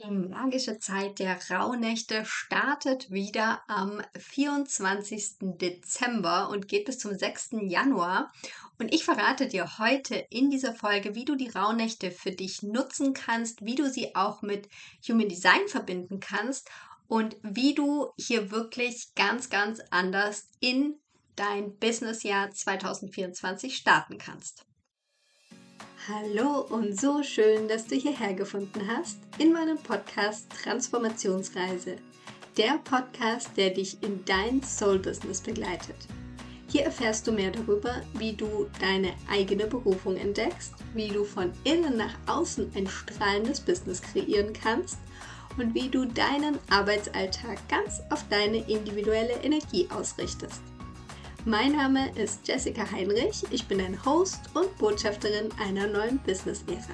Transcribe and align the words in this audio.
Die 0.00 0.10
magische 0.12 0.78
Zeit 0.78 1.18
der 1.18 1.40
Rauhnächte 1.50 2.24
startet 2.24 3.10
wieder 3.10 3.62
am 3.66 4.00
24. 4.16 5.38
Dezember 5.40 6.50
und 6.50 6.68
geht 6.68 6.84
bis 6.84 7.00
zum 7.00 7.18
6. 7.18 7.56
Januar. 7.62 8.32
Und 8.78 8.94
ich 8.94 9.04
verrate 9.04 9.48
dir 9.48 9.78
heute 9.80 10.14
in 10.30 10.50
dieser 10.50 10.72
Folge, 10.72 11.16
wie 11.16 11.24
du 11.24 11.34
die 11.34 11.48
Rauhnächte 11.48 12.12
für 12.12 12.30
dich 12.30 12.62
nutzen 12.62 13.12
kannst, 13.12 13.64
wie 13.64 13.74
du 13.74 13.90
sie 13.90 14.14
auch 14.14 14.40
mit 14.40 14.68
Human 15.08 15.28
Design 15.28 15.66
verbinden 15.66 16.20
kannst 16.20 16.70
und 17.08 17.36
wie 17.42 17.74
du 17.74 18.12
hier 18.16 18.52
wirklich 18.52 19.16
ganz, 19.16 19.50
ganz 19.50 19.80
anders 19.90 20.48
in 20.60 20.94
dein 21.34 21.76
Businessjahr 21.76 22.52
2024 22.52 23.76
starten 23.76 24.16
kannst. 24.18 24.67
Hallo 26.10 26.60
und 26.70 26.98
so 26.98 27.22
schön, 27.22 27.68
dass 27.68 27.86
du 27.86 27.94
hierher 27.94 28.32
gefunden 28.32 28.80
hast 28.88 29.18
in 29.36 29.52
meinem 29.52 29.76
Podcast 29.76 30.46
Transformationsreise. 30.62 31.96
Der 32.56 32.78
Podcast, 32.82 33.50
der 33.58 33.68
dich 33.68 34.02
in 34.02 34.24
dein 34.24 34.62
Soul-Business 34.62 35.42
begleitet. 35.42 35.96
Hier 36.68 36.84
erfährst 36.84 37.26
du 37.26 37.32
mehr 37.32 37.50
darüber, 37.50 38.00
wie 38.14 38.32
du 38.32 38.70
deine 38.80 39.12
eigene 39.30 39.66
Berufung 39.66 40.16
entdeckst, 40.16 40.72
wie 40.94 41.08
du 41.08 41.24
von 41.24 41.52
innen 41.64 41.98
nach 41.98 42.14
außen 42.26 42.72
ein 42.74 42.86
strahlendes 42.86 43.60
Business 43.60 44.00
kreieren 44.00 44.54
kannst 44.54 44.96
und 45.58 45.74
wie 45.74 45.90
du 45.90 46.06
deinen 46.06 46.58
Arbeitsalltag 46.70 47.58
ganz 47.68 48.00
auf 48.08 48.24
deine 48.30 48.66
individuelle 48.66 49.34
Energie 49.42 49.86
ausrichtest. 49.90 50.62
Mein 51.48 51.72
Name 51.72 52.10
ist 52.14 52.46
Jessica 52.46 52.82
Heinrich. 52.92 53.42
Ich 53.50 53.66
bin 53.66 53.80
ein 53.80 54.04
Host 54.04 54.38
und 54.52 54.76
Botschafterin 54.76 55.48
einer 55.58 55.86
neuen 55.86 56.18
Business-Ära. 56.18 56.92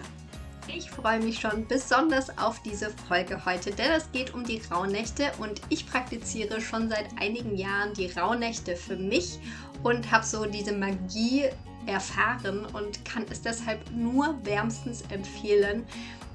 Ich 0.69 0.89
freue 0.89 1.19
mich 1.19 1.41
schon 1.41 1.67
besonders 1.67 2.39
auf 2.39 2.63
diese 2.63 2.91
Folge 3.09 3.45
heute, 3.45 3.73
denn 3.73 3.91
es 3.91 4.13
geht 4.13 4.33
um 4.33 4.45
die 4.45 4.63
Rauhnächte 4.71 5.33
und 5.41 5.61
ich 5.71 5.89
praktiziere 5.89 6.61
schon 6.61 6.89
seit 6.89 7.21
einigen 7.21 7.57
Jahren 7.57 7.95
die 7.95 8.07
Rauhnächte 8.07 8.77
für 8.77 8.95
mich 8.95 9.41
und 9.83 10.09
habe 10.13 10.25
so 10.25 10.45
diese 10.45 10.73
Magie 10.73 11.47
erfahren 11.87 12.65
und 12.75 13.05
kann 13.05 13.27
es 13.29 13.43
deshalb 13.43 13.81
nur 13.91 14.39
wärmstens 14.45 15.03
empfehlen, 15.11 15.85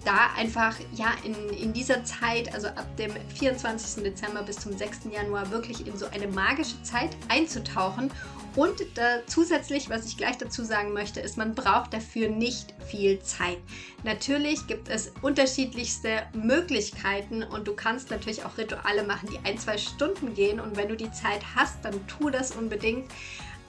da 0.06 0.30
einfach 0.38 0.76
ja 0.94 1.14
in, 1.24 1.36
in 1.50 1.74
dieser 1.74 2.04
Zeit, 2.04 2.54
also 2.54 2.68
ab 2.68 2.96
dem 2.98 3.12
24. 3.36 4.04
Dezember 4.04 4.44
bis 4.44 4.58
zum 4.60 4.78
6. 4.78 5.02
Januar, 5.12 5.52
wirklich 5.52 5.86
in 5.86 5.98
so 5.98 6.06
eine 6.08 6.28
magische 6.28 6.82
Zeit 6.84 7.10
einzutauchen. 7.28 8.12
Und 8.56 8.82
da, 8.96 9.20
zusätzlich, 9.28 9.90
was 9.90 10.06
ich 10.06 10.18
gleich 10.18 10.38
dazu 10.38 10.64
sagen 10.64 10.94
möchte, 10.94 11.20
ist, 11.20 11.38
man 11.38 11.54
braucht 11.54 11.94
dafür 11.94 12.30
nicht 12.30 12.74
viel 12.88 13.20
Zeit. 13.20 13.60
Natürlich 14.04 14.66
gibt 14.68 14.90
es 14.90 15.14
unterschiedlichste 15.22 16.24
Möglichkeiten 16.34 17.44
und 17.44 17.68
du 17.68 17.74
kannst 17.74 18.10
natürlich 18.10 18.44
auch 18.44 18.58
Rituale 18.58 19.04
machen, 19.04 19.30
die 19.32 19.40
ein, 19.48 19.58
zwei 19.58 19.78
Stunden 19.78 20.34
gehen. 20.34 20.60
Und 20.60 20.78
wenn 20.78 20.90
du 20.90 20.96
die 20.96 21.12
Zeit 21.12 21.42
hast, 21.56 21.78
dann 21.84 22.08
tu 22.08 22.30
das 22.30 22.52
unbedingt. 22.52 23.06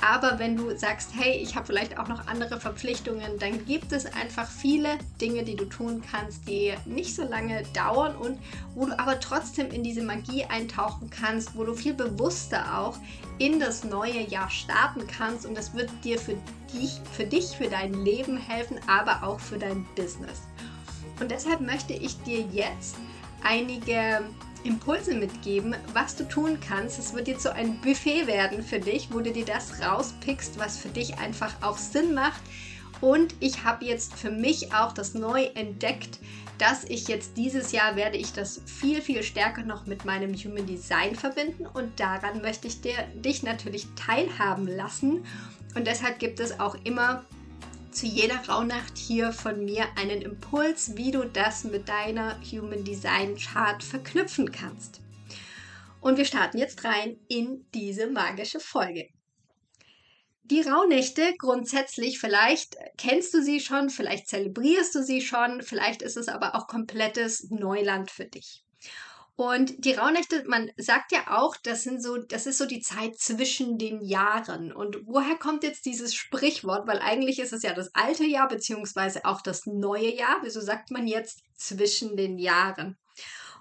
Aber 0.02 0.38
wenn 0.38 0.56
du 0.56 0.76
sagst, 0.78 1.10
hey, 1.14 1.36
ich 1.42 1.56
habe 1.56 1.66
vielleicht 1.66 1.98
auch 1.98 2.08
noch 2.08 2.26
andere 2.26 2.58
Verpflichtungen, 2.58 3.38
dann 3.38 3.66
gibt 3.66 3.92
es 3.92 4.06
einfach 4.06 4.50
viele 4.50 4.98
Dinge, 5.20 5.44
die 5.44 5.56
du 5.56 5.66
tun 5.66 6.02
kannst, 6.10 6.48
die 6.48 6.72
nicht 6.86 7.14
so 7.14 7.22
lange 7.22 7.62
dauern 7.74 8.16
und 8.16 8.38
wo 8.74 8.86
du 8.86 8.98
aber 8.98 9.20
trotzdem 9.20 9.70
in 9.70 9.82
diese 9.82 10.02
Magie 10.02 10.44
eintauchen 10.44 11.10
kannst, 11.10 11.54
wo 11.54 11.64
du 11.64 11.74
viel 11.74 11.92
bewusster 11.92 12.78
auch 12.78 12.98
in 13.38 13.60
das 13.60 13.84
neue 13.84 14.26
Jahr 14.26 14.48
starten 14.48 15.06
kannst 15.06 15.44
und 15.44 15.56
das 15.56 15.74
wird 15.74 15.90
dir 16.02 16.18
für 16.18 16.36
dich, 16.72 17.00
für 17.12 17.24
dich, 17.24 17.56
für 17.56 17.68
dein 17.68 17.92
Leben 18.04 18.38
helfen, 18.38 18.80
aber 18.86 19.26
auch 19.26 19.40
für 19.40 19.58
dein 19.58 19.86
Business. 19.96 20.40
Und 21.20 21.30
deshalb 21.30 21.60
möchte 21.60 21.92
ich 21.92 22.20
dir 22.22 22.40
jetzt 22.40 22.96
einige 23.42 24.22
Impulse 24.64 25.14
mitgeben, 25.14 25.75
was 25.92 26.16
du 26.16 26.28
tun 26.28 26.58
kannst. 26.61 26.98
Es 26.98 27.14
wird 27.14 27.28
jetzt 27.28 27.42
so 27.42 27.50
ein 27.50 27.80
Buffet 27.80 28.27
werden 28.27 28.62
für 28.62 28.78
dich, 28.78 29.08
wo 29.12 29.20
du 29.20 29.33
dir 29.33 29.44
das 29.44 29.80
rauspickst, 29.80 30.59
was 30.59 30.78
für 30.78 30.88
dich 30.88 31.19
einfach 31.19 31.54
auch 31.62 31.78
Sinn 31.78 32.15
macht. 32.15 32.41
Und 33.00 33.34
ich 33.41 33.65
habe 33.65 33.84
jetzt 33.84 34.15
für 34.15 34.31
mich 34.31 34.75
auch 34.75 34.93
das 34.93 35.15
neu 35.15 35.44
entdeckt, 35.54 36.19
dass 36.59 36.84
ich 36.84 37.09
jetzt 37.09 37.38
dieses 37.38 37.72
Jahr 37.72 37.97
werde 37.97 38.19
ich 38.19 38.34
das 38.34 38.60
viel, 38.66 39.00
viel 39.00 39.22
stärker 39.22 39.62
noch 39.62 39.87
mit 39.87 40.04
meinem 40.04 40.34
Human 40.34 40.66
Design 40.66 41.15
verbinden 41.16 41.66
und 41.66 41.99
daran 41.99 42.43
möchte 42.43 42.69
ich 42.69 42.82
dir, 42.82 42.93
dich 43.15 43.43
natürlich 43.43 43.87
teilhaben 43.97 44.66
lassen. 44.66 45.25
Und 45.75 45.87
deshalb 45.87 46.19
gibt 46.19 46.38
es 46.38 46.60
auch 46.60 46.76
immer 46.84 47.25
zu 47.92 48.06
jeder 48.06 48.36
Rauhnacht 48.48 48.96
hier 48.96 49.32
von 49.32 49.64
mir 49.64 49.86
einen 49.96 50.22
Impuls, 50.22 50.96
wie 50.96 51.10
du 51.10 51.24
das 51.24 51.64
mit 51.64 51.88
deiner 51.88 52.40
Human 52.42 52.84
Design 52.84 53.36
Chart 53.36 53.82
verknüpfen 53.82 54.52
kannst. 54.52 55.00
Und 56.00 56.16
wir 56.16 56.24
starten 56.24 56.58
jetzt 56.58 56.84
rein 56.84 57.18
in 57.28 57.66
diese 57.74 58.06
magische 58.06 58.60
Folge. 58.60 59.08
Die 60.44 60.62
Rauhnächte 60.62 61.34
grundsätzlich, 61.38 62.18
vielleicht 62.18 62.76
kennst 62.96 63.34
du 63.34 63.42
sie 63.42 63.60
schon, 63.60 63.88
vielleicht 63.88 64.28
zelebrierst 64.28 64.94
du 64.94 65.02
sie 65.02 65.20
schon, 65.20 65.62
vielleicht 65.62 66.02
ist 66.02 66.16
es 66.16 66.28
aber 66.28 66.56
auch 66.56 66.66
komplettes 66.66 67.50
Neuland 67.50 68.10
für 68.10 68.24
dich. 68.24 68.64
Und 69.40 69.86
die 69.86 69.94
Rauhnächte, 69.94 70.44
man 70.48 70.70
sagt 70.76 71.12
ja 71.12 71.38
auch, 71.38 71.56
das 71.62 71.82
sind 71.82 72.02
so, 72.02 72.18
das 72.18 72.44
ist 72.44 72.58
so 72.58 72.66
die 72.66 72.82
Zeit 72.82 73.16
zwischen 73.16 73.78
den 73.78 74.02
Jahren. 74.02 74.70
Und 74.70 74.98
woher 75.06 75.34
kommt 75.36 75.64
jetzt 75.64 75.86
dieses 75.86 76.14
Sprichwort? 76.14 76.86
Weil 76.86 76.98
eigentlich 76.98 77.38
ist 77.38 77.54
es 77.54 77.62
ja 77.62 77.72
das 77.72 77.94
alte 77.94 78.26
Jahr 78.26 78.48
beziehungsweise 78.48 79.24
auch 79.24 79.40
das 79.40 79.64
neue 79.64 80.14
Jahr. 80.14 80.40
Wieso 80.42 80.60
sagt 80.60 80.90
man 80.90 81.06
jetzt 81.06 81.40
zwischen 81.56 82.18
den 82.18 82.36
Jahren? 82.36 82.98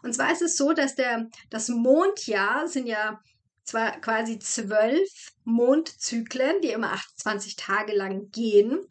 Und 0.03 0.13
zwar 0.13 0.34
ist 0.34 0.41
es 0.41 0.57
so, 0.57 0.73
dass 0.73 0.95
der, 0.95 1.29
das 1.50 1.69
Mondjahr 1.69 2.67
sind 2.67 2.85
ja 2.85 3.22
zwar 3.63 4.01
quasi 4.01 4.38
zwölf 4.38 5.31
Mondzyklen, 5.46 6.59
die 6.59 6.72
immer 6.72 6.91
28 6.91 7.56
Tage 7.56 7.96
lang 7.96 8.31
gehen. 8.31 8.85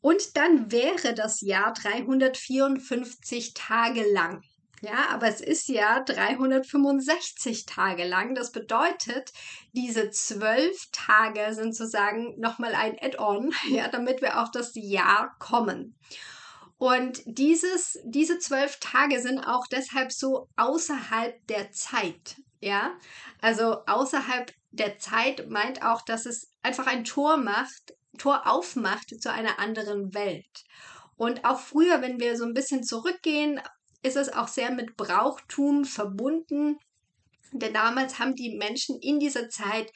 Und 0.00 0.38
dann 0.38 0.72
wäre 0.72 1.12
das 1.12 1.42
Jahr 1.42 1.74
354 1.74 3.52
Tage 3.52 4.10
lang. 4.10 4.42
Ja, 4.82 5.08
aber 5.10 5.28
es 5.28 5.42
ist 5.42 5.68
ja 5.68 6.00
365 6.00 7.66
Tage 7.66 8.04
lang. 8.04 8.34
Das 8.34 8.50
bedeutet, 8.50 9.32
diese 9.72 10.10
zwölf 10.10 10.88
Tage 10.90 11.54
sind 11.54 11.76
sozusagen 11.76 12.38
nochmal 12.40 12.74
ein 12.74 12.96
Add-on, 12.98 13.52
ja, 13.68 13.88
damit 13.88 14.22
wir 14.22 14.40
auf 14.40 14.50
das 14.50 14.72
Jahr 14.74 15.36
kommen. 15.38 15.96
Und 16.78 17.20
dieses, 17.26 17.98
diese 18.04 18.38
zwölf 18.38 18.78
Tage 18.80 19.20
sind 19.20 19.40
auch 19.40 19.66
deshalb 19.66 20.12
so 20.12 20.48
außerhalb 20.56 21.46
der 21.48 21.70
Zeit. 21.72 22.36
Ja, 22.62 22.92
also 23.42 23.84
außerhalb 23.86 24.50
der 24.70 24.98
Zeit 24.98 25.48
meint 25.50 25.82
auch, 25.82 26.02
dass 26.02 26.24
es 26.24 26.50
einfach 26.62 26.86
ein 26.86 27.04
Tor 27.04 27.36
macht, 27.36 27.94
Tor 28.16 28.46
aufmacht 28.46 29.20
zu 29.20 29.30
einer 29.30 29.58
anderen 29.58 30.14
Welt. 30.14 30.64
Und 31.16 31.44
auch 31.44 31.60
früher, 31.60 32.00
wenn 32.00 32.18
wir 32.18 32.36
so 32.38 32.44
ein 32.44 32.54
bisschen 32.54 32.82
zurückgehen 32.82 33.60
ist 34.02 34.16
es 34.16 34.32
auch 34.32 34.48
sehr 34.48 34.70
mit 34.70 34.96
Brauchtum 34.96 35.84
verbunden. 35.84 36.78
Denn 37.52 37.74
damals 37.74 38.18
haben 38.18 38.34
die 38.34 38.56
Menschen 38.56 39.00
in 39.00 39.18
dieser 39.18 39.48
Zeit 39.48 39.92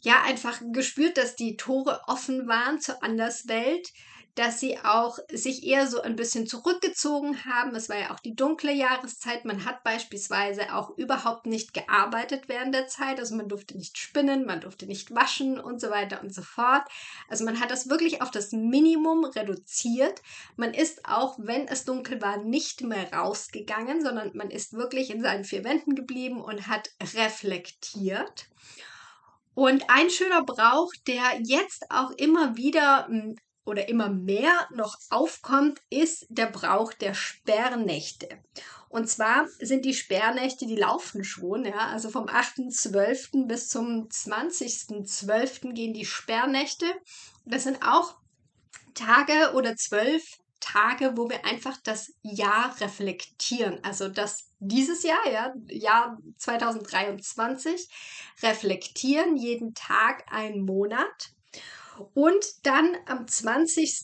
ja 0.00 0.22
einfach 0.22 0.60
gespürt, 0.72 1.16
dass 1.16 1.34
die 1.34 1.56
Tore 1.56 2.02
offen 2.06 2.46
waren 2.46 2.80
zur 2.80 3.02
Anderswelt 3.02 3.90
dass 4.34 4.58
sie 4.58 4.78
auch 4.78 5.18
sich 5.30 5.64
eher 5.64 5.86
so 5.86 6.02
ein 6.02 6.16
bisschen 6.16 6.46
zurückgezogen 6.46 7.44
haben. 7.44 7.74
Es 7.76 7.88
war 7.88 7.98
ja 7.98 8.12
auch 8.12 8.18
die 8.18 8.34
dunkle 8.34 8.72
Jahreszeit. 8.72 9.44
Man 9.44 9.64
hat 9.64 9.84
beispielsweise 9.84 10.74
auch 10.74 10.96
überhaupt 10.96 11.46
nicht 11.46 11.72
gearbeitet 11.72 12.48
während 12.48 12.74
der 12.74 12.88
Zeit. 12.88 13.20
Also 13.20 13.36
man 13.36 13.48
durfte 13.48 13.76
nicht 13.76 13.96
spinnen, 13.96 14.44
man 14.44 14.60
durfte 14.60 14.86
nicht 14.86 15.14
waschen 15.14 15.60
und 15.60 15.80
so 15.80 15.90
weiter 15.90 16.20
und 16.20 16.34
so 16.34 16.42
fort. 16.42 16.82
Also 17.28 17.44
man 17.44 17.60
hat 17.60 17.70
das 17.70 17.88
wirklich 17.88 18.22
auf 18.22 18.32
das 18.32 18.50
Minimum 18.50 19.24
reduziert. 19.24 20.20
Man 20.56 20.74
ist 20.74 21.06
auch, 21.06 21.38
wenn 21.38 21.68
es 21.68 21.84
dunkel 21.84 22.20
war, 22.20 22.38
nicht 22.38 22.82
mehr 22.82 23.12
rausgegangen, 23.12 24.02
sondern 24.02 24.32
man 24.34 24.50
ist 24.50 24.72
wirklich 24.72 25.10
in 25.10 25.22
seinen 25.22 25.44
vier 25.44 25.62
Wänden 25.62 25.94
geblieben 25.94 26.40
und 26.40 26.66
hat 26.66 26.90
reflektiert. 27.14 28.48
Und 29.54 29.88
ein 29.88 30.10
schöner 30.10 30.42
Brauch, 30.42 30.92
der 31.06 31.40
jetzt 31.44 31.88
auch 31.88 32.10
immer 32.10 32.56
wieder 32.56 33.06
hm, 33.06 33.36
oder 33.64 33.88
immer 33.88 34.08
mehr 34.08 34.68
noch 34.70 34.98
aufkommt, 35.10 35.80
ist 35.90 36.26
der 36.28 36.46
Brauch 36.46 36.92
der 36.92 37.14
Sperrnächte. 37.14 38.28
Und 38.88 39.08
zwar 39.08 39.48
sind 39.58 39.84
die 39.84 39.94
Sperrnächte, 39.94 40.66
die 40.66 40.76
laufen 40.76 41.24
schon, 41.24 41.64
ja, 41.64 41.88
also 41.88 42.10
vom 42.10 42.26
8.12. 42.26 43.46
bis 43.48 43.68
zum 43.68 44.08
20.12. 44.08 45.72
gehen 45.72 45.94
die 45.94 46.04
Sperrnächte. 46.04 46.86
Das 47.44 47.64
sind 47.64 47.82
auch 47.82 48.14
Tage 48.94 49.54
oder 49.54 49.76
zwölf 49.76 50.38
Tage, 50.60 51.16
wo 51.16 51.28
wir 51.28 51.44
einfach 51.44 51.76
das 51.82 52.12
Jahr 52.22 52.74
reflektieren. 52.80 53.82
Also 53.82 54.08
das 54.08 54.48
dieses 54.60 55.02
Jahr, 55.02 55.28
ja, 55.30 55.52
Jahr 55.68 56.18
2023, 56.38 57.88
reflektieren 58.42 59.36
jeden 59.36 59.74
Tag 59.74 60.24
einen 60.32 60.64
Monat 60.64 61.33
und 62.14 62.44
dann 62.64 62.96
am 63.06 63.26
20. 63.26 64.02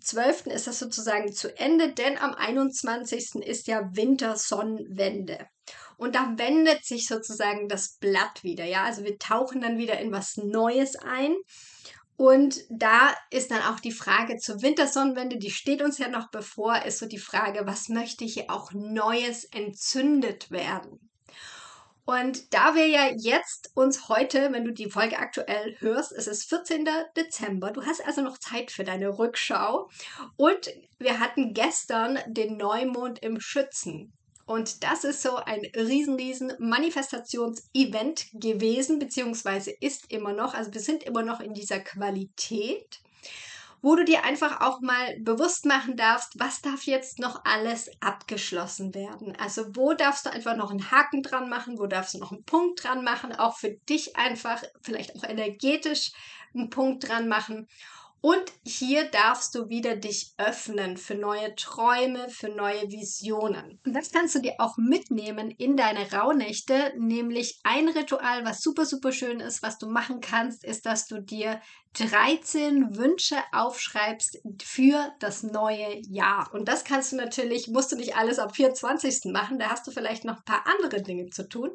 12. 0.00 0.46
ist 0.46 0.66
das 0.66 0.78
sozusagen 0.78 1.32
zu 1.32 1.56
Ende, 1.58 1.92
denn 1.92 2.18
am 2.18 2.34
21. 2.34 3.36
ist 3.42 3.66
ja 3.66 3.88
Wintersonnenwende. 3.94 5.46
Und 5.96 6.14
da 6.14 6.34
wendet 6.36 6.84
sich 6.84 7.06
sozusagen 7.06 7.68
das 7.68 7.96
Blatt 7.98 8.42
wieder, 8.42 8.64
ja. 8.64 8.84
Also 8.84 9.04
wir 9.04 9.18
tauchen 9.18 9.60
dann 9.60 9.78
wieder 9.78 9.98
in 9.98 10.12
was 10.12 10.36
Neues 10.36 10.96
ein. 10.96 11.34
Und 12.16 12.60
da 12.68 13.14
ist 13.30 13.50
dann 13.50 13.62
auch 13.62 13.80
die 13.80 13.92
Frage 13.92 14.36
zur 14.36 14.62
Wintersonnenwende, 14.62 15.38
die 15.38 15.50
steht 15.50 15.82
uns 15.82 15.98
ja 15.98 16.08
noch 16.08 16.30
bevor, 16.30 16.84
ist 16.84 16.98
so 16.98 17.06
die 17.06 17.18
Frage, 17.18 17.62
was 17.64 17.88
möchte 17.88 18.24
hier 18.24 18.50
auch 18.50 18.72
Neues 18.72 19.44
entzündet 19.44 20.50
werden? 20.50 21.10
Und 22.06 22.52
da 22.52 22.74
wir 22.74 22.86
ja 22.86 23.10
jetzt 23.16 23.70
uns 23.74 24.08
heute, 24.08 24.52
wenn 24.52 24.64
du 24.64 24.72
die 24.72 24.90
Folge 24.90 25.18
aktuell 25.18 25.74
hörst, 25.78 26.12
es 26.12 26.26
ist 26.26 26.48
14. 26.48 26.86
Dezember, 27.16 27.70
du 27.70 27.82
hast 27.82 28.04
also 28.06 28.20
noch 28.20 28.36
Zeit 28.36 28.70
für 28.70 28.84
deine 28.84 29.18
Rückschau. 29.18 29.88
Und 30.36 30.70
wir 30.98 31.18
hatten 31.18 31.54
gestern 31.54 32.18
den 32.26 32.58
Neumond 32.58 33.20
im 33.20 33.40
Schützen. 33.40 34.12
Und 34.46 34.84
das 34.84 35.04
ist 35.04 35.22
so 35.22 35.36
ein 35.36 35.62
riesen, 35.74 36.16
riesen 36.16 36.52
Manifestationsevent 36.58 38.26
gewesen, 38.34 38.98
beziehungsweise 38.98 39.70
ist 39.70 40.12
immer 40.12 40.34
noch. 40.34 40.52
Also 40.52 40.74
wir 40.74 40.82
sind 40.82 41.02
immer 41.04 41.22
noch 41.22 41.40
in 41.40 41.54
dieser 41.54 41.80
Qualität 41.80 43.00
wo 43.84 43.96
du 43.96 44.04
dir 44.06 44.24
einfach 44.24 44.62
auch 44.62 44.80
mal 44.80 45.14
bewusst 45.20 45.66
machen 45.66 45.94
darfst, 45.94 46.40
was 46.40 46.62
darf 46.62 46.84
jetzt 46.84 47.18
noch 47.18 47.44
alles 47.44 47.90
abgeschlossen 48.00 48.94
werden. 48.94 49.36
Also 49.38 49.76
wo 49.76 49.92
darfst 49.92 50.24
du 50.24 50.32
einfach 50.32 50.56
noch 50.56 50.70
einen 50.70 50.90
Haken 50.90 51.22
dran 51.22 51.50
machen, 51.50 51.78
wo 51.78 51.86
darfst 51.86 52.14
du 52.14 52.18
noch 52.18 52.32
einen 52.32 52.44
Punkt 52.44 52.82
dran 52.82 53.04
machen, 53.04 53.34
auch 53.34 53.58
für 53.58 53.72
dich 53.90 54.16
einfach 54.16 54.62
vielleicht 54.80 55.14
auch 55.14 55.24
energetisch 55.24 56.12
einen 56.54 56.70
Punkt 56.70 57.06
dran 57.06 57.28
machen. 57.28 57.68
Und 58.24 58.54
hier 58.64 59.04
darfst 59.10 59.54
du 59.54 59.68
wieder 59.68 59.96
dich 59.96 60.32
öffnen 60.38 60.96
für 60.96 61.14
neue 61.14 61.54
Träume, 61.56 62.30
für 62.30 62.48
neue 62.48 62.90
Visionen. 62.90 63.78
Und 63.84 63.92
das 63.92 64.12
kannst 64.12 64.34
du 64.34 64.38
dir 64.38 64.54
auch 64.60 64.78
mitnehmen 64.78 65.50
in 65.50 65.76
deine 65.76 66.10
Rauhnächte, 66.10 66.94
nämlich 66.96 67.60
ein 67.64 67.86
Ritual, 67.86 68.46
was 68.46 68.62
super, 68.62 68.86
super 68.86 69.12
schön 69.12 69.40
ist, 69.40 69.62
was 69.62 69.76
du 69.76 69.90
machen 69.90 70.22
kannst, 70.22 70.64
ist, 70.64 70.86
dass 70.86 71.06
du 71.06 71.20
dir 71.20 71.60
13 71.98 72.96
Wünsche 72.96 73.36
aufschreibst 73.52 74.38
für 74.62 75.12
das 75.20 75.42
neue 75.42 76.00
Jahr. 76.08 76.48
Und 76.54 76.66
das 76.66 76.84
kannst 76.84 77.12
du 77.12 77.16
natürlich, 77.16 77.68
musst 77.68 77.92
du 77.92 77.96
nicht 77.96 78.16
alles 78.16 78.38
ab 78.38 78.56
24. 78.56 79.30
machen, 79.34 79.58
da 79.58 79.68
hast 79.68 79.86
du 79.86 79.90
vielleicht 79.90 80.24
noch 80.24 80.38
ein 80.38 80.44
paar 80.46 80.64
andere 80.66 81.02
Dinge 81.02 81.28
zu 81.28 81.46
tun 81.46 81.72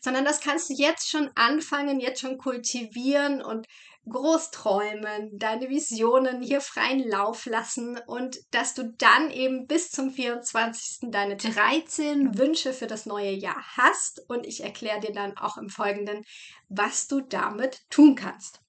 sondern 0.00 0.24
das 0.24 0.40
kannst 0.40 0.70
du 0.70 0.74
jetzt 0.74 1.10
schon 1.10 1.28
anfangen, 1.34 1.98
jetzt 1.98 2.20
schon 2.20 2.38
kultivieren 2.38 3.42
und 3.42 3.66
groß 4.08 4.50
träumen, 4.50 5.38
deine 5.38 5.68
Visionen 5.68 6.42
hier 6.42 6.60
freien 6.60 7.08
Lauf 7.08 7.46
lassen 7.46 7.98
und 8.06 8.38
dass 8.52 8.74
du 8.74 8.92
dann 8.98 9.30
eben 9.30 9.66
bis 9.66 9.90
zum 9.90 10.10
24. 10.10 11.10
deine 11.10 11.36
13 11.36 12.38
Wünsche 12.38 12.72
für 12.72 12.86
das 12.86 13.06
neue 13.06 13.32
Jahr 13.32 13.62
hast 13.76 14.22
und 14.28 14.46
ich 14.46 14.62
erkläre 14.62 15.00
dir 15.00 15.12
dann 15.12 15.36
auch 15.36 15.56
im 15.56 15.68
Folgenden, 15.68 16.24
was 16.68 17.06
du 17.06 17.20
damit 17.20 17.80
tun 17.90 18.14
kannst. 18.14 18.60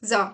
So, 0.00 0.30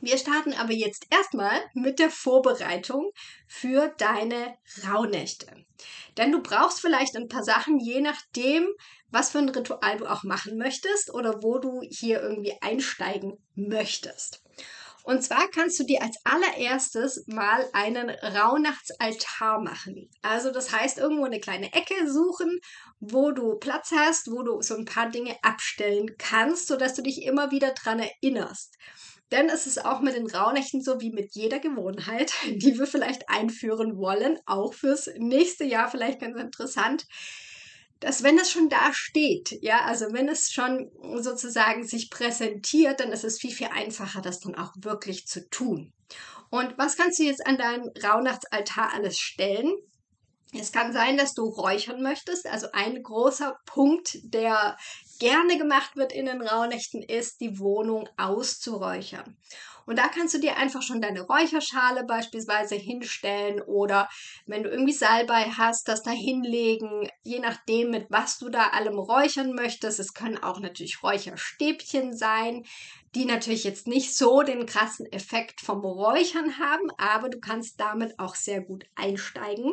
wir 0.00 0.18
starten 0.18 0.52
aber 0.54 0.72
jetzt 0.72 1.06
erstmal 1.10 1.60
mit 1.74 1.98
der 1.98 2.10
Vorbereitung 2.10 3.10
für 3.46 3.88
deine 3.98 4.56
Rauhnächte. 4.86 5.46
Denn 6.16 6.32
du 6.32 6.42
brauchst 6.42 6.80
vielleicht 6.80 7.16
ein 7.16 7.28
paar 7.28 7.44
Sachen, 7.44 7.78
je 7.78 8.00
nachdem, 8.00 8.68
was 9.10 9.30
für 9.30 9.38
ein 9.38 9.48
Ritual 9.48 9.96
du 9.98 10.06
auch 10.06 10.24
machen 10.24 10.58
möchtest 10.58 11.12
oder 11.12 11.42
wo 11.42 11.58
du 11.58 11.82
hier 11.82 12.22
irgendwie 12.22 12.54
einsteigen 12.60 13.38
möchtest. 13.54 14.42
Und 15.02 15.22
zwar 15.22 15.48
kannst 15.48 15.78
du 15.80 15.84
dir 15.84 16.02
als 16.02 16.18
allererstes 16.24 17.24
mal 17.26 17.68
einen 17.72 18.10
Rauhnachtsaltar 18.10 19.60
machen. 19.60 20.10
Also 20.22 20.50
das 20.52 20.72
heißt, 20.72 20.98
irgendwo 20.98 21.24
eine 21.24 21.40
kleine 21.40 21.72
Ecke 21.72 22.10
suchen, 22.10 22.60
wo 23.00 23.30
du 23.30 23.56
Platz 23.56 23.92
hast, 23.96 24.30
wo 24.30 24.42
du 24.42 24.60
so 24.60 24.76
ein 24.76 24.84
paar 24.84 25.08
Dinge 25.08 25.36
abstellen 25.42 26.16
kannst, 26.18 26.68
sodass 26.68 26.94
du 26.94 27.02
dich 27.02 27.22
immer 27.22 27.50
wieder 27.50 27.72
dran 27.72 27.98
erinnerst. 27.98 28.76
Denn 29.30 29.48
es 29.48 29.66
ist 29.66 29.84
auch 29.84 30.00
mit 30.00 30.14
den 30.14 30.26
Rauhnächten 30.26 30.82
so 30.82 31.00
wie 31.00 31.10
mit 31.10 31.34
jeder 31.34 31.60
Gewohnheit, 31.60 32.32
die 32.46 32.78
wir 32.78 32.86
vielleicht 32.86 33.28
einführen 33.28 33.96
wollen, 33.96 34.38
auch 34.46 34.74
fürs 34.74 35.08
nächste 35.18 35.64
Jahr 35.64 35.90
vielleicht 35.90 36.20
ganz 36.20 36.38
interessant, 36.38 37.06
dass 38.00 38.22
wenn 38.22 38.38
es 38.38 38.50
schon 38.50 38.70
da 38.70 38.92
steht, 38.94 39.58
ja, 39.60 39.84
also 39.84 40.06
wenn 40.12 40.28
es 40.28 40.50
schon 40.50 40.90
sozusagen 41.16 41.86
sich 41.86 42.08
präsentiert, 42.08 42.98
dann 42.98 43.12
ist 43.12 43.24
es 43.24 43.38
viel, 43.38 43.52
viel 43.52 43.68
einfacher, 43.68 44.22
das 44.22 44.40
dann 44.40 44.54
auch 44.54 44.72
wirklich 44.78 45.26
zu 45.26 45.46
tun. 45.50 45.92
Und 46.50 46.76
was 46.78 46.96
kannst 46.96 47.18
du 47.18 47.24
jetzt 47.24 47.46
an 47.46 47.58
deinen 47.58 47.90
Rauhnachtsaltar 48.02 48.94
alles 48.94 49.18
stellen? 49.18 49.72
Es 50.58 50.72
kann 50.72 50.92
sein, 50.92 51.16
dass 51.16 51.34
du 51.34 51.44
räuchern 51.44 52.02
möchtest. 52.02 52.46
Also 52.46 52.68
ein 52.72 53.02
großer 53.02 53.56
Punkt, 53.66 54.18
der 54.24 54.76
gerne 55.20 55.56
gemacht 55.56 55.96
wird 55.96 56.12
in 56.12 56.26
den 56.26 56.42
Rauhnächten, 56.42 57.02
ist, 57.02 57.40
die 57.40 57.60
Wohnung 57.60 58.08
auszuräuchern. 58.16 59.36
Und 59.86 59.98
da 59.98 60.08
kannst 60.08 60.34
du 60.34 60.38
dir 60.38 60.56
einfach 60.56 60.82
schon 60.82 61.00
deine 61.00 61.22
Räucherschale 61.22 62.04
beispielsweise 62.04 62.76
hinstellen 62.76 63.60
oder 63.60 64.08
wenn 64.46 64.62
du 64.62 64.70
irgendwie 64.70 64.92
Salbei 64.92 65.50
hast, 65.56 65.88
das 65.88 66.02
da 66.02 66.12
hinlegen, 66.12 67.08
je 67.24 67.40
nachdem, 67.40 67.90
mit 67.90 68.06
was 68.08 68.38
du 68.38 68.50
da 68.50 68.68
allem 68.68 68.98
räuchern 68.98 69.52
möchtest. 69.52 69.98
Es 69.98 70.14
können 70.14 70.38
auch 70.38 70.60
natürlich 70.60 71.02
Räucherstäbchen 71.02 72.16
sein, 72.16 72.64
die 73.16 73.24
natürlich 73.24 73.64
jetzt 73.64 73.88
nicht 73.88 74.16
so 74.16 74.42
den 74.42 74.66
krassen 74.66 75.10
Effekt 75.10 75.60
vom 75.60 75.80
Räuchern 75.80 76.58
haben, 76.60 76.88
aber 76.96 77.28
du 77.28 77.40
kannst 77.40 77.80
damit 77.80 78.16
auch 78.20 78.36
sehr 78.36 78.60
gut 78.60 78.84
einsteigen. 78.94 79.72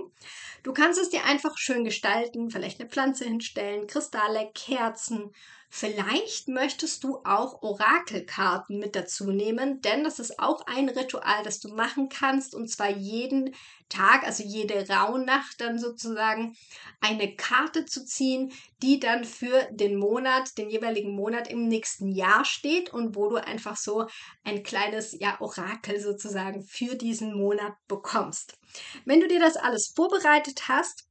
Du 0.63 0.73
kannst 0.73 0.99
es 0.99 1.09
dir 1.09 1.23
einfach 1.25 1.55
schön 1.57 1.83
gestalten, 1.83 2.49
vielleicht 2.49 2.79
eine 2.79 2.89
Pflanze 2.89 3.25
hinstellen, 3.25 3.85
Kristalle, 3.85 4.49
Kerzen 4.55 5.31
Vielleicht 5.69 6.47
möchtest 6.47 7.03
du 7.03 7.17
auch 7.25 7.61
Orakelkarten 7.61 8.79
mit 8.79 8.95
dazu 8.95 9.31
nehmen, 9.31 9.81
denn 9.81 10.05
das 10.05 10.17
ist 10.17 10.39
auch 10.39 10.65
ein 10.65 10.87
Ritual, 10.87 11.43
das 11.43 11.59
du 11.59 11.69
machen 11.69 12.07
kannst 12.07 12.55
und 12.55 12.69
zwar 12.69 12.89
jeden 12.89 13.53
Tag, 13.89 14.23
also 14.23 14.43
jede 14.43 14.87
Rauhnacht 14.87 15.59
dann 15.59 15.77
sozusagen 15.77 16.55
eine 17.01 17.35
Karte 17.35 17.85
zu 17.85 18.05
ziehen, 18.05 18.53
die 18.81 18.99
dann 18.99 19.25
für 19.25 19.67
den 19.71 19.97
Monat, 19.97 20.57
den 20.57 20.69
jeweiligen 20.69 21.13
Monat 21.13 21.49
im 21.49 21.67
nächsten 21.67 22.11
Jahr 22.13 22.45
steht 22.45 22.93
und 22.93 23.15
wo 23.15 23.29
du 23.29 23.35
einfach 23.35 23.75
so 23.75 24.07
ein 24.45 24.63
kleines 24.63 25.17
ja 25.19 25.39
Orakel 25.41 25.99
sozusagen 25.99 26.63
für 26.63 26.95
diesen 26.95 27.37
Monat 27.37 27.73
bekommst. 27.89 28.57
Wenn 29.03 29.19
du 29.19 29.27
dir 29.27 29.39
das 29.39 29.57
alles 29.57 29.91
vorbereitet 29.93 30.69
hast, 30.69 31.07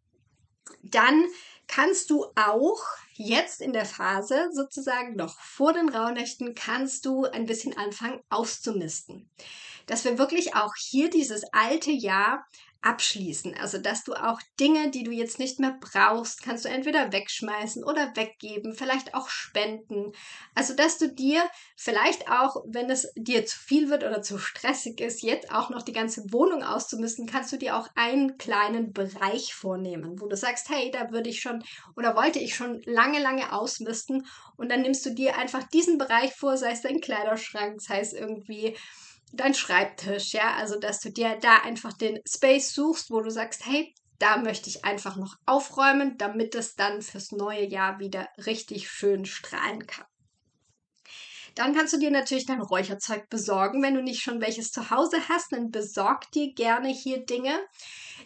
dann 0.83 1.27
kannst 1.67 2.11
du 2.11 2.25
auch 2.35 2.83
jetzt 3.19 3.61
in 3.61 3.73
der 3.73 3.85
Phase 3.85 4.51
sozusagen 4.53 5.17
noch 5.17 5.39
vor 5.41 5.73
den 5.73 5.89
Rauhnächten 5.89 6.55
kannst 6.55 7.07
du 7.07 7.25
ein 7.25 7.47
bisschen 7.47 7.77
anfangen 7.77 8.21
auszumisten. 8.29 9.31
Dass 9.87 10.05
wir 10.05 10.19
wirklich 10.19 10.55
auch 10.55 10.75
hier 10.77 11.11
dieses 11.11 11.45
alte 11.53 11.91
Jahr 11.91 12.45
abschließen. 12.87 13.57
Also, 13.61 13.79
dass 13.79 14.05
du 14.05 14.15
auch 14.15 14.41
Dinge, 14.61 14.91
die 14.91 15.03
du 15.03 15.11
jetzt 15.11 15.39
nicht 15.39 15.59
mehr 15.59 15.77
brauchst, 15.81 16.43
kannst 16.43 16.65
du 16.65 16.69
entweder 16.69 17.13
wegschmeißen 17.13 17.83
oder 17.83 18.15
weggeben, 18.15 18.75
vielleicht 18.75 19.15
auch 19.15 19.29
spenden. 19.29 20.13
Also, 20.55 20.75
dass 20.75 20.99
du 20.99 21.13
dir 21.13 21.43
vielleicht 21.77 22.31
auch, 22.31 22.63
wenn 22.67 22.89
es 22.89 23.13
dir 23.17 23.45
zu 23.45 23.59
viel 23.59 23.91
wird 23.91 24.05
oder 24.05 24.23
zu 24.23 24.39
stressig 24.39 25.01
ist, 25.01 25.23
jetzt 25.23 25.51
auch 25.51 25.69
noch 25.71 25.83
die 25.83 25.93
ganze 25.93 26.33
Wohnung 26.33 26.63
auszumisten, 26.63 27.27
kannst 27.27 27.53
du 27.53 27.57
dir 27.57 27.77
auch 27.77 27.89
einen 27.97 28.39
kleinen 28.39 28.93
Bereich 28.93 29.55
vornehmen, 29.55 30.21
wo 30.21 30.27
du 30.27 30.37
sagst, 30.37 30.69
hey, 30.69 30.91
da 30.93 31.11
würde 31.11 31.29
ich 31.29 31.41
schon 31.41 31.65
oder 31.97 32.15
wollte 32.15 32.39
ich 32.39 32.55
schon 32.55 32.83
lange, 32.85 33.21
lange 33.21 33.53
ausmisten. 33.53 34.27
Und 34.57 34.71
dann 34.71 34.83
nimmst 34.83 35.05
du 35.05 35.11
dir 35.11 35.37
einfach 35.37 35.65
diesen 35.65 35.99
Bereich 35.99 36.35
vor, 36.35 36.57
sei 36.57 36.71
es 36.71 36.83
dein 36.83 37.01
Kleiderschrank, 37.01 37.81
sei 37.81 38.01
es 38.01 38.13
irgendwie 38.13 38.77
dein 39.33 39.55
Schreibtisch, 39.55 40.33
ja, 40.33 40.55
also 40.55 40.79
dass 40.79 41.01
du 41.01 41.11
dir 41.11 41.39
da 41.41 41.59
einfach 41.59 41.93
den 41.93 42.21
Space 42.27 42.73
suchst, 42.73 43.11
wo 43.11 43.21
du 43.21 43.31
sagst, 43.31 43.67
hey, 43.67 43.95
da 44.19 44.39
möchte 44.39 44.71
ich 44.71 44.85
einfach 44.85 45.17
noch 45.17 45.37
aufräumen, 45.45 46.17
damit 46.17 46.55
es 46.55 46.75
dann 46.75 47.03
fürs 47.03 47.33
neue 47.33 47.67
Jahr 47.67 47.99
wieder 47.99 48.29
richtig 48.47 48.89
schön 48.89 49.27
strahlen 49.27 49.87
kann. 49.87 50.07
Dann 51.55 51.75
kannst 51.75 51.95
du 51.95 51.99
dir 51.99 52.11
natürlich 52.11 52.45
dein 52.45 52.61
Räucherzeug 52.61 53.31
besorgen. 53.31 53.83
Wenn 53.83 53.95
du 53.95 54.03
nicht 54.03 54.21
schon 54.21 54.43
welches 54.43 54.71
zu 54.73 54.91
Hause 54.91 55.17
hast, 55.31 55.53
dann 55.53 55.71
besorg 55.71 56.31
dir 56.33 56.53
gerne 56.53 56.89
hier 56.89 57.25
Dinge. 57.25 57.59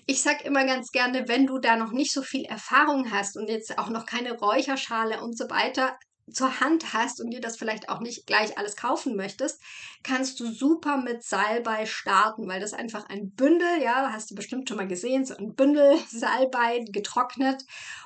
Ich 0.07 0.21
sag 0.21 0.45
immer 0.45 0.67
ganz 0.67 0.91
gerne, 0.91 1.29
wenn 1.29 1.47
du 1.47 1.59
da 1.59 1.77
noch 1.77 1.93
nicht 1.93 2.13
so 2.13 2.23
viel 2.23 2.45
Erfahrung 2.45 3.13
hast 3.13 3.37
und 3.37 3.49
jetzt 3.49 3.79
auch 3.79 3.89
noch 3.89 4.05
keine 4.05 4.37
Räucherschale 4.37 5.23
und 5.23 5.39
so 5.39 5.49
weiter 5.49 5.97
zur 6.33 6.61
Hand 6.61 6.93
hast 6.93 7.21
und 7.21 7.31
dir 7.31 7.41
das 7.41 7.57
vielleicht 7.57 7.89
auch 7.89 8.01
nicht 8.01 8.27
gleich 8.27 8.57
alles 8.59 8.77
kaufen 8.77 9.17
möchtest, 9.17 9.61
kannst 10.03 10.41
du 10.41 10.51
super 10.51 10.97
mit 10.97 11.23
Salbei 11.23 11.87
starten, 11.87 12.49
weil 12.49 12.61
das 12.61 12.73
einfach 12.73 13.09
ein 13.09 13.31
Bündel, 13.31 13.83
ja, 13.83 14.11
hast 14.13 14.31
du 14.31 14.35
bestimmt 14.35 14.69
schon 14.69 14.79
mal 14.79 14.89
gesehen, 14.89 15.25
so 15.25 15.37
ein 15.37 15.55
Bündel 15.55 15.99
Salbei 16.09 16.85
getrocknet 16.91 17.65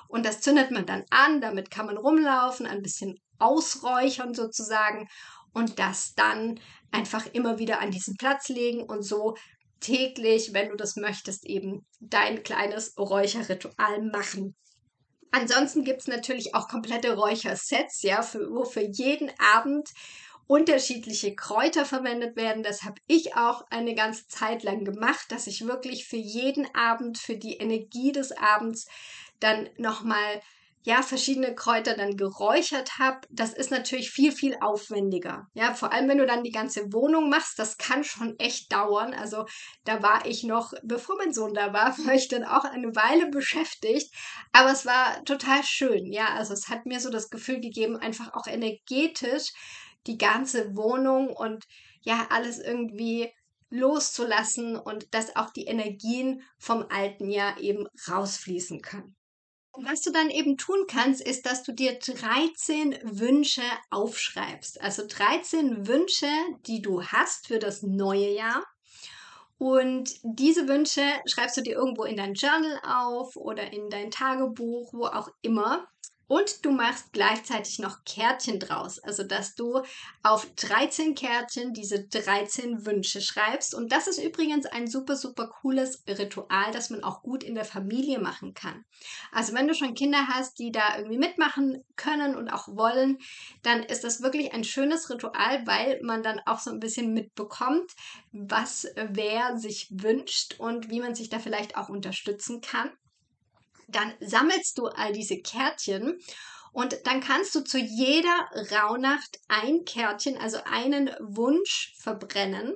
und 0.09 0.25
das 0.25 0.40
zündet 0.40 0.71
man 0.71 0.87
dann 0.87 1.04
an, 1.11 1.40
damit 1.40 1.71
kann 1.71 1.87
man 1.87 1.97
rumlaufen, 1.97 2.66
ein 2.66 2.83
bisschen 2.83 3.19
ausräuchern 3.38 4.35
sozusagen 4.35 5.09
und 5.52 5.78
das 5.78 6.14
dann 6.14 6.61
einfach 6.90 7.26
immer 7.33 7.59
wieder 7.59 7.81
an 7.81 7.90
diesen 7.90 8.16
Platz 8.16 8.49
legen 8.49 8.83
und 8.83 9.02
so 9.02 9.35
täglich, 9.81 10.52
wenn 10.52 10.71
du 10.71 10.76
das 10.76 10.97
möchtest, 10.97 11.45
eben 11.45 11.87
dein 12.00 12.43
kleines 12.43 12.97
Räucherritual 12.99 14.02
machen. 14.02 14.57
Ansonsten 15.35 15.83
gibt 15.83 16.03
es 16.03 16.07
natürlich 16.07 16.55
auch 16.55 16.69
komplette 16.69 17.17
Räuchersets, 17.17 18.03
ja, 18.03 18.23
für, 18.23 18.55
wo 18.55 18.64
für 18.64 18.83
jeden 18.83 19.33
Abend 19.53 19.88
unterschiedliche 20.47 21.35
Kräuter 21.35 21.85
verwendet 21.85 22.37
werden. 22.37 22.62
Das 22.62 22.85
habe 22.85 23.00
ich 23.09 23.35
auch 23.35 23.64
eine 23.69 23.97
ganze 23.97 24.29
Zeit 24.29 24.62
lang 24.62 24.85
gemacht, 24.85 25.33
dass 25.33 25.49
ich 25.49 25.67
wirklich 25.67 26.07
für 26.07 26.19
jeden 26.19 26.73
Abend, 26.73 27.19
für 27.19 27.37
die 27.37 27.57
Energie 27.57 28.12
des 28.12 28.31
Abends 28.31 28.87
dann 29.41 29.69
nochmal 29.76 30.41
ja, 30.87 31.00
verschiedene 31.00 31.55
Kräuter 31.55 31.97
dann 31.97 32.19
geräuchert 32.19 32.99
habe, 32.99 33.21
das 33.31 33.55
ist 33.55 33.71
natürlich 33.71 34.11
viel, 34.11 34.33
viel 34.33 34.59
aufwendiger. 34.61 35.49
Ja, 35.55 35.73
vor 35.73 35.93
allem, 35.93 36.11
wenn 36.11 36.19
du 36.19 36.26
dann 36.26 36.45
die 36.45 36.50
ganze 36.50 36.93
Wohnung 36.93 37.31
machst, 37.31 37.59
das 37.59 37.79
kann 37.79 38.05
schon 38.05 38.38
echt 38.38 38.71
dauern. 38.71 39.14
Also 39.14 39.47
da 39.85 40.03
war 40.03 40.26
ich 40.26 40.45
noch, 40.45 40.75
bevor 40.83 41.17
mein 41.17 41.33
Sohn 41.33 41.55
da 41.55 41.73
war, 41.73 41.97
war 42.07 42.14
ich 42.14 42.29
dann 42.29 42.45
auch 42.45 42.64
eine 42.64 42.95
Weile 42.95 43.31
beschäftigt. 43.31 44.14
Aber 44.53 44.73
es 44.73 44.85
war 44.85 45.25
total 45.25 45.62
schön. 45.64 46.12
Ja, 46.12 46.35
also 46.35 46.53
es 46.53 46.69
hat 46.69 46.85
mir 46.85 47.00
so 47.00 47.09
das 47.09 47.31
Gefühl 47.31 47.61
gegeben, 47.61 47.97
einfach 47.97 48.35
auch 48.35 48.47
energetisch 48.47 49.53
die 50.07 50.19
ganze 50.19 50.76
Wohnung 50.76 51.29
und 51.29 51.64
ja, 52.03 52.26
alles 52.29 52.59
irgendwie 52.59 53.33
loszulassen 53.71 54.76
und 54.76 55.14
dass 55.14 55.35
auch 55.35 55.49
die 55.49 55.64
Energien 55.64 56.43
vom 56.59 56.85
alten 56.91 57.31
Jahr 57.31 57.59
eben 57.59 57.87
rausfließen 58.07 58.83
können. 58.83 59.17
Was 59.76 60.02
du 60.02 60.12
dann 60.12 60.31
eben 60.31 60.57
tun 60.57 60.87
kannst, 60.88 61.21
ist, 61.21 61.47
dass 61.47 61.64
du 61.64 61.73
dir 61.73 61.99
13 61.99 62.97
Wünsche 63.02 63.62
aufschreibst. 63.90 64.81
Also 64.81 65.04
13 65.07 65.88
Wünsche, 65.88 66.28
die 66.66 66.81
du 66.81 67.02
hast 67.02 67.49
für 67.49 67.59
das 67.59 67.83
neue 67.83 68.33
Jahr. 68.33 68.64
Und 69.59 70.11
diese 70.23 70.69
Wünsche 70.69 71.02
schreibst 71.26 71.57
du 71.57 71.62
dir 71.62 71.75
irgendwo 71.75 72.04
in 72.04 72.16
dein 72.16 72.35
Journal 72.35 72.81
auf 72.85 73.37
oder 73.37 73.73
in 73.73 73.90
dein 73.90 74.11
Tagebuch, 74.11 74.93
wo 74.93 75.07
auch 75.07 75.28
immer. 75.43 75.88
Und 76.26 76.64
du 76.64 76.71
machst 76.71 77.12
gleichzeitig 77.12 77.78
noch 77.78 78.04
Kärtchen 78.04 78.59
draus, 78.59 78.99
also 78.99 79.25
dass 79.25 79.54
du 79.54 79.83
auf 80.23 80.47
13 80.57 81.14
Kärtchen 81.14 81.75
diese 81.75 82.04
13 82.04 82.87
Wünsche 82.87 83.21
schreibst. 83.21 83.75
Und 83.75 83.93
das 83.93 84.07
ist 84.07 84.19
übrigens 84.19 84.64
ein 84.64 84.87
super, 84.87 85.16
super 85.16 85.49
cooles 85.49 86.02
Ritual, 86.09 86.73
das 86.73 86.88
man 86.88 87.04
auch 87.04 87.23
gut 87.23 87.43
in 87.43 87.54
der 87.54 87.66
Familie 87.66 88.19
machen 88.19 88.54
kann. 88.54 88.85
Also 89.33 89.52
wenn 89.52 89.69
du 89.69 89.75
schon 89.75 89.95
Kinder 89.95 90.28
hast, 90.28 90.59
die 90.59 90.73
da 90.73 90.97
irgendwie 90.97 91.19
mitmachen 91.19 91.85
können 91.97 92.35
und 92.37 92.49
auch 92.49 92.69
wollen, 92.69 93.19
dann 93.62 93.83
ist 93.83 94.02
das 94.02 94.23
wirklich 94.23 94.54
ein 94.54 94.64
schönes 94.64 95.11
Ritual, 95.11 95.66
weil 95.66 96.00
man 96.02 96.23
dann 96.23 96.40
auch 96.47 96.59
so 96.59 96.71
ein 96.71 96.81
bisschen 96.81 97.12
mitbekommt, 97.12 97.93
was 98.33 98.87
wer 98.97 99.59
sich 99.59 99.88
wünscht 99.90 100.54
und 100.59 100.88
wie 100.88 101.00
man 101.00 101.14
sich 101.14 101.28
da 101.28 101.38
vielleicht 101.38 101.76
auch 101.76 101.90
unterstützen 101.90 102.62
kann 102.62 102.90
dann 103.88 104.12
sammelst 104.21 104.79
du 104.79 104.87
all 104.87 105.12
diese 105.12 105.41
Kärtchen 105.41 106.19
und 106.73 107.07
dann 107.07 107.21
kannst 107.21 107.55
du 107.55 107.61
zu 107.61 107.79
jeder 107.79 108.50
Rauhnacht 108.73 109.38
ein 109.49 109.85
Kärtchen, 109.85 110.37
also 110.37 110.59
einen 110.64 111.09
Wunsch 111.21 111.95
verbrennen. 111.99 112.75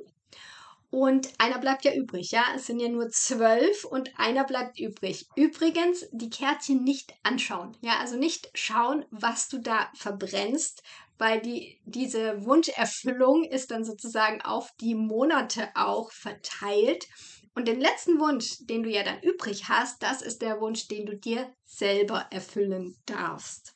Und 0.90 1.28
einer 1.38 1.58
bleibt 1.58 1.84
ja 1.84 1.92
übrig, 1.92 2.30
ja. 2.30 2.44
Es 2.54 2.66
sind 2.66 2.80
ja 2.80 2.88
nur 2.88 3.10
zwölf 3.10 3.84
und 3.84 4.18
einer 4.18 4.44
bleibt 4.44 4.78
übrig. 4.78 5.26
Übrigens, 5.34 6.06
die 6.12 6.30
Kärtchen 6.30 6.82
nicht 6.84 7.12
anschauen, 7.24 7.76
ja. 7.82 7.98
Also 7.98 8.16
nicht 8.16 8.50
schauen, 8.54 9.04
was 9.10 9.48
du 9.48 9.58
da 9.58 9.90
verbrennst, 9.94 10.82
weil 11.18 11.42
die, 11.42 11.80
diese 11.84 12.46
Wunscherfüllung 12.46 13.44
ist 13.44 13.70
dann 13.72 13.84
sozusagen 13.84 14.40
auf 14.42 14.70
die 14.80 14.94
Monate 14.94 15.68
auch 15.74 16.12
verteilt. 16.12 17.06
Und 17.58 17.66
den 17.66 17.80
letzten 17.80 18.20
Wunsch, 18.20 18.58
den 18.60 18.84
du 18.84 18.88
ja 18.88 19.02
dann 19.02 19.20
übrig 19.20 19.68
hast, 19.68 20.00
das 20.00 20.22
ist 20.22 20.42
der 20.42 20.60
Wunsch, 20.60 20.86
den 20.86 21.06
du 21.06 21.16
dir 21.16 21.52
selber 21.64 22.28
erfüllen 22.30 22.96
darfst. 23.04 23.74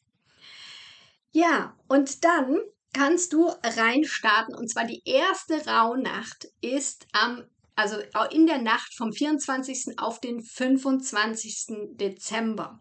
Ja, 1.33 1.77
und 1.89 2.23
dann 2.23 2.61
kannst 2.93 3.33
du 3.33 3.49
reinstarten. 3.65 4.55
Und 4.55 4.71
zwar 4.71 4.85
die 4.85 5.03
erste 5.05 5.67
Rauhnacht 5.67 6.47
ist 6.61 7.09
am, 7.11 7.45
also 7.75 7.97
in 8.31 8.47
der 8.47 8.63
Nacht 8.63 8.95
vom 8.95 9.13
24. 9.13 9.99
auf 9.99 10.21
den 10.21 10.45
25. 10.45 11.97
Dezember. 11.97 12.81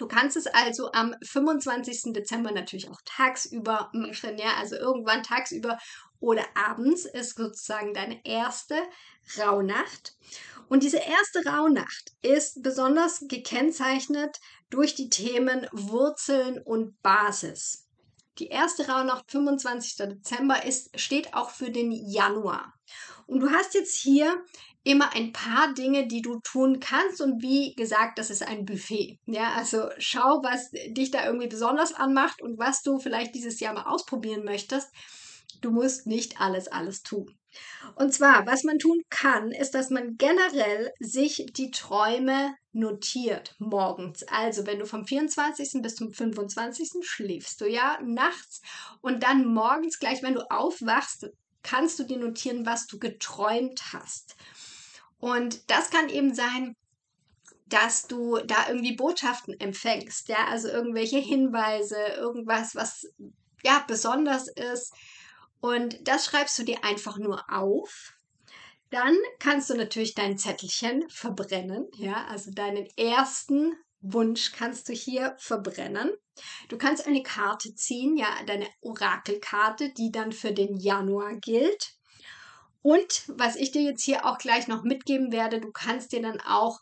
Du 0.00 0.08
kannst 0.08 0.34
es 0.34 0.46
also 0.46 0.90
am 0.92 1.14
25. 1.22 2.14
Dezember 2.14 2.52
natürlich 2.52 2.88
auch 2.88 3.02
tagsüber 3.04 3.90
machen, 3.92 4.38
ja, 4.38 4.54
also 4.58 4.76
irgendwann 4.76 5.22
tagsüber 5.22 5.78
oder 6.20 6.42
abends 6.54 7.04
ist 7.04 7.36
sozusagen 7.36 7.92
deine 7.92 8.24
erste 8.24 8.76
Rauhnacht. 9.38 10.16
Und 10.70 10.84
diese 10.84 10.96
erste 10.96 11.44
Rauhnacht 11.44 12.12
ist 12.22 12.62
besonders 12.62 13.26
gekennzeichnet 13.28 14.40
durch 14.70 14.94
die 14.94 15.10
Themen 15.10 15.66
Wurzeln 15.70 16.62
und 16.62 17.02
Basis. 17.02 17.86
Die 18.38 18.48
erste 18.48 18.88
Rauhnacht, 18.88 19.30
25. 19.30 19.96
Dezember, 19.96 20.64
ist, 20.64 20.98
steht 20.98 21.34
auch 21.34 21.50
für 21.50 21.70
den 21.70 21.92
Januar. 21.92 22.72
Und 23.26 23.40
du 23.40 23.50
hast 23.50 23.74
jetzt 23.74 23.96
hier 23.96 24.42
immer 24.82 25.14
ein 25.14 25.32
paar 25.32 25.74
Dinge, 25.74 26.06
die 26.06 26.22
du 26.22 26.40
tun 26.40 26.80
kannst. 26.80 27.20
Und 27.20 27.42
wie 27.42 27.74
gesagt, 27.74 28.18
das 28.18 28.30
ist 28.30 28.46
ein 28.46 28.64
Buffet. 28.64 29.18
Ja, 29.26 29.52
also 29.52 29.88
schau, 29.98 30.42
was 30.42 30.70
dich 30.70 31.10
da 31.10 31.26
irgendwie 31.26 31.48
besonders 31.48 31.94
anmacht 31.94 32.42
und 32.42 32.58
was 32.58 32.82
du 32.82 32.98
vielleicht 32.98 33.34
dieses 33.34 33.60
Jahr 33.60 33.74
mal 33.74 33.86
ausprobieren 33.86 34.44
möchtest. 34.44 34.88
Du 35.60 35.70
musst 35.70 36.06
nicht 36.06 36.40
alles, 36.40 36.68
alles 36.68 37.02
tun. 37.02 37.36
Und 37.96 38.14
zwar, 38.14 38.46
was 38.46 38.62
man 38.62 38.78
tun 38.78 39.02
kann, 39.10 39.50
ist, 39.50 39.74
dass 39.74 39.90
man 39.90 40.16
generell 40.16 40.92
sich 41.00 41.46
die 41.52 41.70
Träume 41.70 42.54
notiert 42.72 43.56
morgens. 43.58 44.22
Also, 44.28 44.66
wenn 44.66 44.78
du 44.78 44.86
vom 44.86 45.04
24. 45.04 45.82
bis 45.82 45.96
zum 45.96 46.12
25. 46.12 46.90
schläfst 47.02 47.60
du 47.60 47.66
ja 47.66 47.98
nachts 48.04 48.62
und 49.00 49.22
dann 49.24 49.46
morgens 49.46 49.98
gleich, 49.98 50.22
wenn 50.22 50.34
du 50.34 50.48
aufwachst, 50.50 51.28
kannst 51.62 51.98
du 51.98 52.04
dir 52.04 52.18
notieren, 52.18 52.64
was 52.64 52.86
du 52.86 52.98
geträumt 52.98 53.92
hast. 53.92 54.36
Und 55.20 55.70
das 55.70 55.90
kann 55.90 56.08
eben 56.08 56.34
sein, 56.34 56.74
dass 57.66 58.08
du 58.08 58.38
da 58.38 58.68
irgendwie 58.68 58.96
Botschaften 58.96 59.58
empfängst, 59.60 60.28
ja, 60.28 60.46
also 60.48 60.68
irgendwelche 60.68 61.18
Hinweise, 61.18 61.96
irgendwas, 62.16 62.74
was 62.74 63.06
ja 63.62 63.84
besonders 63.86 64.48
ist, 64.48 64.92
und 65.60 66.08
das 66.08 66.24
schreibst 66.24 66.58
du 66.58 66.64
dir 66.64 66.82
einfach 66.84 67.18
nur 67.18 67.44
auf. 67.52 68.14
Dann 68.90 69.16
kannst 69.38 69.70
du 69.70 69.74
natürlich 69.74 70.14
dein 70.14 70.38
Zettelchen 70.38 71.08
verbrennen. 71.10 71.86
Ja, 71.94 72.26
also 72.26 72.50
deinen 72.50 72.86
ersten 72.96 73.76
Wunsch 74.00 74.52
kannst 74.52 74.88
du 74.88 74.92
hier 74.92 75.36
verbrennen. 75.38 76.10
Du 76.68 76.78
kannst 76.78 77.06
eine 77.06 77.22
Karte 77.22 77.74
ziehen, 77.74 78.16
ja, 78.16 78.28
deine 78.46 78.66
Orakelkarte, 78.80 79.90
die 79.90 80.10
dann 80.10 80.32
für 80.32 80.52
den 80.52 80.76
Januar 80.76 81.34
gilt. 81.34 81.92
Und 82.82 83.24
was 83.28 83.56
ich 83.56 83.72
dir 83.72 83.82
jetzt 83.82 84.02
hier 84.02 84.24
auch 84.24 84.38
gleich 84.38 84.68
noch 84.68 84.82
mitgeben 84.82 85.32
werde, 85.32 85.60
du 85.60 85.70
kannst 85.70 86.12
dir 86.12 86.22
dann 86.22 86.40
auch 86.40 86.80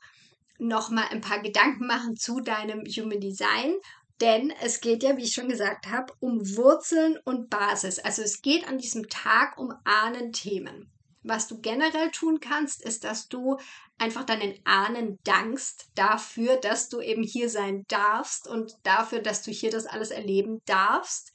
noch 0.59 0.91
mal 0.91 1.07
ein 1.11 1.21
paar 1.21 1.41
Gedanken 1.41 1.87
machen 1.87 2.17
zu 2.17 2.41
deinem 2.41 2.85
Human 2.85 3.21
Design 3.21 3.75
denn 4.21 4.53
es 4.63 4.81
geht 4.81 5.03
ja, 5.03 5.17
wie 5.17 5.23
ich 5.23 5.33
schon 5.33 5.49
gesagt 5.49 5.89
habe, 5.89 6.13
um 6.21 6.41
Wurzeln 6.57 7.19
und 7.25 7.51
Basis. 7.51 7.99
Also 7.99 8.23
es 8.23 8.43
geht 8.43 8.67
an 8.67 8.79
diesem 8.79 9.09
Tag 9.09 9.59
um 9.59 9.73
Ahnenthemen. 9.85 10.91
Was 11.23 11.47
du 11.47 11.61
generell 11.61 12.11
tun 12.11 12.41
kannst, 12.41 12.83
ist, 12.83 13.05
dass 13.05 13.29
du 13.29 13.59
einfach 13.99 14.25
deinen 14.25 14.55
Ahnen 14.65 15.19
dankst 15.25 15.91
dafür, 15.95 16.57
dass 16.57 16.89
du 16.89 17.01
eben 17.01 17.23
hier 17.23 17.49
sein 17.49 17.85
darfst 17.89 18.49
und 18.49 18.77
dafür, 18.83 19.21
dass 19.21 19.43
du 19.43 19.51
hier 19.51 19.71
das 19.71 19.87
alles 19.87 20.11
erleben 20.11 20.63
darfst. 20.65 21.33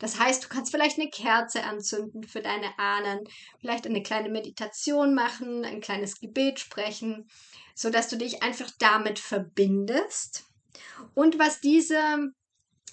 Das 0.00 0.18
heißt, 0.18 0.44
du 0.44 0.48
kannst 0.48 0.72
vielleicht 0.72 0.98
eine 0.98 1.10
Kerze 1.10 1.62
anzünden 1.62 2.24
für 2.24 2.40
deine 2.42 2.76
Ahnen, 2.78 3.20
vielleicht 3.60 3.86
eine 3.86 4.02
kleine 4.02 4.30
Meditation 4.30 5.14
machen, 5.14 5.64
ein 5.64 5.80
kleines 5.80 6.18
Gebet 6.18 6.58
sprechen, 6.58 7.28
so 7.76 7.90
dass 7.90 8.08
du 8.08 8.16
dich 8.16 8.42
einfach 8.42 8.70
damit 8.78 9.20
verbindest 9.20 10.50
und 11.14 11.38
was 11.38 11.60
diese, 11.60 12.32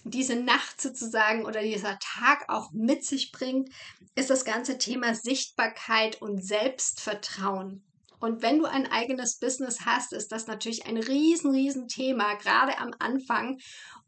diese 0.03 0.35
Nacht 0.35 0.81
sozusagen 0.81 1.45
oder 1.45 1.61
dieser 1.61 1.97
Tag 1.99 2.45
auch 2.49 2.71
mit 2.71 3.05
sich 3.05 3.31
bringt, 3.31 3.69
ist 4.15 4.29
das 4.29 4.45
ganze 4.45 4.77
Thema 4.77 5.15
Sichtbarkeit 5.15 6.21
und 6.21 6.43
Selbstvertrauen. 6.43 7.83
Und 8.19 8.41
wenn 8.41 8.57
du 8.57 8.65
ein 8.65 8.91
eigenes 8.91 9.37
Business 9.37 9.85
hast, 9.85 10.11
ist 10.11 10.31
das 10.31 10.47
natürlich 10.47 10.87
ein 10.87 10.97
riesen, 10.97 11.51
riesen 11.51 11.87
Thema, 11.87 12.33
gerade 12.35 12.79
am 12.79 12.91
Anfang, 12.97 13.59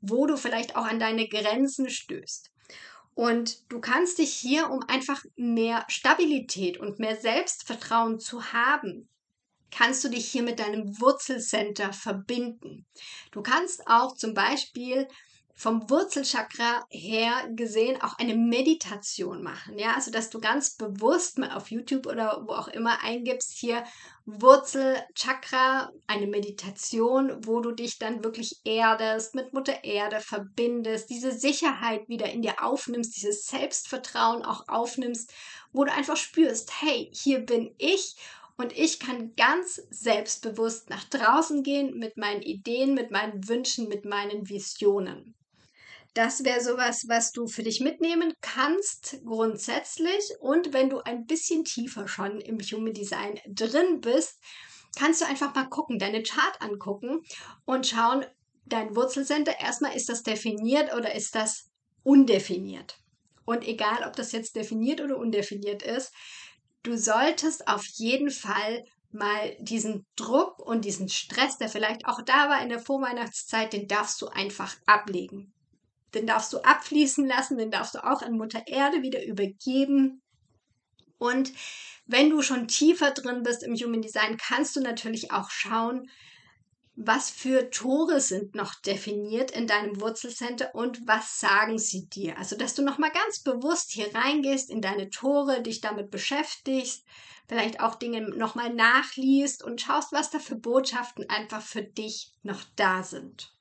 wo 0.02 0.26
du 0.26 0.36
vielleicht 0.36 0.76
auch 0.76 0.86
an 0.86 1.00
deine 1.00 1.28
Grenzen 1.28 1.90
stößt. 1.90 2.50
Und 3.20 3.70
du 3.70 3.82
kannst 3.82 4.20
dich 4.20 4.34
hier, 4.34 4.70
um 4.70 4.82
einfach 4.88 5.26
mehr 5.36 5.84
Stabilität 5.90 6.78
und 6.78 7.00
mehr 7.00 7.18
Selbstvertrauen 7.18 8.18
zu 8.18 8.54
haben, 8.54 9.10
kannst 9.72 10.06
du 10.06 10.08
dich 10.08 10.32
hier 10.32 10.42
mit 10.42 10.60
deinem 10.60 11.02
Wurzelcenter 11.02 11.92
verbinden. 11.92 12.86
Du 13.32 13.42
kannst 13.42 13.86
auch 13.88 14.16
zum 14.16 14.34
Beispiel 14.34 15.06
vom 15.60 15.90
Wurzelchakra 15.90 16.86
her 16.90 17.50
gesehen 17.54 18.02
auch 18.02 18.18
eine 18.18 18.34
Meditation 18.34 19.44
machen. 19.44 19.78
Ja, 19.78 19.94
also 19.94 20.10
dass 20.10 20.30
du 20.30 20.40
ganz 20.40 20.78
bewusst 20.78 21.38
mal 21.38 21.52
auf 21.52 21.70
YouTube 21.70 22.08
oder 22.08 22.46
wo 22.48 22.54
auch 22.54 22.70
immer 22.70 23.04
eingibst, 23.04 23.52
hier 23.52 23.84
Wurzelchakra, 24.26 25.92
eine 26.08 26.28
Meditation, 26.28 27.46
wo 27.46 27.60
du 27.60 27.74
dich 27.74 28.00
dann 28.00 28.24
wirklich 28.24 28.62
erdest, 28.64 29.36
mit 29.36 29.52
Mutter 29.52 29.84
Erde 29.84 30.22
verbindest, 30.22 31.10
diese 31.10 31.34
Sicherheit 31.34 32.08
wieder 32.08 32.32
in 32.32 32.42
dir 32.42 32.64
aufnimmst, 32.64 33.18
dieses 33.18 33.46
Selbstvertrauen 33.48 34.46
auch 34.46 34.70
aufnimmst, 34.70 35.34
wo 35.74 35.84
du 35.84 35.92
einfach 35.92 36.16
spürst, 36.16 36.82
hey, 36.82 37.12
hier 37.14 37.40
bin 37.40 37.76
ich 37.78 38.16
und 38.56 38.72
ich 38.78 39.02
kann 39.02 39.36
ganz 39.36 39.82
selbstbewusst 39.90 40.90
nach 40.90 41.04
draußen 41.04 41.64
gehen 41.64 41.98
mit 41.98 42.16
meinen 42.16 42.44
Ideen, 42.44 42.94
mit 42.94 43.12
meinen 43.12 43.46
Wünschen, 43.50 43.90
mit 43.90 44.06
meinen 44.06 44.48
Visionen. 44.48 45.36
Das 46.14 46.44
wäre 46.44 46.62
sowas, 46.62 47.06
was 47.08 47.32
du 47.32 47.48
für 47.48 47.64
dich 47.64 47.82
mitnehmen 47.82 48.34
kannst, 48.42 49.20
grundsätzlich. 49.26 50.24
Und 50.40 50.74
wenn 50.74 50.90
du 50.90 51.00
ein 51.00 51.26
bisschen 51.26 51.64
tiefer 51.64 52.08
schon 52.08 52.42
im 52.42 52.60
Human 52.60 52.94
Design 52.94 53.40
drin 53.48 54.02
bist, 54.02 54.40
kannst 54.98 55.22
du 55.22 55.26
einfach 55.26 55.54
mal 55.54 55.70
gucken, 55.70 56.00
deine 56.00 56.24
Chart 56.24 56.62
angucken 56.62 57.22
und 57.66 57.86
schauen, 57.88 58.26
dein 58.66 58.96
Wurzelcenter, 58.96 59.60
erstmal 59.60 59.96
ist 59.96 60.10
das 60.10 60.24
definiert 60.24 60.94
oder 60.96 61.14
ist 61.14 61.36
das 61.36 61.70
undefiniert. 62.04 62.98
Und 63.46 63.68
egal, 63.68 64.04
ob 64.08 64.16
das 64.16 64.32
jetzt 64.32 64.56
definiert 64.56 65.02
oder 65.02 65.18
undefiniert 65.18 65.84
ist, 65.84 66.14
du 66.84 66.98
solltest 66.98 67.68
auf 67.68 67.86
jeden 67.86 68.30
Fall 68.30 68.84
mal 69.12 69.56
diesen 69.60 70.06
Druck 70.16 70.60
und 70.60 70.86
diesen 70.86 71.10
Stress, 71.10 71.58
der 71.58 71.70
vielleicht 71.70 72.06
auch 72.06 72.22
da 72.22 72.50
war 72.50 72.62
in 72.62 72.70
der 72.70 72.80
Vorweihnachtszeit, 72.80 73.74
den 73.74 73.88
darfst 73.88 74.22
du 74.22 74.28
einfach 74.28 74.76
ablegen. 74.86 75.52
Den 76.14 76.28
darfst 76.28 76.54
du 76.54 76.60
abfließen 76.60 77.28
lassen, 77.28 77.58
den 77.58 77.72
darfst 77.72 77.96
du 77.96 78.04
auch 78.04 78.22
an 78.22 78.38
Mutter 78.38 78.64
Erde 78.68 79.02
wieder 79.02 79.24
übergeben. 79.26 80.22
Und 81.18 81.54
wenn 82.06 82.30
du 82.30 82.42
schon 82.42 82.68
tiefer 82.68 83.12
drin 83.12 83.44
bist 83.44 83.64
im 83.64 83.76
Human 83.76 84.02
Design, 84.02 84.38
kannst 84.38 84.76
du 84.76 84.82
natürlich 84.82 85.32
auch 85.32 85.50
schauen, 85.50 86.10
was 87.02 87.30
für 87.30 87.70
Tore 87.70 88.20
sind 88.20 88.56
noch 88.56 88.76
definiert 88.76 89.52
in 89.52 89.68
deinem 89.68 90.02
Wurzelcenter 90.02 90.76
und 90.76 91.08
was 91.08 91.40
sagen 91.40 91.78
sie 91.78 92.10
dir? 92.10 92.38
Also, 92.38 92.58
dass 92.58 92.76
du 92.76 92.82
nochmal 92.82 93.12
ganz 93.12 93.40
bewusst 93.42 93.92
hier 93.92 94.14
reingehst 94.14 94.70
in 94.70 94.82
deine 94.82 95.10
Tore, 95.10 95.62
dich 95.62 95.80
damit 95.80 96.12
beschäftigst, 96.12 97.06
vielleicht 97.48 97.80
auch 97.80 97.96
Dinge 97.96 98.22
nochmal 98.22 98.74
nachliest 98.74 99.64
und 99.64 99.80
schaust, 99.80 100.12
was 100.12 100.30
da 100.30 100.40
für 100.40 100.58
Botschaften 100.58 101.30
einfach 101.30 101.62
für 101.62 101.84
dich 101.84 102.34
noch 102.44 102.64
da 102.76 103.02
sind. 103.02 103.54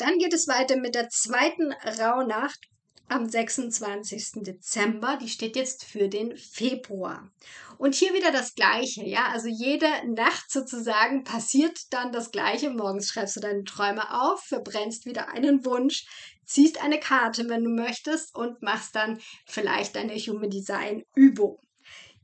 Dann 0.00 0.18
geht 0.18 0.32
es 0.32 0.48
weiter 0.48 0.78
mit 0.78 0.94
der 0.94 1.10
zweiten 1.10 1.72
Rauhnacht 2.00 2.58
am 3.08 3.28
26. 3.28 4.42
Dezember. 4.42 5.18
Die 5.20 5.28
steht 5.28 5.56
jetzt 5.56 5.84
für 5.84 6.08
den 6.08 6.36
Februar. 6.36 7.30
Und 7.76 7.94
hier 7.94 8.14
wieder 8.14 8.32
das 8.32 8.54
Gleiche, 8.54 9.04
ja. 9.04 9.28
Also 9.28 9.48
jede 9.48 9.88
Nacht 10.14 10.50
sozusagen 10.50 11.24
passiert 11.24 11.78
dann 11.90 12.12
das 12.12 12.30
Gleiche. 12.30 12.70
Morgens 12.70 13.08
schreibst 13.08 13.36
du 13.36 13.40
deine 13.40 13.64
Träume 13.64 14.22
auf, 14.22 14.40
verbrennst 14.44 15.04
wieder 15.04 15.28
einen 15.28 15.66
Wunsch, 15.66 16.06
ziehst 16.46 16.82
eine 16.82 16.98
Karte, 16.98 17.48
wenn 17.48 17.64
du 17.64 17.70
möchtest, 17.70 18.34
und 18.34 18.62
machst 18.62 18.94
dann 18.94 19.20
vielleicht 19.44 19.96
deine 19.96 20.14
Human 20.14 20.48
Design 20.50 21.02
Übung. 21.14 21.58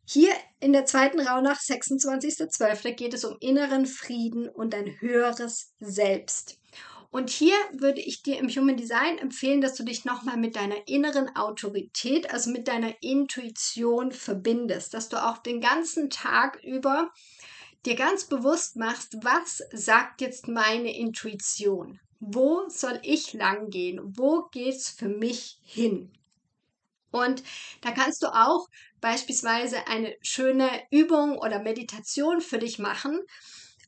Hier 0.08 0.32
in 0.60 0.72
der 0.72 0.86
zweiten 0.86 1.20
Rauhnacht, 1.20 1.60
26.12., 1.60 2.92
geht 2.92 3.12
es 3.12 3.24
um 3.24 3.36
inneren 3.40 3.86
Frieden 3.86 4.48
und 4.48 4.74
ein 4.74 5.00
höheres 5.00 5.72
Selbst. 5.80 6.58
Und 7.16 7.30
hier 7.30 7.54
würde 7.72 8.02
ich 8.02 8.22
dir 8.22 8.36
im 8.38 8.50
Human 8.50 8.76
Design 8.76 9.16
empfehlen, 9.16 9.62
dass 9.62 9.74
du 9.74 9.84
dich 9.84 10.04
nochmal 10.04 10.36
mit 10.36 10.54
deiner 10.54 10.86
inneren 10.86 11.34
Autorität, 11.34 12.30
also 12.30 12.50
mit 12.50 12.68
deiner 12.68 12.92
Intuition 13.02 14.12
verbindest, 14.12 14.92
dass 14.92 15.08
du 15.08 15.16
auch 15.26 15.38
den 15.38 15.62
ganzen 15.62 16.10
Tag 16.10 16.62
über 16.62 17.10
dir 17.86 17.94
ganz 17.94 18.24
bewusst 18.24 18.76
machst, 18.76 19.16
was 19.24 19.62
sagt 19.72 20.20
jetzt 20.20 20.46
meine 20.46 20.94
Intuition? 20.94 22.00
Wo 22.20 22.68
soll 22.68 23.00
ich 23.02 23.32
lang 23.32 23.70
gehen? 23.70 23.98
Wo 24.02 24.48
geht 24.52 24.74
es 24.74 24.90
für 24.90 25.08
mich 25.08 25.58
hin? 25.62 26.12
Und 27.12 27.42
da 27.80 27.92
kannst 27.92 28.22
du 28.24 28.26
auch 28.26 28.68
beispielsweise 29.00 29.86
eine 29.86 30.14
schöne 30.20 30.68
Übung 30.90 31.38
oder 31.38 31.62
Meditation 31.62 32.42
für 32.42 32.58
dich 32.58 32.78
machen, 32.78 33.20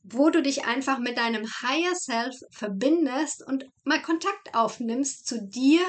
wo 0.03 0.29
du 0.29 0.41
dich 0.41 0.65
einfach 0.65 0.99
mit 0.99 1.17
deinem 1.17 1.45
Higher 1.45 1.95
Self 1.95 2.35
verbindest 2.51 3.45
und 3.45 3.65
mal 3.83 4.01
Kontakt 4.01 4.53
aufnimmst 4.53 5.27
zu 5.27 5.41
dir, 5.41 5.81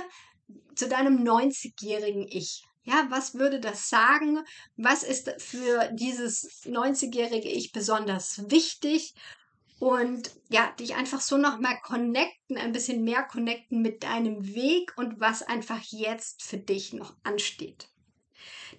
zu 0.74 0.88
deinem 0.88 1.22
90-jährigen 1.22 2.26
Ich. 2.28 2.64
Ja, 2.82 3.06
was 3.10 3.34
würde 3.34 3.60
das 3.60 3.88
sagen? 3.88 4.40
Was 4.76 5.02
ist 5.02 5.30
für 5.38 5.90
dieses 5.92 6.64
90-jährige 6.64 7.48
Ich 7.48 7.72
besonders 7.72 8.50
wichtig? 8.50 9.14
Und 9.78 10.30
ja, 10.50 10.70
dich 10.72 10.94
einfach 10.94 11.20
so 11.20 11.38
nochmal 11.38 11.78
connecten, 11.82 12.58
ein 12.58 12.72
bisschen 12.72 13.02
mehr 13.02 13.22
connecten 13.22 13.80
mit 13.80 14.02
deinem 14.02 14.54
Weg 14.54 14.92
und 14.96 15.20
was 15.20 15.42
einfach 15.42 15.80
jetzt 15.88 16.42
für 16.42 16.58
dich 16.58 16.92
noch 16.92 17.14
ansteht. 17.22 17.89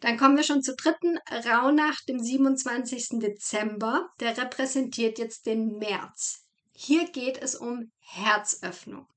Dann 0.01 0.17
kommen 0.17 0.35
wir 0.35 0.43
schon 0.43 0.63
zur 0.63 0.75
dritten 0.75 1.17
Rauhnacht, 1.29 2.09
dem 2.09 2.19
27. 2.19 3.19
Dezember. 3.19 4.09
Der 4.19 4.37
repräsentiert 4.37 5.19
jetzt 5.19 5.45
den 5.45 5.77
März. 5.77 6.43
Hier 6.73 7.07
geht 7.09 7.41
es 7.41 7.55
um 7.55 7.91
Herzöffnung. 7.99 9.07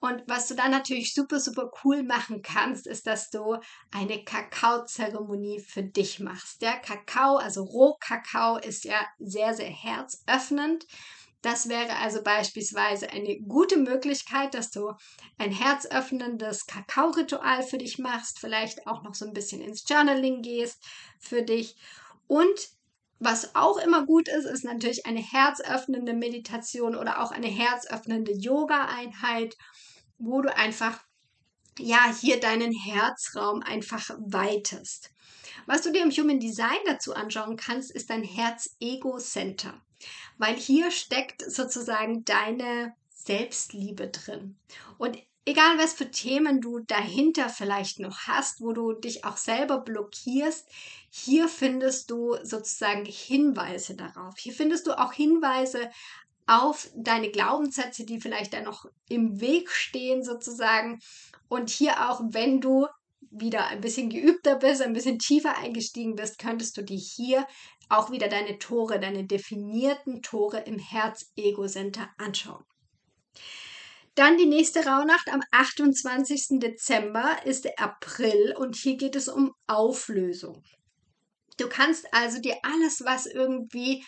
Und 0.00 0.22
was 0.26 0.48
du 0.48 0.54
dann 0.54 0.70
natürlich 0.70 1.14
super, 1.14 1.40
super 1.40 1.70
cool 1.82 2.02
machen 2.02 2.42
kannst, 2.42 2.86
ist, 2.86 3.06
dass 3.06 3.30
du 3.30 3.56
eine 3.90 4.22
Kakaozeremonie 4.22 5.60
für 5.60 5.82
dich 5.82 6.20
machst. 6.20 6.60
Der 6.60 6.74
Kakao, 6.74 7.36
also 7.36 7.62
Rohkakao, 7.62 8.58
ist 8.58 8.84
ja 8.84 9.06
sehr, 9.18 9.54
sehr 9.54 9.70
herzöffnend. 9.70 10.86
Das 11.44 11.68
wäre 11.68 11.96
also 11.96 12.22
beispielsweise 12.22 13.10
eine 13.10 13.38
gute 13.38 13.76
Möglichkeit, 13.76 14.54
dass 14.54 14.70
du 14.70 14.94
ein 15.36 15.52
herzöffnendes 15.52 16.64
Kakao-Ritual 16.64 17.62
für 17.62 17.76
dich 17.76 17.98
machst, 17.98 18.38
vielleicht 18.38 18.86
auch 18.86 19.02
noch 19.02 19.14
so 19.14 19.26
ein 19.26 19.34
bisschen 19.34 19.60
ins 19.60 19.84
Journaling 19.86 20.40
gehst 20.40 20.82
für 21.18 21.42
dich. 21.42 21.76
Und 22.28 22.70
was 23.18 23.54
auch 23.54 23.76
immer 23.76 24.06
gut 24.06 24.26
ist, 24.28 24.46
ist 24.46 24.64
natürlich 24.64 25.04
eine 25.04 25.20
herzöffnende 25.20 26.14
Meditation 26.14 26.96
oder 26.96 27.22
auch 27.22 27.30
eine 27.30 27.48
herzöffnende 27.48 28.32
Yoga-Einheit, 28.32 29.54
wo 30.16 30.40
du 30.40 30.56
einfach 30.56 31.04
ja 31.78 32.10
hier 32.22 32.40
deinen 32.40 32.72
Herzraum 32.72 33.60
einfach 33.62 34.08
weitest. 34.18 35.10
Was 35.66 35.82
du 35.82 35.92
dir 35.92 36.02
im 36.02 36.10
Human 36.10 36.40
Design 36.40 36.78
dazu 36.86 37.14
anschauen 37.14 37.56
kannst, 37.56 37.90
ist 37.90 38.10
dein 38.10 38.22
Herz-Ego-Center 38.22 39.80
weil 40.38 40.56
hier 40.56 40.90
steckt 40.90 41.42
sozusagen 41.48 42.24
deine 42.24 42.94
Selbstliebe 43.10 44.08
drin. 44.08 44.56
Und 44.98 45.18
egal 45.44 45.78
was 45.78 45.94
für 45.94 46.10
Themen 46.10 46.60
du 46.60 46.80
dahinter 46.80 47.48
vielleicht 47.48 48.00
noch 48.00 48.26
hast, 48.26 48.60
wo 48.60 48.72
du 48.72 48.92
dich 48.92 49.24
auch 49.24 49.36
selber 49.36 49.78
blockierst, 49.78 50.68
hier 51.10 51.48
findest 51.48 52.10
du 52.10 52.36
sozusagen 52.42 53.04
Hinweise 53.04 53.94
darauf. 53.94 54.36
Hier 54.38 54.52
findest 54.52 54.86
du 54.86 54.98
auch 54.98 55.12
Hinweise 55.12 55.90
auf 56.46 56.90
deine 56.94 57.30
Glaubenssätze, 57.30 58.04
die 58.04 58.20
vielleicht 58.20 58.52
da 58.52 58.60
noch 58.60 58.86
im 59.08 59.40
Weg 59.40 59.70
stehen 59.70 60.22
sozusagen. 60.22 61.00
Und 61.48 61.70
hier 61.70 62.10
auch, 62.10 62.20
wenn 62.22 62.60
du 62.60 62.86
wieder 63.30 63.66
ein 63.66 63.80
bisschen 63.80 64.10
geübter 64.10 64.56
bist, 64.56 64.82
ein 64.82 64.92
bisschen 64.92 65.18
tiefer 65.18 65.56
eingestiegen 65.58 66.14
bist, 66.14 66.38
könntest 66.38 66.76
du 66.76 66.82
dir 66.82 66.98
hier 66.98 67.46
auch 67.88 68.10
wieder 68.10 68.28
deine 68.28 68.58
Tore, 68.58 68.98
deine 68.98 69.26
definierten 69.26 70.22
Tore 70.22 70.60
im 70.60 70.78
Herz-Ego-Center 70.78 72.08
anschauen. 72.18 72.64
Dann 74.14 74.38
die 74.38 74.46
nächste 74.46 74.86
Rauhnacht 74.86 75.28
am 75.32 75.40
28. 75.50 76.60
Dezember 76.60 77.38
ist 77.44 77.64
der 77.64 77.78
April 77.80 78.54
und 78.56 78.76
hier 78.76 78.96
geht 78.96 79.16
es 79.16 79.28
um 79.28 79.52
Auflösung. 79.66 80.62
Du 81.56 81.68
kannst 81.68 82.06
also 82.12 82.40
dir 82.40 82.56
alles, 82.62 83.02
was 83.04 83.26
irgendwie 83.26 84.04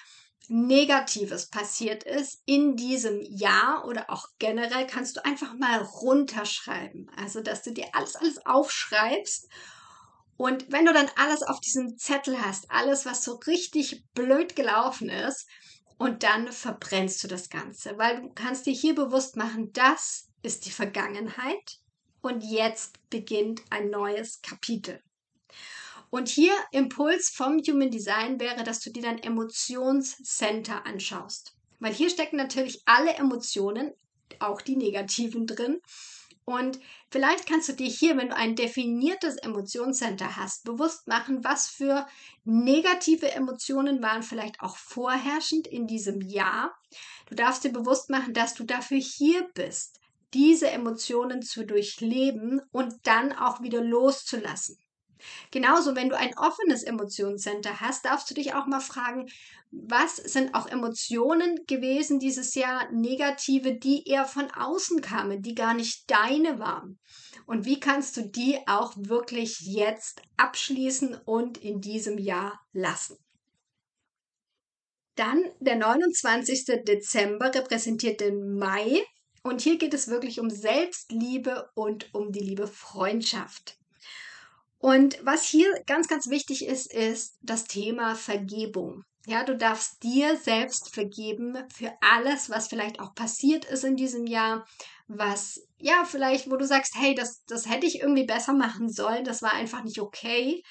Negatives 0.49 1.47
passiert 1.47 2.05
ist 2.05 2.43
in 2.47 2.77
diesem 2.77 3.21
Jahr 3.23 3.85
oder 3.87 4.11
auch 4.11 4.29
generell, 4.39 4.87
kannst 4.87 5.17
du 5.17 5.25
einfach 5.25 5.55
mal 5.55 5.81
runterschreiben. 5.81 7.11
Also, 7.17 7.41
dass 7.41 7.63
du 7.63 7.73
dir 7.73 7.89
alles, 7.93 8.17
alles 8.17 8.45
aufschreibst. 8.47 9.49
Und 10.37 10.71
wenn 10.71 10.85
du 10.85 10.93
dann 10.93 11.11
alles 11.17 11.43
auf 11.43 11.61
diesem 11.61 11.97
Zettel 11.97 12.41
hast, 12.45 12.71
alles, 12.71 13.07
was 13.07 13.25
so 13.25 13.35
richtig 13.47 14.05
blöd 14.15 14.55
gelaufen 14.55 15.09
ist, 15.09 15.47
und 15.99 16.23
dann 16.23 16.53
verbrennst 16.53 17.25
du 17.25 17.29
das 17.29 17.49
Ganze, 17.49 17.97
weil 17.99 18.21
du 18.21 18.29
kannst 18.35 18.67
dir 18.67 18.73
hier 18.73 18.95
bewusst 18.95 19.37
machen, 19.37 19.73
das 19.73 20.29
ist 20.43 20.67
die 20.67 20.71
Vergangenheit 20.71 21.79
und 22.21 22.43
jetzt 22.43 22.99
beginnt 23.09 23.63
ein 23.71 23.89
neues 23.89 24.43
Kapitel. 24.43 25.03
Und 26.11 26.29
hier 26.29 26.53
Impuls 26.73 27.31
vom 27.31 27.59
Human 27.59 27.91
Design 27.91 28.41
wäre, 28.41 28.65
dass 28.65 28.81
du 28.81 28.91
dir 28.91 29.03
dein 29.03 29.23
Emotionscenter 29.23 30.87
anschaust. 30.87 31.55
Weil 31.79 31.93
hier 31.93 32.11
stecken 32.11 32.37
natürlich 32.37 32.83
alle 32.87 33.15
Emotionen, 33.15 33.93
auch 34.39 34.61
die 34.61 34.77
negativen 34.77 35.47
drin. 35.47 35.81
Und 36.45 36.79
vielleicht 37.11 37.49
kannst 37.49 37.69
du 37.69 37.73
dir 37.73 37.89
hier, 37.89 38.17
wenn 38.17 38.29
du 38.29 38.37
ein 38.37 38.55
definiertes 38.55 39.37
Emotionscenter 39.37 40.37
hast, 40.37 40.65
bewusst 40.65 41.09
machen, 41.09 41.43
was 41.43 41.67
für 41.67 42.07
negative 42.45 43.33
Emotionen 43.33 44.01
waren 44.01 44.23
vielleicht 44.23 44.61
auch 44.61 44.77
vorherrschend 44.77 45.67
in 45.67 45.89
diesem 45.89 46.21
Jahr. 46.21 46.73
Du 47.29 47.35
darfst 47.35 47.65
dir 47.65 47.73
bewusst 47.73 48.11
machen, 48.11 48.33
dass 48.33 48.55
du 48.55 48.63
dafür 48.63 48.99
hier 48.99 49.49
bist, 49.55 50.01
diese 50.35 50.71
Emotionen 50.71 51.43
zu 51.43 51.67
durchleben 51.67 52.63
und 52.71 52.95
dann 53.03 53.33
auch 53.33 53.61
wieder 53.63 53.81
loszulassen. 53.83 54.79
Genauso, 55.51 55.97
wenn 55.97 56.09
du 56.09 56.17
ein 56.17 56.37
offenes 56.37 56.83
Emotionscenter 56.83 57.81
hast, 57.81 58.05
darfst 58.05 58.31
du 58.31 58.35
dich 58.35 58.55
auch 58.55 58.67
mal 58.67 58.81
fragen, 58.81 59.27
was 59.71 60.17
sind 60.17 60.55
auch 60.55 60.67
Emotionen 60.67 61.61
gewesen 61.67 62.19
dieses 62.19 62.55
Jahr, 62.55 62.91
negative, 62.93 63.75
die 63.75 64.09
eher 64.09 64.25
von 64.25 64.51
außen 64.51 65.01
kamen, 65.01 65.43
die 65.43 65.55
gar 65.55 65.75
nicht 65.75 66.11
deine 66.11 66.59
waren. 66.59 66.99
Und 67.47 67.65
wie 67.65 67.79
kannst 67.79 68.17
du 68.17 68.23
die 68.23 68.59
auch 68.67 68.95
wirklich 68.97 69.61
jetzt 69.61 70.23
abschließen 70.37 71.15
und 71.25 71.59
in 71.59 71.81
diesem 71.81 72.19
Jahr 72.19 72.61
lassen? 72.73 73.17
Dann 75.17 75.45
der 75.61 75.77
29. 75.77 76.85
Dezember 76.85 77.55
repräsentiert 77.55 78.21
den 78.21 78.59
Mai. 78.59 79.03
Und 79.43 79.63
hier 79.63 79.79
geht 79.79 79.95
es 79.95 80.09
wirklich 80.09 80.41
um 80.41 80.51
Selbstliebe 80.51 81.71
und 81.75 82.13
um 82.13 82.33
die 82.33 82.41
liebe 82.41 82.67
Freundschaft. 82.67 83.79
Und 84.79 85.19
was 85.25 85.45
hier 85.45 85.69
ganz, 85.87 86.09
ganz 86.09 86.29
wichtig 86.29 86.67
ist, 86.67 86.93
ist 86.93 87.39
das 87.43 87.65
Thema 87.65 88.15
Vergebung. 88.15 89.05
Ja, 89.27 89.43
du 89.43 89.57
darfst 89.57 90.05
dir 90.05 90.37
selbst 90.37 90.95
vergeben 90.95 91.59
für 91.75 91.93
alles, 92.01 92.49
was 92.49 92.69
vielleicht 92.69 93.01
auch 93.01 93.13
passiert 93.15 93.65
ist 93.65 93.83
in 93.83 93.97
diesem 93.97 94.27
Jahr, 94.27 94.65
was, 95.09 95.67
ja, 95.79 96.05
vielleicht, 96.05 96.49
wo 96.49 96.57
du 96.57 96.65
sagst, 96.65 96.95
hey, 96.97 97.15
das, 97.15 97.43
das 97.49 97.69
hätte 97.69 97.87
ich 97.87 98.01
irgendwie 98.01 98.25
besser 98.25 98.53
machen 98.53 98.89
sollen, 98.89 99.25
das 99.25 99.43
war 99.43 99.53
einfach 99.53 99.83
nicht 99.83 100.01
okay. 100.01 100.63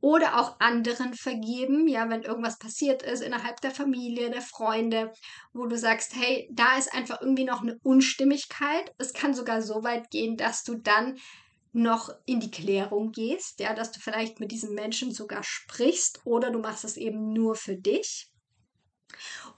Oder 0.00 0.40
auch 0.40 0.58
anderen 0.58 1.14
vergeben, 1.14 1.86
ja, 1.86 2.08
wenn 2.08 2.22
irgendwas 2.22 2.58
passiert 2.58 3.02
ist 3.02 3.22
innerhalb 3.22 3.60
der 3.60 3.70
Familie, 3.70 4.30
der 4.30 4.42
Freunde, 4.42 5.12
wo 5.52 5.66
du 5.66 5.76
sagst, 5.76 6.14
hey, 6.16 6.48
da 6.52 6.78
ist 6.78 6.92
einfach 6.92 7.20
irgendwie 7.20 7.44
noch 7.44 7.60
eine 7.62 7.78
Unstimmigkeit. 7.82 8.92
Es 8.98 9.12
kann 9.12 9.34
sogar 9.34 9.62
so 9.62 9.84
weit 9.84 10.10
gehen, 10.10 10.36
dass 10.36 10.64
du 10.64 10.76
dann 10.76 11.16
noch 11.72 12.10
in 12.26 12.40
die 12.40 12.50
Klärung 12.50 13.12
gehst, 13.12 13.60
ja, 13.60 13.74
dass 13.74 13.92
du 13.92 14.00
vielleicht 14.00 14.40
mit 14.40 14.50
diesem 14.50 14.74
Menschen 14.74 15.12
sogar 15.12 15.42
sprichst 15.42 16.20
oder 16.24 16.50
du 16.50 16.58
machst 16.58 16.84
es 16.84 16.96
eben 16.96 17.32
nur 17.32 17.54
für 17.54 17.76
dich. 17.76 18.30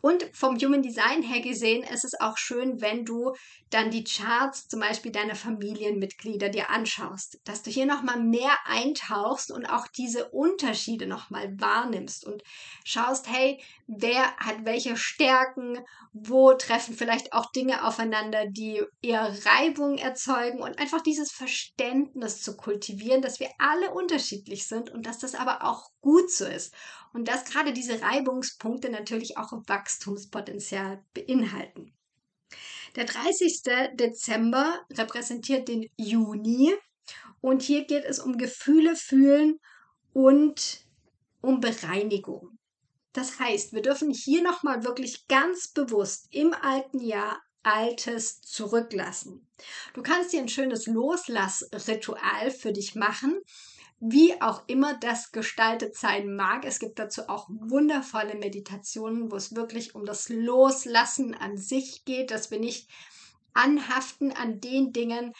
Und 0.00 0.28
vom 0.32 0.56
Human 0.58 0.82
Design 0.82 1.22
her 1.22 1.40
gesehen 1.40 1.84
ist 1.84 2.04
es 2.04 2.18
auch 2.20 2.36
schön, 2.36 2.80
wenn 2.80 3.04
du 3.04 3.34
dann 3.70 3.90
die 3.90 4.04
Charts 4.04 4.66
zum 4.66 4.80
Beispiel 4.80 5.12
deiner 5.12 5.34
Familienmitglieder 5.36 6.48
dir 6.48 6.70
anschaust, 6.70 7.38
dass 7.44 7.62
du 7.62 7.70
hier 7.70 7.86
nochmal 7.86 8.20
mehr 8.20 8.56
eintauchst 8.64 9.52
und 9.52 9.66
auch 9.66 9.86
diese 9.88 10.30
Unterschiede 10.30 11.06
nochmal 11.06 11.52
wahrnimmst 11.58 12.26
und 12.26 12.42
schaust, 12.84 13.28
hey, 13.28 13.62
wer 13.96 14.36
hat 14.36 14.64
welche 14.64 14.96
Stärken, 14.96 15.78
wo 16.12 16.54
treffen 16.54 16.94
vielleicht 16.94 17.32
auch 17.32 17.50
Dinge 17.52 17.86
aufeinander, 17.86 18.46
die 18.46 18.82
eher 19.02 19.34
Reibung 19.44 19.98
erzeugen 19.98 20.60
und 20.60 20.78
einfach 20.78 21.02
dieses 21.02 21.30
Verständnis 21.30 22.42
zu 22.42 22.56
kultivieren, 22.56 23.22
dass 23.22 23.40
wir 23.40 23.50
alle 23.58 23.92
unterschiedlich 23.92 24.66
sind 24.66 24.90
und 24.90 25.06
dass 25.06 25.18
das 25.18 25.34
aber 25.34 25.64
auch 25.64 25.90
gut 26.00 26.30
so 26.30 26.46
ist 26.46 26.74
und 27.12 27.28
dass 27.28 27.44
gerade 27.44 27.72
diese 27.72 28.00
Reibungspunkte 28.00 28.90
natürlich 28.90 29.36
auch 29.36 29.52
Wachstumspotenzial 29.66 31.04
beinhalten. 31.12 31.92
Der 32.96 33.04
30. 33.04 33.62
Dezember 33.94 34.80
repräsentiert 34.92 35.68
den 35.68 35.88
Juni 35.96 36.74
und 37.40 37.62
hier 37.62 37.84
geht 37.84 38.04
es 38.04 38.20
um 38.20 38.38
Gefühle 38.38 38.96
fühlen 38.96 39.58
und 40.12 40.86
um 41.40 41.60
Bereinigung. 41.60 42.58
Das 43.12 43.38
heißt, 43.38 43.72
wir 43.72 43.82
dürfen 43.82 44.10
hier 44.10 44.42
nochmal 44.42 44.84
wirklich 44.84 45.26
ganz 45.28 45.68
bewusst 45.68 46.28
im 46.30 46.54
alten 46.54 47.00
Jahr 47.00 47.40
Altes 47.64 48.40
zurücklassen. 48.40 49.48
Du 49.94 50.02
kannst 50.02 50.32
dir 50.32 50.40
ein 50.40 50.48
schönes 50.48 50.86
Loslassritual 50.86 52.50
für 52.50 52.72
dich 52.72 52.96
machen 52.96 53.40
wie 54.04 54.42
auch 54.42 54.64
immer 54.66 54.94
das 54.94 55.30
gestaltet 55.30 55.96
sein 55.96 56.34
mag. 56.34 56.64
Es 56.64 56.80
gibt 56.80 56.98
dazu 56.98 57.28
auch 57.28 57.48
wundervolle 57.48 58.34
Meditationen, 58.34 59.30
wo 59.30 59.36
es 59.36 59.54
wirklich 59.54 59.94
um 59.94 60.04
das 60.04 60.28
Loslassen 60.28 61.36
an 61.36 61.56
sich 61.56 62.04
geht, 62.04 62.32
dass 62.32 62.50
wir 62.50 62.58
nicht 62.58 62.90
anhaften 63.54 64.32
an 64.32 64.60
den 64.60 64.92
Dingen, 64.92 65.32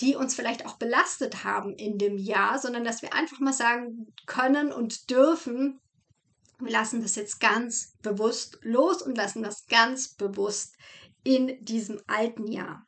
die 0.00 0.14
uns 0.14 0.36
vielleicht 0.36 0.64
auch 0.64 0.76
belastet 0.76 1.42
haben 1.42 1.74
in 1.74 1.98
dem 1.98 2.16
Jahr, 2.16 2.60
sondern 2.60 2.84
dass 2.84 3.02
wir 3.02 3.12
einfach 3.14 3.40
mal 3.40 3.52
sagen 3.52 4.06
können 4.26 4.72
und 4.72 5.10
dürfen, 5.10 5.80
wir 6.64 6.72
lassen 6.72 7.02
das 7.02 7.16
jetzt 7.16 7.40
ganz 7.40 7.94
bewusst 8.02 8.58
los 8.62 9.02
und 9.02 9.16
lassen 9.16 9.42
das 9.42 9.66
ganz 9.66 10.14
bewusst 10.14 10.74
in 11.22 11.62
diesem 11.64 12.00
alten 12.06 12.50
Jahr. 12.50 12.86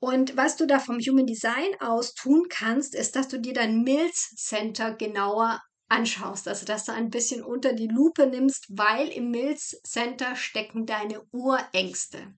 Und 0.00 0.36
was 0.36 0.56
du 0.56 0.66
da 0.66 0.80
vom 0.80 0.98
Human 0.98 1.26
Design 1.26 1.80
aus 1.80 2.14
tun 2.14 2.46
kannst, 2.50 2.94
ist, 2.94 3.16
dass 3.16 3.28
du 3.28 3.40
dir 3.40 3.54
dein 3.54 3.82
Mills 3.82 4.34
Center 4.36 4.94
genauer 4.94 5.62
anschaust, 5.88 6.48
also 6.48 6.66
dass 6.66 6.84
du 6.84 6.92
ein 6.92 7.10
bisschen 7.10 7.42
unter 7.42 7.72
die 7.72 7.88
Lupe 7.88 8.26
nimmst, 8.26 8.66
weil 8.68 9.08
im 9.08 9.30
Mills 9.30 9.80
Center 9.82 10.36
stecken 10.36 10.86
deine 10.86 11.22
Urängste. 11.30 12.34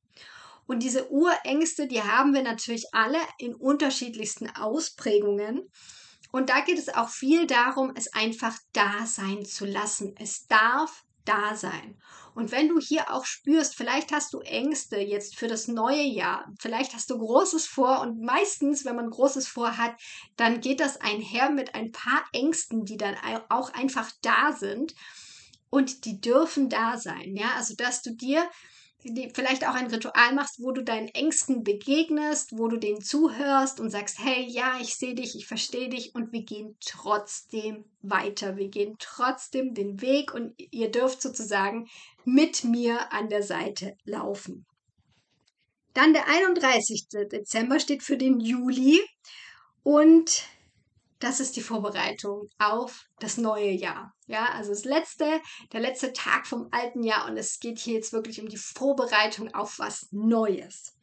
Und 0.67 0.83
diese 0.83 1.11
Urängste, 1.11 1.87
die 1.87 2.03
haben 2.03 2.35
wir 2.35 2.43
natürlich 2.43 2.87
alle 2.93 3.19
in 3.39 3.55
unterschiedlichsten 3.55 4.49
Ausprägungen. 4.51 5.71
Und 6.37 6.51
da 6.51 6.61
geht 6.61 6.79
es 6.79 6.95
auch 6.95 7.09
viel 7.09 7.47
darum, 7.47 7.93
es 7.95 8.13
einfach 8.13 8.59
da 8.75 9.07
sein 9.07 9.47
zu 9.47 9.65
lassen. 9.65 10.15
Es 10.19 10.47
darf 10.47 11.03
da 11.25 11.57
sein. 11.57 11.97
Und 12.35 12.53
wenn 12.53 12.69
du 12.69 12.79
hier 12.79 13.11
auch 13.11 13.25
spürst, 13.25 13.75
vielleicht 13.75 14.13
hast 14.13 14.35
du 14.35 14.41
Ängste 14.41 14.99
jetzt 14.99 15.39
für 15.39 15.49
das 15.49 15.67
neue 15.67 16.03
Jahr, 16.03 16.53
vielleicht 16.61 16.93
hast 16.93 17.09
du 17.09 17.17
Großes 17.17 17.67
vor 17.67 18.03
und 18.03 18.21
meistens, 18.21 18.85
wenn 18.85 18.97
man 18.97 19.09
Großes 19.09 19.49
vorhat, 19.49 19.95
dann 20.37 20.61
geht 20.61 20.81
das 20.81 21.01
einher 21.01 21.49
mit 21.49 21.75
ein 21.75 21.91
paar 21.91 22.23
Ängsten, 22.35 22.85
die 22.85 22.99
dann 22.99 23.17
auch 23.49 23.73
einfach 23.73 24.13
da 24.21 24.53
sind 24.53 24.95
und 25.71 26.05
die 26.05 26.21
dürfen 26.21 26.69
da 26.69 26.99
sein. 26.99 27.35
Ja, 27.35 27.53
also 27.57 27.75
dass 27.77 28.03
du 28.03 28.11
dir 28.15 28.47
vielleicht 29.35 29.67
auch 29.67 29.75
ein 29.75 29.87
Ritual 29.87 30.35
machst, 30.35 30.61
wo 30.61 30.73
du 30.73 30.83
deinen 30.83 31.09
Ängsten 31.09 31.63
begegnest, 31.63 32.53
wo 32.53 32.69
du 32.69 32.77
denen 32.77 33.01
zuhörst 33.01 33.81
und 33.81 33.91
sagst, 33.91 34.19
hey, 34.19 34.47
ja, 34.49 34.79
ich 34.81 34.97
sehe 34.97 35.15
dich, 35.15 35.37
ich 35.37 35.47
verstehe 35.47 35.89
dich 35.89 36.15
und 36.15 36.33
wir 36.33 36.43
gehen 36.43 36.77
trotzdem 36.85 37.85
weiter. 38.03 38.57
Wir 38.57 38.69
gehen 38.69 38.97
trotzdem 38.99 39.75
den 39.75 40.01
Weg 40.01 40.35
und 40.35 40.55
ihr 40.57 40.91
dürft 40.91 41.23
sozusagen 41.23 41.89
mit 42.25 42.65
mir 42.65 43.13
an 43.13 43.29
der 43.29 43.43
Seite 43.43 43.97
laufen. 44.05 44.67
Dann 45.95 46.13
der 46.13 46.29
31. 46.29 47.07
Dezember 47.33 47.81
steht 47.81 48.03
für 48.03 48.19
den 48.19 48.41
Juli 48.41 49.01
und 49.83 50.45
das 51.27 51.41
ist 51.41 51.57
die 51.57 51.63
Vorbereitung 51.63 52.49
auf 52.57 53.05
das 53.19 53.37
neue 53.37 53.71
Jahr. 53.71 54.15
Ja, 54.29 54.47
also 54.53 54.71
das 54.71 54.85
letzte, 54.85 55.41
der 55.73 55.81
letzte 55.81 56.13
Tag 56.13 56.47
vom 56.47 56.69
alten 56.71 57.03
Jahr 57.03 57.27
und 57.27 57.37
es 57.37 57.59
geht 57.59 57.81
hier 57.81 57.95
jetzt 57.95 58.13
wirklich 58.13 58.41
um 58.41 58.49
die 58.49 58.57
Vorbereitung 58.57 59.53
auf 59.53 59.81
was 59.81 60.07
Neues. 60.13 60.97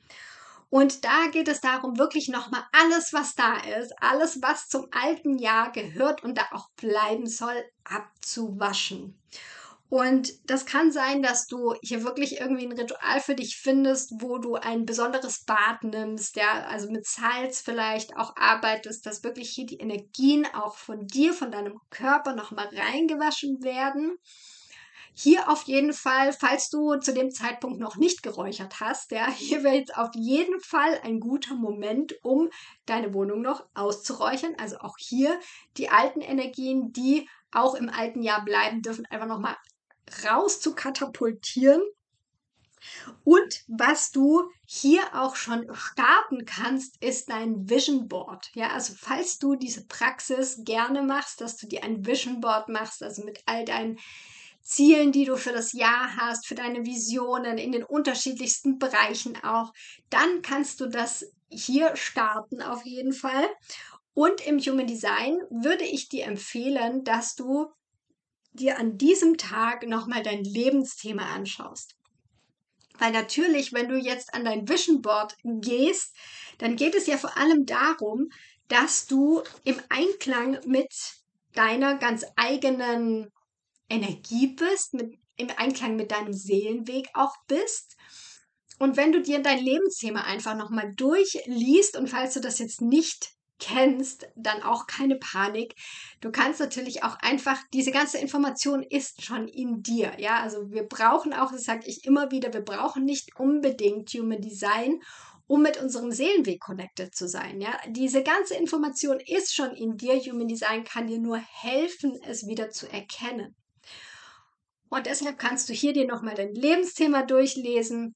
Und 0.69 1.03
da 1.03 1.27
geht 1.27 1.49
es 1.49 1.59
darum, 1.59 1.99
wirklich 1.99 2.29
nochmal 2.29 2.63
alles, 2.71 3.11
was 3.11 3.35
da 3.35 3.57
ist, 3.57 3.93
alles, 4.01 4.41
was 4.41 4.69
zum 4.69 4.87
alten 4.91 5.37
Jahr 5.37 5.73
gehört 5.73 6.23
und 6.23 6.37
da 6.37 6.45
auch 6.51 6.69
bleiben 6.77 7.27
soll, 7.27 7.61
abzuwaschen. 7.83 9.21
Und 9.93 10.49
das 10.49 10.65
kann 10.65 10.91
sein, 10.91 11.21
dass 11.21 11.45
du 11.45 11.75
hier 11.83 12.03
wirklich 12.03 12.39
irgendwie 12.39 12.65
ein 12.65 12.71
Ritual 12.71 13.21
für 13.21 13.35
dich 13.35 13.57
findest, 13.57 14.11
wo 14.23 14.39
du 14.39 14.55
ein 14.55 14.87
besonderes 14.87 15.43
Bad 15.45 15.83
nimmst, 15.83 16.35
ja, 16.35 16.63
also 16.63 16.89
mit 16.89 17.05
Salz 17.05 17.61
vielleicht 17.61 18.17
auch 18.17 18.35
arbeitest, 18.35 19.05
dass 19.05 19.23
wirklich 19.23 19.51
hier 19.51 19.67
die 19.67 19.77
Energien 19.77 20.47
auch 20.55 20.77
von 20.77 21.05
dir, 21.05 21.31
von 21.31 21.51
deinem 21.51 21.79
Körper 21.91 22.33
nochmal 22.33 22.69
reingewaschen 22.73 23.61
werden. 23.61 24.17
Hier 25.13 25.47
auf 25.47 25.61
jeden 25.65 25.93
Fall, 25.93 26.33
falls 26.33 26.71
du 26.71 26.95
zu 26.95 27.13
dem 27.13 27.29
Zeitpunkt 27.29 27.79
noch 27.79 27.95
nicht 27.95 28.23
geräuchert 28.23 28.79
hast, 28.79 29.11
ja, 29.11 29.29
hier 29.37 29.63
wäre 29.63 29.75
jetzt 29.75 29.95
auf 29.95 30.09
jeden 30.15 30.59
Fall 30.59 31.01
ein 31.03 31.19
guter 31.19 31.53
Moment, 31.53 32.15
um 32.23 32.49
deine 32.87 33.13
Wohnung 33.13 33.43
noch 33.43 33.63
auszuräuchern. 33.75 34.55
Also 34.57 34.77
auch 34.79 34.95
hier 34.97 35.39
die 35.77 35.89
alten 35.89 36.21
Energien, 36.21 36.91
die 36.93 37.29
auch 37.51 37.75
im 37.75 37.89
alten 37.89 38.23
Jahr 38.23 38.43
bleiben 38.43 38.81
dürfen, 38.81 39.05
einfach 39.11 39.27
nochmal 39.27 39.55
raus 40.25 40.59
zu 40.59 40.75
katapultieren. 40.75 41.81
Und 43.23 43.63
was 43.67 44.11
du 44.11 44.43
hier 44.65 45.01
auch 45.13 45.35
schon 45.35 45.73
starten 45.73 46.45
kannst, 46.45 47.01
ist 47.01 47.29
dein 47.29 47.69
Vision 47.69 48.07
Board. 48.07 48.51
Ja, 48.53 48.71
also 48.71 48.93
falls 48.97 49.39
du 49.39 49.55
diese 49.55 49.85
Praxis 49.85 50.59
gerne 50.63 51.01
machst, 51.01 51.39
dass 51.39 51.55
du 51.57 51.67
dir 51.67 51.83
ein 51.83 52.05
Vision 52.05 52.41
Board 52.41 52.67
machst, 52.69 53.01
also 53.01 53.23
mit 53.23 53.41
all 53.45 53.63
deinen 53.63 53.99
Zielen, 54.61 55.11
die 55.11 55.25
du 55.25 55.37
für 55.37 55.51
das 55.51 55.73
Jahr 55.73 56.15
hast, 56.17 56.47
für 56.47 56.55
deine 56.55 56.85
Visionen 56.85 57.57
in 57.57 57.71
den 57.71 57.83
unterschiedlichsten 57.83 58.79
Bereichen 58.79 59.41
auch, 59.43 59.73
dann 60.09 60.41
kannst 60.41 60.79
du 60.79 60.87
das 60.87 61.25
hier 61.49 61.95
starten 61.95 62.61
auf 62.61 62.85
jeden 62.85 63.13
Fall. 63.13 63.47
Und 64.13 64.45
im 64.45 64.59
Human 64.59 64.87
Design 64.87 65.37
würde 65.49 65.83
ich 65.83 66.07
dir 66.07 66.25
empfehlen, 66.25 67.03
dass 67.03 67.35
du 67.35 67.71
dir 68.53 68.79
an 68.79 68.97
diesem 68.97 69.37
Tag 69.37 69.87
nochmal 69.87 70.23
dein 70.23 70.43
Lebensthema 70.43 71.33
anschaust. 71.33 71.95
Weil 72.97 73.11
natürlich, 73.11 73.73
wenn 73.73 73.89
du 73.89 73.97
jetzt 73.97 74.33
an 74.33 74.45
dein 74.45 74.67
Vision 74.69 75.01
Board 75.01 75.35
gehst, 75.43 76.15
dann 76.59 76.75
geht 76.75 76.95
es 76.95 77.07
ja 77.07 77.17
vor 77.17 77.35
allem 77.37 77.65
darum, 77.65 78.29
dass 78.67 79.07
du 79.07 79.41
im 79.63 79.81
Einklang 79.89 80.59
mit 80.65 80.93
deiner 81.53 81.97
ganz 81.97 82.25
eigenen 82.35 83.31
Energie 83.89 84.47
bist, 84.47 84.93
mit, 84.93 85.19
im 85.35 85.49
Einklang 85.57 85.95
mit 85.95 86.11
deinem 86.11 86.33
Seelenweg 86.33 87.09
auch 87.13 87.35
bist. 87.47 87.97
Und 88.79 88.97
wenn 88.97 89.11
du 89.11 89.21
dir 89.21 89.39
dein 89.39 89.63
Lebensthema 89.63 90.21
einfach 90.21 90.55
nochmal 90.55 90.93
durchliest 90.95 91.97
und 91.97 92.09
falls 92.09 92.33
du 92.33 92.41
das 92.41 92.59
jetzt 92.59 92.81
nicht 92.81 93.32
kennst, 93.59 94.27
dann 94.35 94.61
auch 94.63 94.87
keine 94.87 95.15
Panik. 95.15 95.75
Du 96.21 96.31
kannst 96.31 96.59
natürlich 96.59 97.03
auch 97.03 97.17
einfach, 97.19 97.57
diese 97.73 97.91
ganze 97.91 98.17
Information 98.17 98.83
ist 98.83 99.23
schon 99.23 99.47
in 99.47 99.81
dir. 99.81 100.13
Ja, 100.17 100.41
also 100.41 100.71
wir 100.71 100.83
brauchen 100.83 101.33
auch, 101.33 101.51
das 101.51 101.63
sage 101.63 101.83
ich 101.85 102.05
immer 102.05 102.31
wieder, 102.31 102.53
wir 102.53 102.61
brauchen 102.61 103.05
nicht 103.05 103.29
unbedingt 103.37 104.09
Human 104.11 104.41
Design, 104.41 104.99
um 105.47 105.61
mit 105.61 105.81
unserem 105.81 106.11
Seelenweg 106.11 106.59
connected 106.59 107.13
zu 107.13 107.27
sein. 107.27 107.61
Ja, 107.61 107.77
diese 107.89 108.23
ganze 108.23 108.55
Information 108.55 109.19
ist 109.19 109.53
schon 109.53 109.75
in 109.75 109.97
dir. 109.97 110.15
Human 110.19 110.47
Design 110.47 110.83
kann 110.83 111.07
dir 111.07 111.19
nur 111.19 111.37
helfen, 111.37 112.17
es 112.25 112.47
wieder 112.47 112.69
zu 112.69 112.91
erkennen. 112.91 113.55
Und 114.89 115.05
deshalb 115.05 115.39
kannst 115.39 115.69
du 115.69 115.73
hier 115.73 115.93
dir 115.93 116.05
nochmal 116.05 116.35
dein 116.35 116.53
Lebensthema 116.53 117.23
durchlesen 117.23 118.15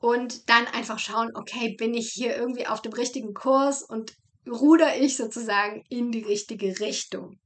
und 0.00 0.48
dann 0.48 0.66
einfach 0.68 0.98
schauen, 0.98 1.30
okay, 1.34 1.74
bin 1.78 1.94
ich 1.94 2.10
hier 2.12 2.36
irgendwie 2.36 2.66
auf 2.66 2.82
dem 2.82 2.92
richtigen 2.92 3.34
Kurs 3.34 3.82
und 3.82 4.14
ruder 4.46 4.96
ich 4.96 5.16
sozusagen 5.16 5.84
in 5.88 6.12
die 6.12 6.22
richtige 6.22 6.80
Richtung. 6.80 7.38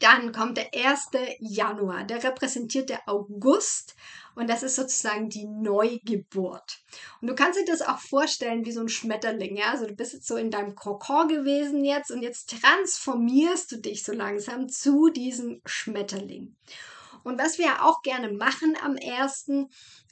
Dann 0.00 0.32
kommt 0.32 0.58
der 0.58 0.74
1. 0.74 1.10
Januar, 1.38 2.04
der 2.04 2.22
repräsentiert 2.22 2.90
der 2.90 3.08
August 3.08 3.94
und 4.34 4.50
das 4.50 4.62
ist 4.62 4.76
sozusagen 4.76 5.28
die 5.28 5.46
Neugeburt. 5.46 6.80
Und 7.20 7.28
du 7.28 7.34
kannst 7.34 7.58
dir 7.58 7.64
das 7.64 7.82
auch 7.82 8.00
vorstellen 8.00 8.66
wie 8.66 8.72
so 8.72 8.80
ein 8.80 8.88
Schmetterling, 8.88 9.56
ja? 9.56 9.70
Also 9.70 9.86
du 9.86 9.94
bist 9.94 10.12
jetzt 10.12 10.26
so 10.26 10.36
in 10.36 10.50
deinem 10.50 10.74
Kokon 10.74 11.28
gewesen 11.28 11.84
jetzt 11.84 12.10
und 12.10 12.22
jetzt 12.22 12.50
transformierst 12.60 13.70
du 13.72 13.76
dich 13.76 14.02
so 14.02 14.12
langsam 14.12 14.68
zu 14.68 15.08
diesem 15.10 15.62
Schmetterling. 15.64 16.56
Und 17.22 17.40
was 17.40 17.58
wir 17.58 17.84
auch 17.84 18.02
gerne 18.02 18.32
machen 18.32 18.76
am 18.82 18.96
1. 19.02 19.68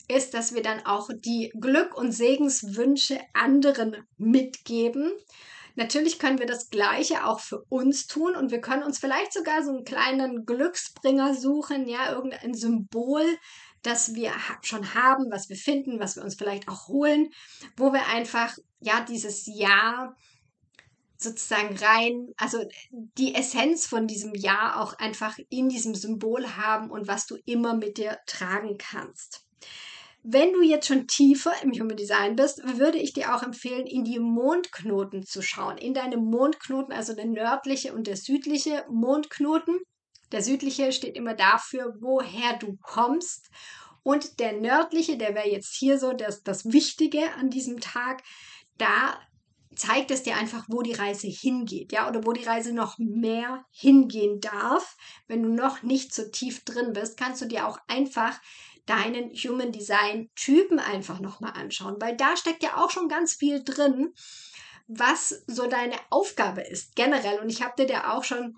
ist, 0.08 0.32
dass 0.32 0.54
wir 0.54 0.62
dann 0.62 0.86
auch 0.86 1.10
die 1.14 1.52
Glück- 1.60 1.96
und 1.96 2.12
Segenswünsche 2.12 3.20
anderen 3.34 3.96
mitgeben. 4.16 5.12
Natürlich 5.74 6.18
können 6.18 6.38
wir 6.38 6.46
das 6.46 6.70
Gleiche 6.70 7.26
auch 7.26 7.40
für 7.40 7.64
uns 7.68 8.06
tun 8.06 8.36
und 8.36 8.50
wir 8.50 8.60
können 8.60 8.82
uns 8.82 8.98
vielleicht 8.98 9.32
sogar 9.32 9.62
so 9.62 9.70
einen 9.70 9.84
kleinen 9.84 10.44
Glücksbringer 10.44 11.34
suchen, 11.34 11.88
ja, 11.88 12.12
irgendein 12.12 12.54
Symbol, 12.54 13.24
das 13.82 14.14
wir 14.14 14.32
schon 14.62 14.94
haben, 14.94 15.30
was 15.30 15.48
wir 15.48 15.56
finden, 15.56 15.98
was 15.98 16.16
wir 16.16 16.22
uns 16.22 16.34
vielleicht 16.34 16.68
auch 16.68 16.88
holen, 16.88 17.28
wo 17.76 17.92
wir 17.92 18.06
einfach, 18.08 18.56
ja, 18.80 19.00
dieses 19.00 19.46
Jahr 19.46 20.14
sozusagen 21.16 21.76
rein, 21.76 22.28
also 22.36 22.58
die 22.90 23.34
Essenz 23.34 23.86
von 23.86 24.06
diesem 24.06 24.34
Jahr 24.34 24.80
auch 24.80 24.94
einfach 24.98 25.38
in 25.48 25.68
diesem 25.68 25.94
Symbol 25.94 26.56
haben 26.56 26.90
und 26.90 27.06
was 27.08 27.26
du 27.26 27.36
immer 27.44 27.74
mit 27.74 27.96
dir 27.96 28.18
tragen 28.26 28.76
kannst. 28.78 29.46
Wenn 30.24 30.52
du 30.52 30.62
jetzt 30.62 30.86
schon 30.86 31.08
tiefer 31.08 31.52
im 31.62 31.72
Human 31.72 31.96
Design 31.96 32.36
bist, 32.36 32.62
würde 32.78 32.98
ich 32.98 33.12
dir 33.12 33.34
auch 33.34 33.42
empfehlen, 33.42 33.86
in 33.86 34.04
die 34.04 34.20
Mondknoten 34.20 35.26
zu 35.26 35.42
schauen. 35.42 35.78
In 35.78 35.94
deine 35.94 36.16
Mondknoten, 36.16 36.92
also 36.92 37.12
der 37.12 37.26
nördliche 37.26 37.92
und 37.92 38.06
der 38.06 38.16
südliche 38.16 38.84
Mondknoten. 38.88 39.80
Der 40.30 40.42
südliche 40.42 40.92
steht 40.92 41.16
immer 41.16 41.34
dafür, 41.34 41.96
woher 42.00 42.56
du 42.58 42.78
kommst. 42.82 43.50
Und 44.04 44.38
der 44.38 44.52
nördliche, 44.52 45.18
der 45.18 45.34
wäre 45.34 45.48
jetzt 45.48 45.74
hier 45.74 45.98
so 45.98 46.12
das, 46.12 46.44
das 46.44 46.66
Wichtige 46.66 47.32
an 47.34 47.50
diesem 47.50 47.80
Tag. 47.80 48.22
Da 48.78 49.18
zeigt 49.74 50.10
es 50.10 50.22
dir 50.22 50.36
einfach, 50.36 50.66
wo 50.68 50.82
die 50.82 50.92
Reise 50.92 51.26
hingeht, 51.26 51.92
ja, 51.92 52.08
oder 52.08 52.24
wo 52.26 52.32
die 52.32 52.44
Reise 52.44 52.72
noch 52.72 52.98
mehr 52.98 53.64
hingehen 53.70 54.40
darf. 54.40 54.96
Wenn 55.26 55.42
du 55.42 55.48
noch 55.48 55.82
nicht 55.82 56.14
so 56.14 56.28
tief 56.30 56.64
drin 56.64 56.92
bist, 56.92 57.16
kannst 57.16 57.42
du 57.42 57.46
dir 57.46 57.66
auch 57.66 57.78
einfach 57.88 58.38
deinen 58.86 59.30
Human 59.30 59.72
Design 59.72 60.30
Typen 60.34 60.78
einfach 60.78 61.20
nochmal 61.20 61.52
anschauen, 61.52 61.96
weil 62.00 62.16
da 62.16 62.36
steckt 62.36 62.62
ja 62.62 62.76
auch 62.82 62.90
schon 62.90 63.08
ganz 63.08 63.34
viel 63.34 63.62
drin, 63.62 64.12
was 64.88 65.42
so 65.46 65.66
deine 65.66 65.96
Aufgabe 66.10 66.62
ist 66.62 66.96
generell. 66.96 67.38
Und 67.38 67.48
ich 67.48 67.62
habe 67.62 67.74
dir 67.76 67.86
da 67.86 68.12
auch 68.12 68.24
schon 68.24 68.56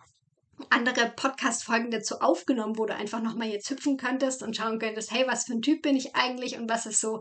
andere 0.71 1.13
Podcast-Folgen 1.15 1.91
dazu 1.91 2.21
aufgenommen, 2.21 2.79
wo 2.79 2.87
du 2.87 2.95
einfach 2.95 3.21
nochmal 3.21 3.49
jetzt 3.49 3.69
hüpfen 3.71 3.97
könntest 3.97 4.43
und 4.43 4.57
schauen 4.57 4.79
könntest, 4.79 5.11
hey, 5.11 5.27
was 5.27 5.45
für 5.45 5.53
ein 5.55 5.63
Typ 5.63 5.83
bin 5.83 5.97
ich 5.97 6.15
eigentlich 6.15 6.57
und 6.57 6.71
was 6.71 6.87
ist 6.87 7.01
so, 7.01 7.21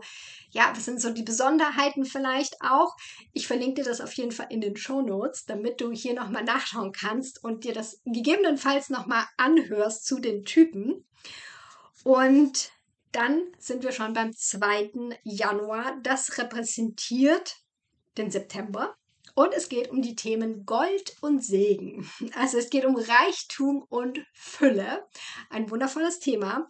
ja, 0.50 0.72
was 0.74 0.84
sind 0.84 1.00
so 1.00 1.10
die 1.10 1.22
Besonderheiten 1.22 2.04
vielleicht 2.04 2.60
auch. 2.60 2.94
Ich 3.32 3.46
verlinke 3.46 3.82
dir 3.82 3.88
das 3.88 4.00
auf 4.00 4.12
jeden 4.12 4.32
Fall 4.32 4.46
in 4.50 4.60
den 4.60 4.76
Show 4.76 5.02
Notes, 5.02 5.46
damit 5.46 5.80
du 5.80 5.90
hier 5.90 6.14
nochmal 6.14 6.44
nachschauen 6.44 6.92
kannst 6.92 7.42
und 7.42 7.64
dir 7.64 7.72
das 7.72 8.00
gegebenenfalls 8.04 8.88
nochmal 8.88 9.24
anhörst 9.36 10.06
zu 10.06 10.20
den 10.20 10.44
Typen. 10.44 11.04
Und 12.04 12.70
dann 13.14 13.42
sind 13.58 13.82
wir 13.84 13.92
schon 13.92 14.12
beim 14.12 14.32
2. 14.32 15.20
Januar. 15.22 15.96
Das 16.02 16.36
repräsentiert 16.38 17.56
den 18.16 18.30
September. 18.30 18.96
Und 19.34 19.52
es 19.52 19.68
geht 19.68 19.90
um 19.90 20.02
die 20.02 20.14
Themen 20.14 20.64
Gold 20.64 21.16
und 21.20 21.44
Segen. 21.44 22.08
Also 22.36 22.58
es 22.58 22.70
geht 22.70 22.84
um 22.84 22.96
Reichtum 22.96 23.84
und 23.88 24.20
Fülle. 24.32 25.06
Ein 25.50 25.70
wundervolles 25.70 26.20
Thema, 26.20 26.68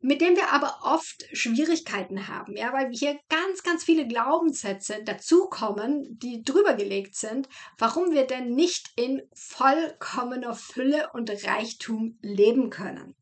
mit 0.00 0.22
dem 0.22 0.34
wir 0.34 0.50
aber 0.50 0.78
oft 0.82 1.26
Schwierigkeiten 1.32 2.26
haben, 2.26 2.56
ja, 2.56 2.72
weil 2.72 2.90
hier 2.90 3.18
ganz, 3.28 3.62
ganz 3.62 3.84
viele 3.84 4.06
Glaubenssätze 4.06 5.02
dazukommen, 5.04 6.18
die 6.18 6.42
drüber 6.42 6.72
gelegt 6.74 7.16
sind, 7.16 7.48
warum 7.76 8.12
wir 8.12 8.26
denn 8.26 8.54
nicht 8.54 8.90
in 8.96 9.22
vollkommener 9.34 10.54
Fülle 10.54 11.10
und 11.12 11.30
Reichtum 11.44 12.18
leben 12.22 12.70
können. 12.70 13.14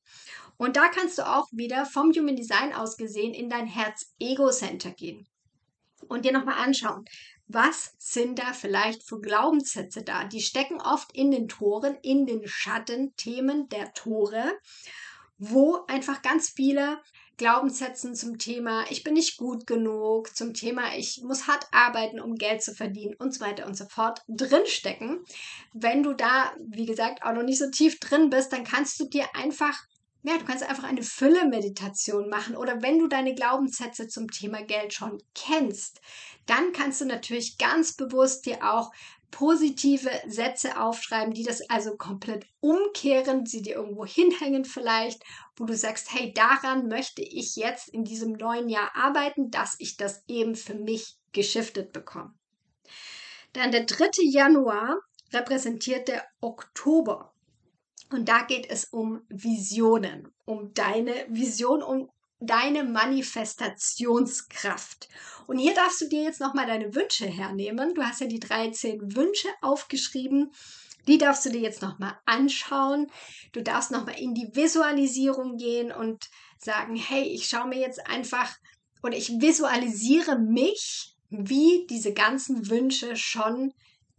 Und 0.58 0.76
da 0.76 0.88
kannst 0.88 1.18
du 1.18 1.26
auch 1.26 1.46
wieder 1.52 1.86
vom 1.86 2.12
Human 2.12 2.36
Design 2.36 2.74
aus 2.74 2.96
gesehen 2.96 3.32
in 3.32 3.48
dein 3.48 3.66
Herz-Ego-Center 3.66 4.90
gehen 4.90 5.26
und 6.08 6.24
dir 6.24 6.32
nochmal 6.32 6.58
anschauen, 6.58 7.04
was 7.46 7.94
sind 7.98 8.38
da 8.38 8.52
vielleicht 8.52 9.08
für 9.08 9.20
Glaubenssätze 9.20 10.02
da? 10.02 10.24
Die 10.24 10.42
stecken 10.42 10.80
oft 10.80 11.14
in 11.14 11.30
den 11.30 11.48
Toren, 11.48 11.96
in 12.02 12.26
den 12.26 12.46
Schattenthemen 12.46 13.68
der 13.70 13.94
Tore, 13.94 14.52
wo 15.38 15.84
einfach 15.86 16.20
ganz 16.20 16.50
viele 16.50 17.00
Glaubenssätze 17.38 18.12
zum 18.12 18.36
Thema, 18.36 18.84
ich 18.90 19.04
bin 19.04 19.14
nicht 19.14 19.38
gut 19.38 19.66
genug, 19.66 20.36
zum 20.36 20.54
Thema, 20.54 20.96
ich 20.96 21.22
muss 21.22 21.46
hart 21.46 21.68
arbeiten, 21.70 22.20
um 22.20 22.34
Geld 22.34 22.62
zu 22.62 22.74
verdienen 22.74 23.14
und 23.14 23.32
so 23.32 23.40
weiter 23.40 23.64
und 23.64 23.76
so 23.76 23.86
fort 23.86 24.22
drinstecken. 24.28 25.24
Wenn 25.72 26.02
du 26.02 26.14
da, 26.14 26.52
wie 26.58 26.84
gesagt, 26.84 27.22
auch 27.22 27.32
noch 27.32 27.44
nicht 27.44 27.60
so 27.60 27.70
tief 27.70 28.00
drin 28.00 28.28
bist, 28.28 28.52
dann 28.52 28.64
kannst 28.64 28.98
du 28.98 29.08
dir 29.08 29.24
einfach 29.34 29.78
ja, 30.22 30.36
du 30.36 30.44
kannst 30.44 30.64
einfach 30.64 30.84
eine 30.84 31.02
Fülle-Meditation 31.02 32.28
machen 32.28 32.56
oder 32.56 32.82
wenn 32.82 32.98
du 32.98 33.06
deine 33.06 33.34
Glaubenssätze 33.34 34.08
zum 34.08 34.28
Thema 34.28 34.62
Geld 34.62 34.92
schon 34.92 35.22
kennst, 35.34 36.00
dann 36.46 36.72
kannst 36.72 37.00
du 37.00 37.04
natürlich 37.04 37.58
ganz 37.58 37.94
bewusst 37.94 38.46
dir 38.46 38.58
auch 38.62 38.90
positive 39.30 40.10
Sätze 40.26 40.80
aufschreiben, 40.80 41.34
die 41.34 41.42
das 41.42 41.68
also 41.68 41.96
komplett 41.96 42.46
umkehren, 42.60 43.46
sie 43.46 43.62
dir 43.62 43.76
irgendwo 43.76 44.04
hinhängen 44.06 44.64
vielleicht, 44.64 45.22
wo 45.56 45.64
du 45.64 45.76
sagst, 45.76 46.12
hey, 46.12 46.32
daran 46.32 46.88
möchte 46.88 47.22
ich 47.22 47.56
jetzt 47.56 47.88
in 47.88 48.04
diesem 48.04 48.32
neuen 48.32 48.68
Jahr 48.68 48.90
arbeiten, 48.94 49.50
dass 49.50 49.76
ich 49.78 49.96
das 49.96 50.24
eben 50.28 50.54
für 50.54 50.74
mich 50.74 51.16
geschiftet 51.32 51.92
bekomme. 51.92 52.34
Dann 53.52 53.70
der 53.70 53.84
3. 53.84 54.08
Januar 54.22 54.98
repräsentiert 55.32 56.08
der 56.08 56.24
Oktober. 56.40 57.34
Und 58.10 58.28
da 58.28 58.42
geht 58.42 58.70
es 58.70 58.84
um 58.86 59.22
Visionen, 59.28 60.32
um 60.44 60.74
deine 60.74 61.14
Vision, 61.28 61.82
um 61.82 62.10
deine 62.40 62.84
Manifestationskraft. 62.84 65.08
Und 65.46 65.58
hier 65.58 65.74
darfst 65.74 66.00
du 66.00 66.08
dir 66.08 66.22
jetzt 66.22 66.40
nochmal 66.40 66.66
deine 66.66 66.94
Wünsche 66.94 67.26
hernehmen. 67.26 67.94
Du 67.94 68.02
hast 68.02 68.20
ja 68.20 68.26
die 68.26 68.40
13 68.40 69.16
Wünsche 69.16 69.48
aufgeschrieben. 69.60 70.52
Die 71.06 71.18
darfst 71.18 71.44
du 71.46 71.50
dir 71.50 71.60
jetzt 71.60 71.82
nochmal 71.82 72.18
anschauen. 72.26 73.10
Du 73.52 73.62
darfst 73.62 73.90
nochmal 73.90 74.18
in 74.18 74.34
die 74.34 74.54
Visualisierung 74.54 75.56
gehen 75.56 75.90
und 75.90 76.28
sagen, 76.58 76.96
hey, 76.96 77.22
ich 77.22 77.46
schaue 77.46 77.68
mir 77.68 77.80
jetzt 77.80 78.06
einfach 78.06 78.54
oder 79.02 79.16
ich 79.16 79.40
visualisiere 79.40 80.38
mich, 80.38 81.14
wie 81.30 81.86
diese 81.88 82.12
ganzen 82.12 82.68
Wünsche 82.68 83.16
schon 83.16 83.72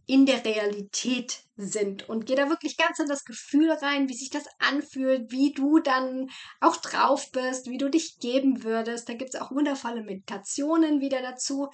in 0.06 0.26
der 0.26 0.46
Realität 0.46 1.44
sind 1.68 2.08
und 2.08 2.26
geh 2.26 2.36
da 2.36 2.50
wirklich 2.50 2.78
ganz 2.78 3.00
in 3.00 3.08
das 3.08 3.26
Gefühl 3.26 3.72
rein, 3.72 4.08
wie 4.10 4.14
sich 4.14 4.30
das 4.30 4.46
anfühlt, 4.60 5.32
wie 5.32 5.54
du 5.54 5.80
dann 5.80 6.30
auch 6.60 6.78
drauf 6.78 7.32
bist, 7.32 7.70
wie 7.70 7.78
du 7.78 7.90
dich 7.90 8.20
geben 8.20 8.64
würdest. 8.64 9.10
Da 9.10 9.14
gibt 9.14 9.34
es 9.34 9.42
auch 9.42 9.52
wundervolle 9.52 10.04
Meditationen 10.04 11.02
wieder 11.02 11.22
dazu. 11.22 11.70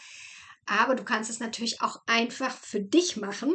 Aber 0.67 0.95
du 0.95 1.03
kannst 1.03 1.29
es 1.29 1.39
natürlich 1.39 1.81
auch 1.81 2.01
einfach 2.07 2.51
für 2.51 2.79
dich 2.79 3.17
machen. 3.17 3.53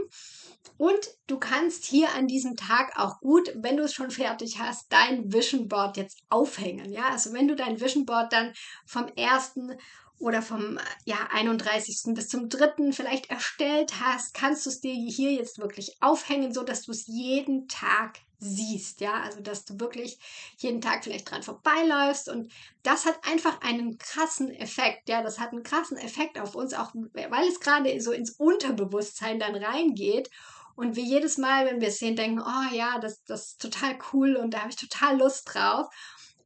Und 0.76 1.00
du 1.26 1.38
kannst 1.38 1.84
hier 1.84 2.14
an 2.14 2.26
diesem 2.26 2.54
Tag 2.56 2.92
auch 2.96 3.20
gut, 3.20 3.52
wenn 3.56 3.76
du 3.76 3.82
es 3.82 3.92
schon 3.92 4.10
fertig 4.10 4.58
hast, 4.58 4.92
dein 4.92 5.32
Vision 5.32 5.68
Board 5.68 5.96
jetzt 5.96 6.22
aufhängen. 6.28 6.92
Ja, 6.92 7.08
also 7.08 7.32
wenn 7.32 7.48
du 7.48 7.56
dein 7.56 7.80
Vision 7.80 8.06
Board 8.06 8.32
dann 8.32 8.52
vom 8.86 9.08
ersten 9.16 9.72
oder 10.20 10.42
vom 10.42 10.78
ja, 11.06 11.16
31. 11.32 12.14
bis 12.14 12.28
zum 12.28 12.48
3. 12.48 12.92
vielleicht 12.92 13.30
erstellt 13.30 13.94
hast, 14.00 14.34
kannst 14.34 14.66
du 14.66 14.70
es 14.70 14.80
dir 14.80 14.92
hier 14.92 15.32
jetzt 15.32 15.58
wirklich 15.58 15.96
aufhängen, 16.00 16.52
so 16.52 16.62
dass 16.62 16.82
du 16.82 16.92
es 16.92 17.06
jeden 17.06 17.66
Tag 17.68 18.20
siehst, 18.38 19.00
ja, 19.00 19.20
also 19.22 19.40
dass 19.40 19.64
du 19.64 19.80
wirklich 19.80 20.18
jeden 20.58 20.80
Tag 20.80 21.04
vielleicht 21.04 21.30
dran 21.30 21.42
vorbeiläufst 21.42 22.28
und 22.28 22.52
das 22.82 23.06
hat 23.06 23.18
einfach 23.26 23.60
einen 23.62 23.98
krassen 23.98 24.50
Effekt, 24.50 25.08
ja, 25.08 25.22
das 25.22 25.38
hat 25.38 25.52
einen 25.52 25.62
krassen 25.62 25.96
Effekt 25.96 26.38
auf 26.38 26.54
uns, 26.54 26.74
auch 26.74 26.92
weil 26.94 27.48
es 27.48 27.60
gerade 27.60 28.00
so 28.00 28.12
ins 28.12 28.32
Unterbewusstsein 28.32 29.38
dann 29.38 29.54
reingeht 29.54 30.30
und 30.74 30.96
wir 30.96 31.04
jedes 31.04 31.38
Mal, 31.38 31.66
wenn 31.66 31.80
wir 31.80 31.88
es 31.88 31.98
sehen, 31.98 32.16
denken, 32.16 32.40
oh 32.40 32.74
ja, 32.74 32.98
das, 32.98 33.22
das 33.24 33.52
ist 33.52 33.62
total 33.62 33.98
cool 34.12 34.36
und 34.36 34.52
da 34.52 34.60
habe 34.60 34.70
ich 34.70 34.76
total 34.76 35.18
Lust 35.18 35.50
drauf 35.52 35.86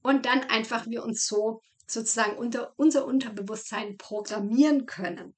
und 0.03 0.27
dann 0.27 0.45
einfach 0.45 0.87
wir 0.87 1.05
uns 1.05 1.27
so 1.27 1.61
sozusagen 1.87 2.37
unter 2.37 2.73
unser 2.77 3.07
Unterbewusstsein 3.07 3.97
programmieren 3.97 4.87
können. 4.87 5.35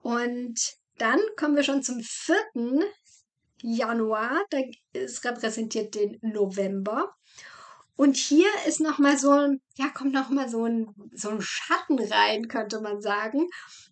Und 0.00 0.76
dann 0.98 1.20
kommen 1.36 1.56
wir 1.56 1.62
schon 1.62 1.82
zum 1.82 2.00
4. 2.00 2.36
Januar, 3.62 4.44
da 4.50 4.58
ist 4.92 5.24
repräsentiert 5.24 5.94
den 5.94 6.18
November. 6.20 7.14
Und 7.94 8.16
hier 8.16 8.48
ist 8.66 8.80
nochmal 8.80 9.16
so 9.18 9.30
ein, 9.30 9.60
ja, 9.76 9.88
kommt 9.88 10.12
nochmal 10.12 10.48
so 10.48 10.64
ein, 10.64 10.92
so 11.12 11.28
ein 11.28 11.40
Schatten 11.40 12.00
rein, 12.00 12.48
könnte 12.48 12.80
man 12.80 13.00
sagen. 13.00 13.48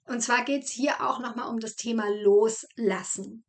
Und 0.07 0.21
zwar 0.21 0.45
geht 0.45 0.65
es 0.65 0.71
hier 0.71 1.07
auch 1.07 1.21
nochmal 1.21 1.49
um 1.49 1.61
das 1.61 1.77
Thema 1.77 2.09
Loslassen. 2.23 3.45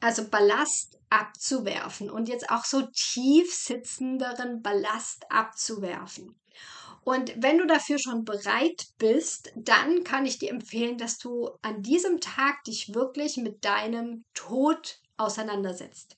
Also 0.00 0.28
Ballast 0.28 0.98
abzuwerfen 1.10 2.10
und 2.10 2.28
jetzt 2.28 2.50
auch 2.50 2.64
so 2.64 2.88
tief 2.92 3.54
sitzenderen 3.54 4.62
Ballast 4.62 5.30
abzuwerfen. 5.30 6.38
Und 7.06 7.32
wenn 7.36 7.58
du 7.58 7.68
dafür 7.68 8.00
schon 8.00 8.24
bereit 8.24 8.88
bist, 8.98 9.52
dann 9.54 10.02
kann 10.02 10.26
ich 10.26 10.40
dir 10.40 10.50
empfehlen, 10.50 10.98
dass 10.98 11.18
du 11.18 11.50
an 11.62 11.80
diesem 11.80 12.20
Tag 12.20 12.64
dich 12.64 12.96
wirklich 12.96 13.36
mit 13.36 13.64
deinem 13.64 14.24
Tod 14.34 14.98
auseinandersetzt. 15.16 16.16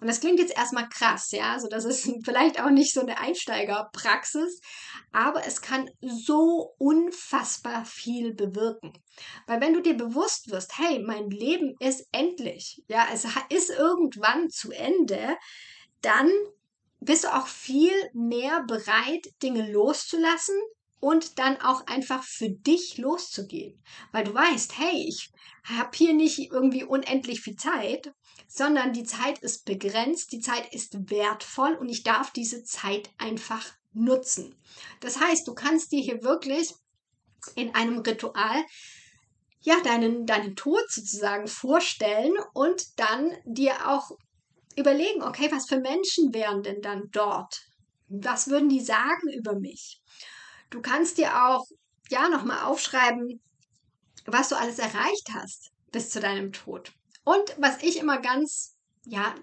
Und 0.00 0.06
das 0.06 0.20
klingt 0.20 0.38
jetzt 0.38 0.56
erstmal 0.56 0.88
krass, 0.88 1.30
ja, 1.32 1.52
also 1.52 1.68
das 1.68 1.84
ist 1.84 2.10
vielleicht 2.24 2.58
auch 2.58 2.70
nicht 2.70 2.94
so 2.94 3.02
eine 3.02 3.18
Einsteigerpraxis, 3.18 4.62
aber 5.12 5.46
es 5.46 5.60
kann 5.60 5.90
so 6.00 6.74
unfassbar 6.78 7.84
viel 7.84 8.32
bewirken. 8.32 8.94
Weil 9.46 9.60
wenn 9.60 9.74
du 9.74 9.82
dir 9.82 9.94
bewusst 9.94 10.50
wirst, 10.50 10.78
hey, 10.78 11.00
mein 11.00 11.28
Leben 11.28 11.74
ist 11.80 12.08
endlich, 12.12 12.82
ja, 12.88 13.08
es 13.12 13.26
ist 13.50 13.68
irgendwann 13.68 14.48
zu 14.48 14.72
Ende, 14.72 15.36
dann 16.00 16.30
bist 17.00 17.24
du 17.24 17.34
auch 17.34 17.46
viel 17.46 17.92
mehr 18.12 18.62
bereit, 18.64 19.26
Dinge 19.42 19.70
loszulassen 19.70 20.56
und 21.00 21.38
dann 21.38 21.60
auch 21.60 21.86
einfach 21.86 22.22
für 22.22 22.50
dich 22.50 22.98
loszugehen. 22.98 23.82
Weil 24.12 24.24
du 24.24 24.34
weißt, 24.34 24.78
hey, 24.78 25.06
ich 25.08 25.30
habe 25.64 25.90
hier 25.94 26.12
nicht 26.12 26.52
irgendwie 26.52 26.84
unendlich 26.84 27.40
viel 27.40 27.56
Zeit, 27.56 28.12
sondern 28.48 28.92
die 28.92 29.04
Zeit 29.04 29.38
ist 29.38 29.64
begrenzt, 29.64 30.32
die 30.32 30.40
Zeit 30.40 30.72
ist 30.74 31.10
wertvoll 31.10 31.74
und 31.74 31.88
ich 31.88 32.02
darf 32.02 32.32
diese 32.32 32.64
Zeit 32.64 33.10
einfach 33.18 33.72
nutzen. 33.92 34.54
Das 35.00 35.18
heißt, 35.18 35.48
du 35.48 35.54
kannst 35.54 35.92
dir 35.92 36.00
hier 36.00 36.22
wirklich 36.22 36.74
in 37.54 37.74
einem 37.74 38.00
Ritual 38.00 38.62
ja 39.60 39.80
deinen, 39.82 40.26
deinen 40.26 40.56
Tod 40.56 40.82
sozusagen 40.90 41.46
vorstellen 41.46 42.32
und 42.54 42.98
dann 42.98 43.34
dir 43.44 43.88
auch 43.88 44.10
überlegen, 44.76 45.22
okay, 45.22 45.48
was 45.50 45.68
für 45.68 45.80
Menschen 45.80 46.32
wären 46.32 46.62
denn 46.62 46.80
dann 46.80 47.10
dort? 47.10 47.62
Was 48.08 48.48
würden 48.48 48.68
die 48.68 48.80
sagen 48.80 49.32
über 49.36 49.58
mich? 49.58 50.00
Du 50.70 50.80
kannst 50.80 51.18
dir 51.18 51.46
auch, 51.46 51.66
ja, 52.08 52.28
nochmal 52.28 52.64
aufschreiben, 52.64 53.40
was 54.26 54.48
du 54.48 54.56
alles 54.56 54.78
erreicht 54.78 55.28
hast 55.32 55.70
bis 55.92 56.10
zu 56.10 56.20
deinem 56.20 56.52
Tod. 56.52 56.92
Und 57.24 57.56
was 57.58 57.82
ich 57.82 57.98
immer 57.98 58.18
ganz, 58.20 58.76
ja, 59.04 59.34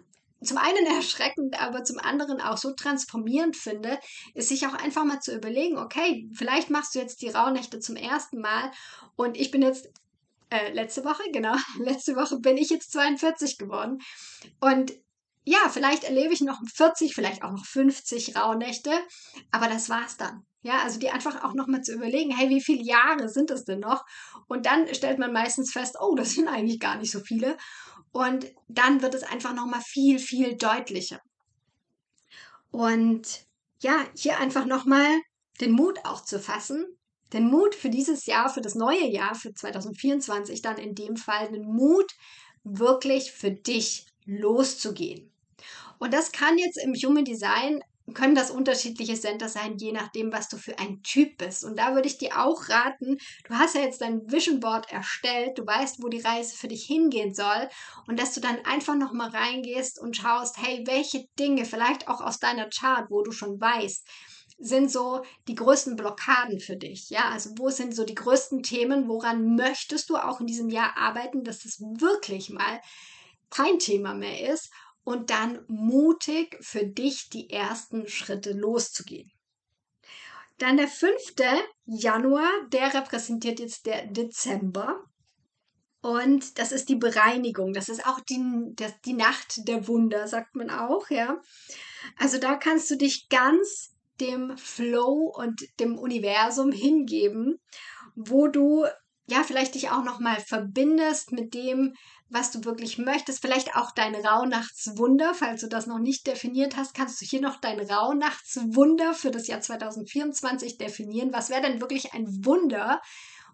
zum 0.41 0.57
einen 0.57 0.85
erschreckend, 0.95 1.59
aber 1.61 1.83
zum 1.83 1.99
anderen 1.99 2.41
auch 2.41 2.57
so 2.57 2.73
transformierend 2.73 3.55
finde, 3.55 3.99
ist 4.33 4.49
sich 4.49 4.65
auch 4.67 4.73
einfach 4.73 5.03
mal 5.03 5.19
zu 5.19 5.35
überlegen, 5.35 5.77
okay, 5.77 6.29
vielleicht 6.33 6.69
machst 6.69 6.95
du 6.95 6.99
jetzt 6.99 7.21
die 7.21 7.29
Rauhnächte 7.29 7.79
zum 7.79 7.95
ersten 7.95 8.39
Mal 8.39 8.71
und 9.15 9.37
ich 9.37 9.51
bin 9.51 9.61
jetzt 9.61 9.89
äh, 10.49 10.71
letzte 10.73 11.03
Woche, 11.03 11.23
genau, 11.33 11.55
letzte 11.79 12.15
Woche 12.15 12.39
bin 12.39 12.57
ich 12.57 12.69
jetzt 12.69 12.91
42 12.91 13.57
geworden 13.57 13.99
und 14.59 14.93
ja, 15.47 15.69
vielleicht 15.69 16.03
erlebe 16.03 16.33
ich 16.33 16.41
noch 16.41 16.59
40, 16.75 17.15
vielleicht 17.15 17.41
auch 17.41 17.51
noch 17.51 17.65
50 17.65 18.35
Rauhnächte, 18.35 18.91
aber 19.49 19.69
das 19.69 19.89
war's 19.89 20.17
dann. 20.17 20.45
Ja, 20.61 20.81
also 20.83 20.99
die 20.99 21.09
einfach 21.09 21.41
auch 21.41 21.53
nochmal 21.53 21.81
zu 21.83 21.93
überlegen, 21.93 22.35
hey, 22.35 22.49
wie 22.49 22.59
viele 22.59 22.83
Jahre 22.83 23.29
sind 23.29 23.49
es 23.49 23.63
denn 23.63 23.79
noch? 23.79 24.03
Und 24.49 24.65
dann 24.65 24.93
stellt 24.93 25.19
man 25.19 25.31
meistens 25.31 25.71
fest, 25.71 25.95
oh, 26.01 26.15
das 26.15 26.31
sind 26.31 26.49
eigentlich 26.49 26.81
gar 26.81 26.97
nicht 26.97 27.11
so 27.11 27.21
viele. 27.21 27.55
Und 28.11 28.51
dann 28.67 29.01
wird 29.01 29.15
es 29.15 29.23
einfach 29.23 29.53
nochmal 29.53 29.79
viel, 29.79 30.19
viel 30.19 30.57
deutlicher. 30.57 31.21
Und 32.69 33.45
ja, 33.79 34.05
hier 34.17 34.39
einfach 34.39 34.65
nochmal 34.65 35.17
den 35.61 35.71
Mut 35.71 35.99
auch 36.03 36.25
zu 36.25 36.41
fassen, 36.41 36.85
den 37.31 37.47
Mut 37.47 37.73
für 37.73 37.89
dieses 37.89 38.25
Jahr, 38.25 38.49
für 38.49 38.61
das 38.61 38.75
neue 38.75 39.07
Jahr, 39.07 39.33
für 39.33 39.53
2024 39.53 40.61
dann 40.61 40.77
in 40.77 40.93
dem 40.93 41.15
Fall, 41.15 41.49
den 41.49 41.63
Mut 41.63 42.11
wirklich 42.65 43.31
für 43.31 43.51
dich 43.51 44.07
loszugehen. 44.25 45.31
Und 45.99 46.13
das 46.13 46.31
kann 46.31 46.57
jetzt 46.57 46.77
im 46.77 46.93
Human 46.93 47.25
Design 47.25 47.81
können 48.13 48.35
das 48.35 48.51
unterschiedliche 48.51 49.19
Center 49.19 49.49
sein, 49.49 49.77
je 49.77 49.91
nachdem, 49.91 50.31
was 50.31 50.47
du 50.47 50.57
für 50.57 50.79
ein 50.79 51.03
Typ 51.03 51.37
bist. 51.37 51.65
Und 51.65 51.77
da 51.77 51.93
würde 51.93 52.07
ich 52.07 52.17
dir 52.17 52.39
auch 52.41 52.69
raten, 52.69 53.17
du 53.47 53.53
hast 53.55 53.75
ja 53.75 53.81
jetzt 53.81 54.01
dein 54.01 54.31
Vision 54.31 54.59
Board 54.59 54.91
erstellt, 54.91 55.57
du 55.57 55.65
weißt, 55.65 56.01
wo 56.01 56.07
die 56.07 56.21
Reise 56.21 56.55
für 56.55 56.69
dich 56.69 56.85
hingehen 56.85 57.33
soll 57.33 57.67
und 58.07 58.17
dass 58.17 58.33
du 58.33 58.39
dann 58.39 58.63
einfach 58.65 58.95
nochmal 58.95 59.29
reingehst 59.29 59.99
und 59.99 60.15
schaust, 60.15 60.57
hey, 60.57 60.83
welche 60.85 61.25
Dinge, 61.37 61.65
vielleicht 61.65 62.07
auch 62.07 62.21
aus 62.21 62.39
deiner 62.39 62.69
Chart, 62.69 63.07
wo 63.09 63.23
du 63.23 63.31
schon 63.31 63.59
weißt, 63.59 64.07
sind 64.59 64.89
so 64.89 65.23
die 65.47 65.55
größten 65.55 65.95
Blockaden 65.95 66.59
für 66.59 66.77
dich? 66.77 67.09
Ja, 67.09 67.29
also 67.29 67.51
wo 67.57 67.69
sind 67.69 67.93
so 67.93 68.05
die 68.05 68.15
größten 68.15 68.63
Themen? 68.63 69.07
Woran 69.07 69.55
möchtest 69.55 70.09
du 70.09 70.15
auch 70.15 70.39
in 70.39 70.47
diesem 70.47 70.69
Jahr 70.69 70.97
arbeiten, 70.97 71.43
dass 71.43 71.59
das 71.59 71.79
wirklich 71.79 72.49
mal 72.49 72.81
kein 73.49 73.79
Thema 73.79 74.13
mehr 74.13 74.51
ist? 74.51 74.71
Und 75.07 75.29
dann 75.29 75.63
mutig 75.69 76.57
für 76.59 76.85
dich 76.85 77.29
die 77.29 77.49
ersten 77.49 78.09
Schritte 78.09 78.51
loszugehen. 78.51 79.31
Dann 80.57 80.75
der 80.75 80.89
5. 80.89 81.33
Januar, 81.85 82.49
der 82.73 82.93
repräsentiert 82.93 83.61
jetzt 83.61 83.85
der 83.85 84.07
Dezember. 84.07 85.01
Und 86.01 86.59
das 86.59 86.73
ist 86.73 86.89
die 86.89 86.97
Bereinigung. 86.97 87.71
Das 87.71 87.87
ist 87.87 88.05
auch 88.05 88.19
die, 88.19 88.41
das, 88.73 88.99
die 89.05 89.13
Nacht 89.13 89.65
der 89.69 89.87
Wunder, 89.87 90.27
sagt 90.27 90.55
man 90.55 90.69
auch, 90.69 91.09
ja. 91.09 91.41
Also 92.17 92.37
da 92.37 92.57
kannst 92.57 92.91
du 92.91 92.97
dich 92.97 93.29
ganz 93.29 93.95
dem 94.19 94.57
Flow 94.57 95.33
und 95.33 95.63
dem 95.79 95.97
Universum 95.97 96.73
hingeben, 96.73 97.61
wo 98.13 98.49
du 98.49 98.85
ja 99.29 99.43
vielleicht 99.43 99.75
dich 99.75 99.89
auch 99.89 100.03
noch 100.03 100.19
mal 100.19 100.41
verbindest 100.41 101.31
mit 101.31 101.53
dem, 101.53 101.93
was 102.29 102.51
du 102.51 102.63
wirklich 102.65 102.97
möchtest. 102.97 103.41
Vielleicht 103.41 103.75
auch 103.75 103.91
dein 103.91 104.15
Rauhnachtswunder. 104.15 105.33
Falls 105.33 105.61
du 105.61 105.67
das 105.67 105.87
noch 105.87 105.99
nicht 105.99 106.27
definiert 106.27 106.75
hast, 106.75 106.93
kannst 106.93 107.21
du 107.21 107.25
hier 107.25 107.41
noch 107.41 107.59
dein 107.61 107.79
Rauhnachtswunder 107.79 109.13
für 109.13 109.31
das 109.31 109.47
Jahr 109.47 109.61
2024 109.61 110.77
definieren. 110.77 111.33
Was 111.33 111.49
wäre 111.49 111.61
denn 111.61 111.81
wirklich 111.81 112.13
ein 112.13 112.45
Wunder, 112.45 113.01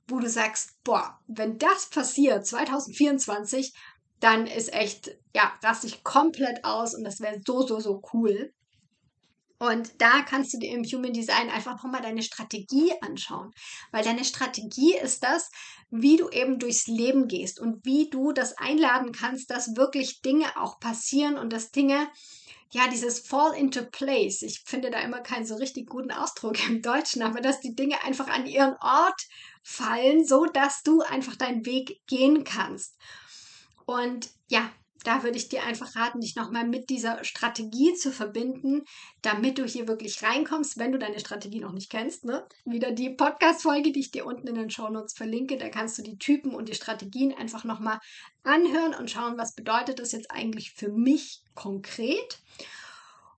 wo 0.07 0.19
du 0.19 0.29
sagst, 0.29 0.83
boah, 0.83 1.19
wenn 1.27 1.57
das 1.57 1.89
passiert 1.89 2.45
2024, 2.45 3.73
dann 4.19 4.47
ist 4.47 4.73
echt, 4.73 5.11
ja, 5.35 5.51
raste 5.61 5.87
ich 5.87 6.03
komplett 6.03 6.63
aus 6.63 6.95
und 6.95 7.03
das 7.03 7.19
wäre 7.19 7.41
so, 7.45 7.65
so, 7.65 7.79
so 7.79 8.01
cool. 8.13 8.53
Und 9.59 10.01
da 10.01 10.23
kannst 10.23 10.53
du 10.53 10.57
dir 10.57 10.71
im 10.71 10.83
Human 10.83 11.13
Design 11.13 11.49
einfach 11.49 11.75
nochmal 11.75 12.01
deine 12.01 12.21
Strategie 12.21 12.91
anschauen. 13.01 13.51
Weil 13.91 14.03
deine 14.03 14.25
Strategie 14.25 14.95
ist 14.95 15.23
das, 15.23 15.51
wie 15.95 16.17
du 16.17 16.29
eben 16.29 16.57
durchs 16.57 16.87
Leben 16.87 17.27
gehst 17.27 17.59
und 17.59 17.85
wie 17.85 18.09
du 18.09 18.31
das 18.31 18.57
einladen 18.57 19.11
kannst, 19.11 19.51
dass 19.51 19.75
wirklich 19.75 20.21
Dinge 20.21 20.57
auch 20.57 20.79
passieren 20.79 21.37
und 21.37 21.53
dass 21.53 21.69
Dinge, 21.69 22.07
ja, 22.71 22.87
dieses 22.87 23.19
Fall 23.19 23.53
into 23.53 23.83
Place, 23.83 24.41
ich 24.41 24.63
finde 24.65 24.89
da 24.89 24.99
immer 25.01 25.21
keinen 25.21 25.45
so 25.45 25.55
richtig 25.55 25.87
guten 25.87 26.09
Ausdruck 26.09 26.67
im 26.67 26.81
Deutschen, 26.81 27.21
aber 27.21 27.41
dass 27.41 27.59
die 27.59 27.75
Dinge 27.75 28.03
einfach 28.03 28.27
an 28.27 28.47
ihren 28.47 28.75
Ort 28.81 29.21
fallen, 29.61 30.25
so 30.25 30.45
dass 30.45 30.81
du 30.81 31.01
einfach 31.01 31.35
deinen 31.35 31.63
Weg 31.67 32.01
gehen 32.07 32.43
kannst. 32.43 32.97
Und 33.85 34.31
ja, 34.49 34.71
da 35.03 35.23
würde 35.23 35.37
ich 35.37 35.49
dir 35.49 35.63
einfach 35.63 35.95
raten, 35.95 36.21
dich 36.21 36.35
nochmal 36.35 36.67
mit 36.67 36.89
dieser 36.89 37.23
Strategie 37.23 37.93
zu 37.93 38.11
verbinden, 38.11 38.83
damit 39.21 39.57
du 39.57 39.65
hier 39.65 39.87
wirklich 39.87 40.23
reinkommst, 40.23 40.77
wenn 40.77 40.91
du 40.91 40.99
deine 40.99 41.19
Strategie 41.19 41.59
noch 41.59 41.73
nicht 41.73 41.89
kennst. 41.89 42.25
Ne? 42.25 42.45
Wieder 42.65 42.91
die 42.91 43.09
Podcast-Folge, 43.09 43.91
die 43.91 43.99
ich 43.99 44.11
dir 44.11 44.25
unten 44.25 44.47
in 44.47 44.55
den 44.55 44.69
Show 44.69 44.89
Notes 44.89 45.13
verlinke, 45.13 45.57
da 45.57 45.69
kannst 45.69 45.97
du 45.97 46.01
die 46.01 46.17
Typen 46.17 46.55
und 46.55 46.69
die 46.69 46.75
Strategien 46.75 47.33
einfach 47.33 47.63
nochmal 47.63 47.99
anhören 48.43 48.93
und 48.93 49.11
schauen, 49.11 49.37
was 49.37 49.55
bedeutet 49.55 49.99
das 49.99 50.11
jetzt 50.11 50.31
eigentlich 50.31 50.71
für 50.71 50.89
mich 50.89 51.41
konkret. 51.53 52.39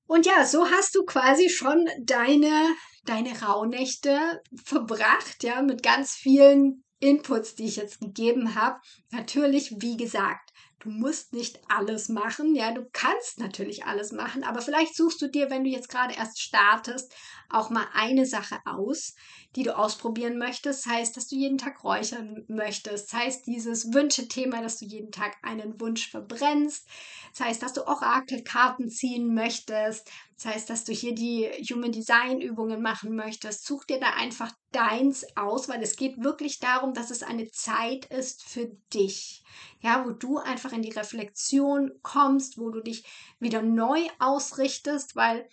Und 0.07 0.25
ja, 0.25 0.45
so 0.45 0.69
hast 0.69 0.95
du 0.95 1.03
quasi 1.03 1.49
schon 1.49 1.87
deine, 1.99 2.69
deine 3.05 3.41
Rauhnächte 3.41 4.41
verbracht, 4.63 5.43
ja, 5.43 5.61
mit 5.61 5.81
ganz 5.81 6.13
vielen 6.13 6.83
Inputs, 6.99 7.55
die 7.55 7.65
ich 7.65 7.75
jetzt 7.75 7.99
gegeben 7.99 8.55
habe. 8.55 8.79
Natürlich, 9.11 9.75
wie 9.79 9.97
gesagt, 9.97 10.44
Du 10.85 10.91
musst 10.91 11.33
nicht 11.33 11.59
alles 11.67 12.09
machen. 12.09 12.53
Ja, 12.53 12.71
du 12.71 12.87
kannst 12.93 13.39
natürlich 13.39 13.85
alles 13.85 14.11
machen, 14.11 14.43
aber 14.43 14.61
vielleicht 14.61 14.95
suchst 14.95 15.19
du 15.19 15.27
dir, 15.27 15.49
wenn 15.49 15.63
du 15.63 15.69
jetzt 15.71 15.89
gerade 15.89 16.13
erst 16.13 16.39
startest, 16.39 17.11
auch 17.49 17.71
mal 17.71 17.87
eine 17.95 18.27
Sache 18.27 18.59
aus, 18.65 19.15
die 19.55 19.63
du 19.63 19.75
ausprobieren 19.75 20.37
möchtest. 20.37 20.85
Das 20.85 20.93
heißt, 20.93 21.17
dass 21.17 21.27
du 21.27 21.37
jeden 21.37 21.57
Tag 21.57 21.83
räuchern 21.83 22.45
möchtest. 22.47 23.11
Das 23.11 23.19
heißt, 23.19 23.47
dieses 23.47 23.95
Wünschethema, 23.95 24.61
dass 24.61 24.77
du 24.77 24.85
jeden 24.85 25.11
Tag 25.11 25.35
einen 25.41 25.81
Wunsch 25.81 26.07
verbrennst. 26.11 26.87
Das 27.35 27.47
heißt, 27.47 27.63
dass 27.63 27.73
du 27.73 27.87
Orakelkarten 27.87 28.87
ziehen 28.91 29.33
möchtest. 29.33 30.07
Das 30.37 30.53
heißt, 30.53 30.69
dass 30.69 30.83
du 30.83 30.91
hier 30.91 31.15
die 31.15 31.45
Human 31.71 31.93
Design 31.93 32.41
Übungen 32.41 32.81
machen 32.81 33.15
möchtest. 33.15 33.65
Such 33.65 33.85
dir 33.85 33.99
da 33.99 34.15
einfach 34.15 34.51
deins 34.71 35.25
aus, 35.37 35.69
weil 35.69 35.81
es 35.81 35.95
geht 35.95 36.21
wirklich 36.21 36.59
darum, 36.59 36.93
dass 36.93 37.09
es 37.09 37.23
eine 37.23 37.49
Zeit 37.51 38.05
ist 38.05 38.43
für 38.43 38.69
dich. 38.93 39.43
Ja, 39.79 40.05
wo 40.05 40.11
du 40.11 40.37
einfach 40.37 40.73
in 40.73 40.81
die 40.81 40.91
Reflexion 40.91 41.91
kommst, 42.01 42.57
wo 42.57 42.69
du 42.69 42.81
dich 42.81 43.05
wieder 43.39 43.61
neu 43.61 44.01
ausrichtest, 44.19 45.15
weil 45.15 45.47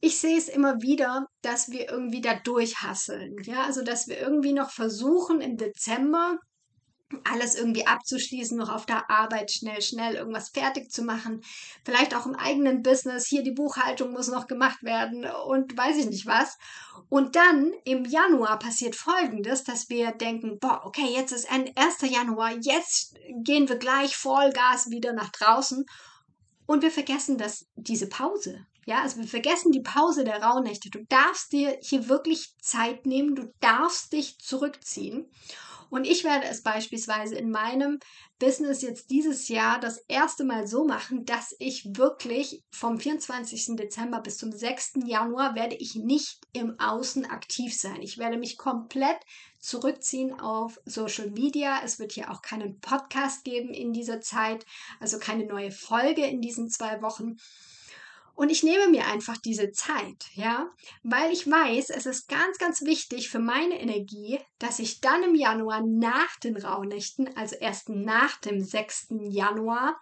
ich 0.00 0.18
sehe 0.18 0.38
es 0.38 0.48
immer 0.48 0.80
wieder, 0.80 1.26
dass 1.42 1.70
wir 1.70 1.90
irgendwie 1.90 2.20
da 2.20 2.34
durchhasseln. 2.34 3.36
Ja, 3.42 3.64
also 3.64 3.82
dass 3.82 4.06
wir 4.06 4.20
irgendwie 4.20 4.52
noch 4.52 4.70
versuchen 4.70 5.40
im 5.40 5.56
Dezember 5.56 6.38
alles 7.24 7.54
irgendwie 7.54 7.86
abzuschließen, 7.86 8.56
noch 8.56 8.68
auf 8.68 8.86
der 8.86 9.10
Arbeit 9.10 9.50
schnell, 9.52 9.80
schnell 9.82 10.14
irgendwas 10.14 10.48
fertig 10.48 10.90
zu 10.90 11.02
machen. 11.02 11.42
Vielleicht 11.84 12.14
auch 12.14 12.26
im 12.26 12.34
eigenen 12.34 12.82
Business. 12.82 13.26
Hier 13.26 13.42
die 13.42 13.52
Buchhaltung 13.52 14.12
muss 14.12 14.28
noch 14.28 14.46
gemacht 14.46 14.82
werden 14.82 15.24
und 15.46 15.76
weiß 15.76 15.96
ich 15.98 16.06
nicht 16.06 16.26
was. 16.26 16.58
Und 17.08 17.36
dann 17.36 17.72
im 17.84 18.04
Januar 18.04 18.58
passiert 18.58 18.96
Folgendes, 18.96 19.64
dass 19.64 19.88
wir 19.88 20.12
denken, 20.12 20.58
boah, 20.58 20.82
okay, 20.84 21.06
jetzt 21.14 21.32
ist 21.32 21.48
1. 21.50 21.68
Januar, 22.02 22.52
jetzt 22.60 23.16
gehen 23.42 23.68
wir 23.68 23.76
gleich 23.76 24.16
Vollgas 24.16 24.90
wieder 24.90 25.12
nach 25.12 25.30
draußen. 25.30 25.84
Und 26.66 26.82
wir 26.82 26.90
vergessen 26.90 27.38
dass 27.38 27.66
diese 27.76 28.08
Pause. 28.08 28.66
Ja, 28.86 29.00
also 29.02 29.18
wir 29.18 29.28
vergessen 29.28 29.72
die 29.72 29.80
Pause 29.80 30.24
der 30.24 30.42
Rauhnächte. 30.42 30.90
Du 30.90 31.04
darfst 31.08 31.52
dir 31.52 31.78
hier 31.80 32.08
wirklich 32.08 32.54
Zeit 32.60 33.06
nehmen, 33.06 33.34
du 33.34 33.52
darfst 33.60 34.12
dich 34.12 34.38
zurückziehen. 34.38 35.30
Und 35.90 36.06
ich 36.06 36.24
werde 36.24 36.46
es 36.46 36.62
beispielsweise 36.62 37.34
in 37.36 37.50
meinem 37.50 37.98
Business 38.38 38.82
jetzt 38.82 39.10
dieses 39.10 39.48
Jahr 39.48 39.78
das 39.80 39.98
erste 40.08 40.44
Mal 40.44 40.66
so 40.66 40.84
machen, 40.84 41.24
dass 41.24 41.54
ich 41.58 41.96
wirklich 41.96 42.62
vom 42.70 42.98
24. 42.98 43.76
Dezember 43.76 44.20
bis 44.20 44.38
zum 44.38 44.52
6. 44.52 44.94
Januar 45.06 45.54
werde 45.54 45.76
ich 45.76 45.94
nicht 45.94 46.40
im 46.52 46.78
Außen 46.78 47.26
aktiv 47.26 47.76
sein. 47.76 48.02
Ich 48.02 48.18
werde 48.18 48.36
mich 48.36 48.58
komplett 48.58 49.18
zurückziehen 49.60 50.38
auf 50.38 50.78
Social 50.84 51.30
Media. 51.30 51.80
Es 51.82 51.98
wird 51.98 52.12
hier 52.12 52.30
auch 52.30 52.42
keinen 52.42 52.80
Podcast 52.80 53.44
geben 53.44 53.72
in 53.72 53.92
dieser 53.92 54.20
Zeit, 54.20 54.66
also 55.00 55.18
keine 55.18 55.46
neue 55.46 55.70
Folge 55.70 56.26
in 56.26 56.40
diesen 56.40 56.68
zwei 56.68 57.00
Wochen. 57.02 57.36
Und 58.36 58.50
ich 58.50 58.64
nehme 58.64 58.88
mir 58.88 59.06
einfach 59.06 59.36
diese 59.36 59.70
Zeit, 59.70 60.26
ja, 60.34 60.68
weil 61.04 61.32
ich 61.32 61.48
weiß, 61.48 61.90
es 61.90 62.04
ist 62.06 62.28
ganz, 62.28 62.58
ganz 62.58 62.82
wichtig 62.82 63.30
für 63.30 63.38
meine 63.38 63.80
Energie, 63.80 64.40
dass 64.58 64.80
ich 64.80 65.00
dann 65.00 65.22
im 65.22 65.36
Januar 65.36 65.82
nach 65.86 66.36
den 66.42 66.56
Rauhnächten, 66.56 67.36
also 67.36 67.54
erst 67.54 67.90
nach 67.90 68.36
dem 68.38 68.60
6. 68.60 69.08
Januar, 69.28 70.00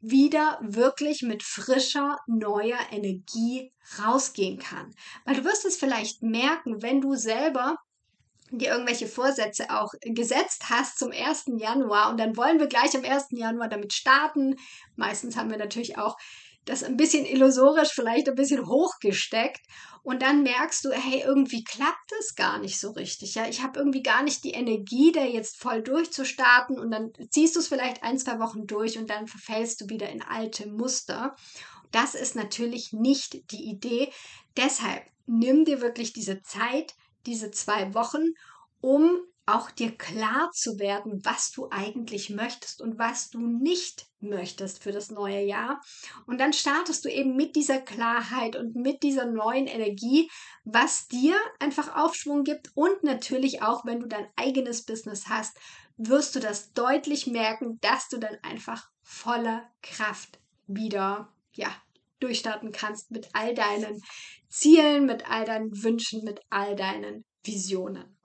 wieder 0.00 0.58
wirklich 0.62 1.22
mit 1.22 1.42
frischer, 1.42 2.18
neuer 2.26 2.78
Energie 2.90 3.72
rausgehen 4.02 4.58
kann. 4.58 4.94
Weil 5.26 5.36
du 5.36 5.44
wirst 5.44 5.66
es 5.66 5.76
vielleicht 5.76 6.22
merken, 6.22 6.82
wenn 6.82 7.02
du 7.02 7.14
selber 7.14 7.78
dir 8.50 8.70
irgendwelche 8.70 9.06
Vorsätze 9.06 9.70
auch 9.70 9.92
gesetzt 10.02 10.70
hast 10.70 10.98
zum 10.98 11.10
1. 11.12 11.46
Januar 11.58 12.10
und 12.10 12.18
dann 12.18 12.36
wollen 12.36 12.60
wir 12.60 12.66
gleich 12.66 12.94
am 12.96 13.04
1. 13.04 13.28
Januar 13.30 13.68
damit 13.68 13.92
starten. 13.92 14.56
Meistens 14.96 15.36
haben 15.36 15.50
wir 15.50 15.58
natürlich 15.58 15.98
auch 15.98 16.16
das 16.64 16.82
ein 16.82 16.96
bisschen 16.96 17.24
illusorisch, 17.26 17.90
vielleicht 17.92 18.28
ein 18.28 18.34
bisschen 18.34 18.66
hochgesteckt. 18.66 19.60
Und 20.02 20.20
dann 20.20 20.42
merkst 20.42 20.84
du, 20.84 20.90
hey, 20.90 21.22
irgendwie 21.24 21.64
klappt 21.64 22.12
es 22.20 22.34
gar 22.34 22.58
nicht 22.58 22.78
so 22.78 22.90
richtig. 22.90 23.34
Ja, 23.34 23.48
ich 23.48 23.62
habe 23.62 23.78
irgendwie 23.78 24.02
gar 24.02 24.22
nicht 24.22 24.44
die 24.44 24.52
Energie, 24.52 25.12
da 25.12 25.24
jetzt 25.24 25.56
voll 25.56 25.82
durchzustarten. 25.82 26.78
Und 26.78 26.90
dann 26.90 27.12
ziehst 27.30 27.56
du 27.56 27.60
es 27.60 27.68
vielleicht 27.68 28.02
ein, 28.02 28.18
zwei 28.18 28.38
Wochen 28.38 28.66
durch 28.66 28.98
und 28.98 29.08
dann 29.08 29.26
verfällst 29.26 29.80
du 29.80 29.88
wieder 29.88 30.10
in 30.10 30.22
alte 30.22 30.68
Muster. 30.68 31.34
Das 31.90 32.14
ist 32.14 32.36
natürlich 32.36 32.92
nicht 32.92 33.50
die 33.50 33.64
Idee. 33.64 34.12
Deshalb 34.56 35.04
nimm 35.26 35.64
dir 35.64 35.80
wirklich 35.80 36.12
diese 36.12 36.42
Zeit, 36.42 36.94
diese 37.24 37.50
zwei 37.50 37.94
Wochen, 37.94 38.34
um 38.80 39.20
auch 39.46 39.70
dir 39.70 39.96
klar 39.96 40.50
zu 40.52 40.78
werden, 40.78 41.20
was 41.24 41.50
du 41.50 41.68
eigentlich 41.70 42.30
möchtest 42.30 42.80
und 42.80 42.98
was 42.98 43.30
du 43.30 43.40
nicht 43.40 44.06
möchtest 44.20 44.82
für 44.82 44.92
das 44.92 45.10
neue 45.10 45.42
Jahr. 45.42 45.82
Und 46.26 46.40
dann 46.40 46.52
startest 46.52 47.04
du 47.04 47.10
eben 47.10 47.36
mit 47.36 47.54
dieser 47.54 47.80
Klarheit 47.80 48.56
und 48.56 48.74
mit 48.74 49.02
dieser 49.02 49.26
neuen 49.26 49.66
Energie, 49.66 50.30
was 50.64 51.08
dir 51.08 51.36
einfach 51.58 51.94
Aufschwung 51.94 52.44
gibt 52.44 52.70
und 52.74 53.02
natürlich 53.02 53.62
auch, 53.62 53.84
wenn 53.84 54.00
du 54.00 54.06
dein 54.06 54.26
eigenes 54.36 54.84
Business 54.84 55.28
hast, 55.28 55.58
wirst 55.96 56.34
du 56.34 56.40
das 56.40 56.72
deutlich 56.72 57.26
merken, 57.26 57.78
dass 57.80 58.08
du 58.08 58.18
dann 58.18 58.38
einfach 58.42 58.88
voller 59.02 59.70
Kraft 59.82 60.40
wieder, 60.66 61.32
ja, 61.52 61.68
durchstarten 62.20 62.72
kannst 62.72 63.10
mit 63.10 63.28
all 63.34 63.54
deinen 63.54 64.00
Zielen, 64.48 65.04
mit 65.04 65.28
all 65.28 65.44
deinen 65.44 65.70
Wünschen, 65.82 66.24
mit 66.24 66.40
all 66.48 66.74
deinen 66.74 67.24
Visionen. 67.42 68.16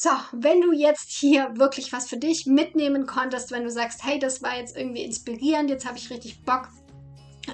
So, 0.00 0.10
wenn 0.30 0.60
du 0.60 0.72
jetzt 0.72 1.10
hier 1.10 1.50
wirklich 1.56 1.92
was 1.92 2.08
für 2.08 2.18
dich 2.18 2.46
mitnehmen 2.46 3.04
konntest, 3.04 3.50
wenn 3.50 3.64
du 3.64 3.70
sagst, 3.72 4.04
hey, 4.04 4.20
das 4.20 4.40
war 4.44 4.56
jetzt 4.56 4.76
irgendwie 4.76 5.02
inspirierend, 5.02 5.70
jetzt 5.70 5.88
habe 5.88 5.98
ich 5.98 6.08
richtig 6.08 6.44
Bock, 6.44 6.68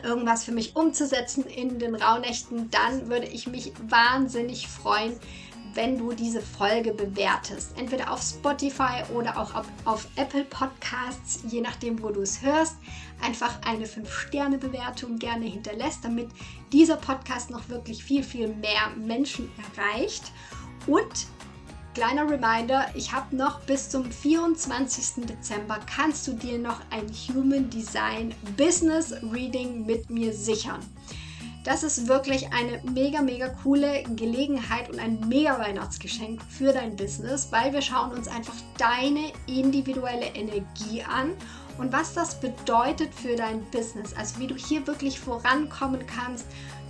irgendwas 0.02 0.44
für 0.44 0.52
mich 0.52 0.76
umzusetzen 0.76 1.44
in 1.44 1.78
den 1.78 1.94
Rauhnächten, 1.94 2.68
dann 2.70 3.08
würde 3.08 3.28
ich 3.28 3.46
mich 3.46 3.72
wahnsinnig 3.88 4.68
freuen, 4.68 5.18
wenn 5.72 5.96
du 5.96 6.12
diese 6.12 6.42
Folge 6.42 6.92
bewertest. 6.92 7.78
Entweder 7.78 8.12
auf 8.12 8.20
Spotify 8.20 9.04
oder 9.14 9.38
auch 9.38 9.54
auf, 9.54 9.66
auf 9.86 10.06
Apple 10.16 10.44
Podcasts, 10.44 11.44
je 11.48 11.62
nachdem, 11.62 12.02
wo 12.02 12.10
du 12.10 12.20
es 12.20 12.42
hörst. 12.42 12.76
Einfach 13.22 13.58
eine 13.62 13.86
5-Sterne-Bewertung 13.86 15.16
gerne 15.16 15.46
hinterlässt, 15.46 16.04
damit 16.04 16.28
dieser 16.74 16.98
Podcast 16.98 17.48
noch 17.48 17.70
wirklich 17.70 18.04
viel, 18.04 18.22
viel 18.22 18.48
mehr 18.48 18.90
Menschen 18.98 19.50
erreicht. 19.74 20.30
Und 20.86 21.26
Kleiner 21.94 22.28
Reminder, 22.28 22.86
ich 22.94 23.12
habe 23.12 23.36
noch 23.36 23.60
bis 23.60 23.88
zum 23.88 24.10
24. 24.10 25.26
Dezember 25.26 25.78
kannst 25.86 26.26
du 26.26 26.32
dir 26.32 26.58
noch 26.58 26.80
ein 26.90 27.06
Human 27.28 27.70
Design 27.70 28.34
Business 28.56 29.14
Reading 29.32 29.86
mit 29.86 30.10
mir 30.10 30.32
sichern. 30.32 30.80
Das 31.62 31.84
ist 31.84 32.08
wirklich 32.08 32.52
eine 32.52 32.82
mega, 32.90 33.22
mega 33.22 33.48
coole 33.62 34.02
Gelegenheit 34.16 34.90
und 34.90 34.98
ein 34.98 35.20
mega 35.28 35.56
Weihnachtsgeschenk 35.56 36.42
für 36.42 36.72
dein 36.72 36.96
Business, 36.96 37.46
weil 37.52 37.72
wir 37.72 37.80
schauen 37.80 38.10
uns 38.10 38.26
einfach 38.26 38.56
deine 38.76 39.32
individuelle 39.46 40.26
Energie 40.34 41.04
an 41.04 41.30
und 41.78 41.92
was 41.92 42.12
das 42.12 42.40
bedeutet 42.40 43.14
für 43.14 43.36
dein 43.36 43.62
Business. 43.70 44.14
Also 44.16 44.40
wie 44.40 44.48
du 44.48 44.56
hier 44.56 44.84
wirklich 44.88 45.20
vorankommen 45.20 46.04
kannst 46.06 46.46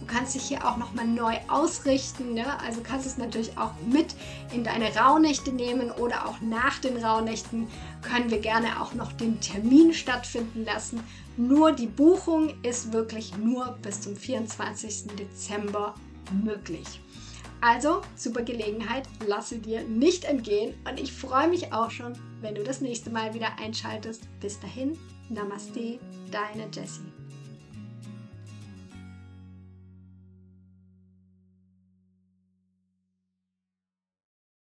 Du 0.06 0.12
kannst 0.12 0.34
dich 0.34 0.42
hier 0.42 0.68
auch 0.68 0.76
nochmal 0.76 1.06
neu 1.06 1.34
ausrichten. 1.48 2.34
Ne? 2.34 2.44
Also 2.60 2.82
kannst 2.82 3.06
es 3.06 3.16
natürlich 3.16 3.56
auch 3.56 3.72
mit 3.90 4.14
in 4.52 4.62
deine 4.62 4.94
Rauhnächte 4.94 5.50
nehmen 5.50 5.90
oder 5.92 6.28
auch 6.28 6.42
nach 6.42 6.78
den 6.78 7.02
Rauhnächten 7.02 7.68
können 8.02 8.30
wir 8.30 8.38
gerne 8.38 8.82
auch 8.82 8.92
noch 8.92 9.12
den 9.12 9.40
Termin 9.40 9.94
stattfinden 9.94 10.66
lassen. 10.66 11.02
Nur 11.38 11.72
die 11.72 11.86
Buchung 11.86 12.52
ist 12.62 12.92
wirklich 12.92 13.34
nur 13.38 13.78
bis 13.80 14.02
zum 14.02 14.14
24. 14.14 15.16
Dezember 15.18 15.94
möglich. 16.44 17.00
Also, 17.62 18.02
super 18.14 18.42
Gelegenheit, 18.42 19.08
lasse 19.26 19.56
dir 19.56 19.84
nicht 19.84 20.24
entgehen 20.24 20.74
und 20.86 21.00
ich 21.00 21.14
freue 21.14 21.48
mich 21.48 21.72
auch 21.72 21.90
schon, 21.90 22.12
wenn 22.42 22.54
du 22.54 22.62
das 22.62 22.82
nächste 22.82 23.08
Mal 23.08 23.32
wieder 23.32 23.58
einschaltest. 23.58 24.28
Bis 24.38 24.60
dahin, 24.60 24.98
Namaste, 25.30 25.98
deine 26.30 26.68
Jessie. 26.70 27.13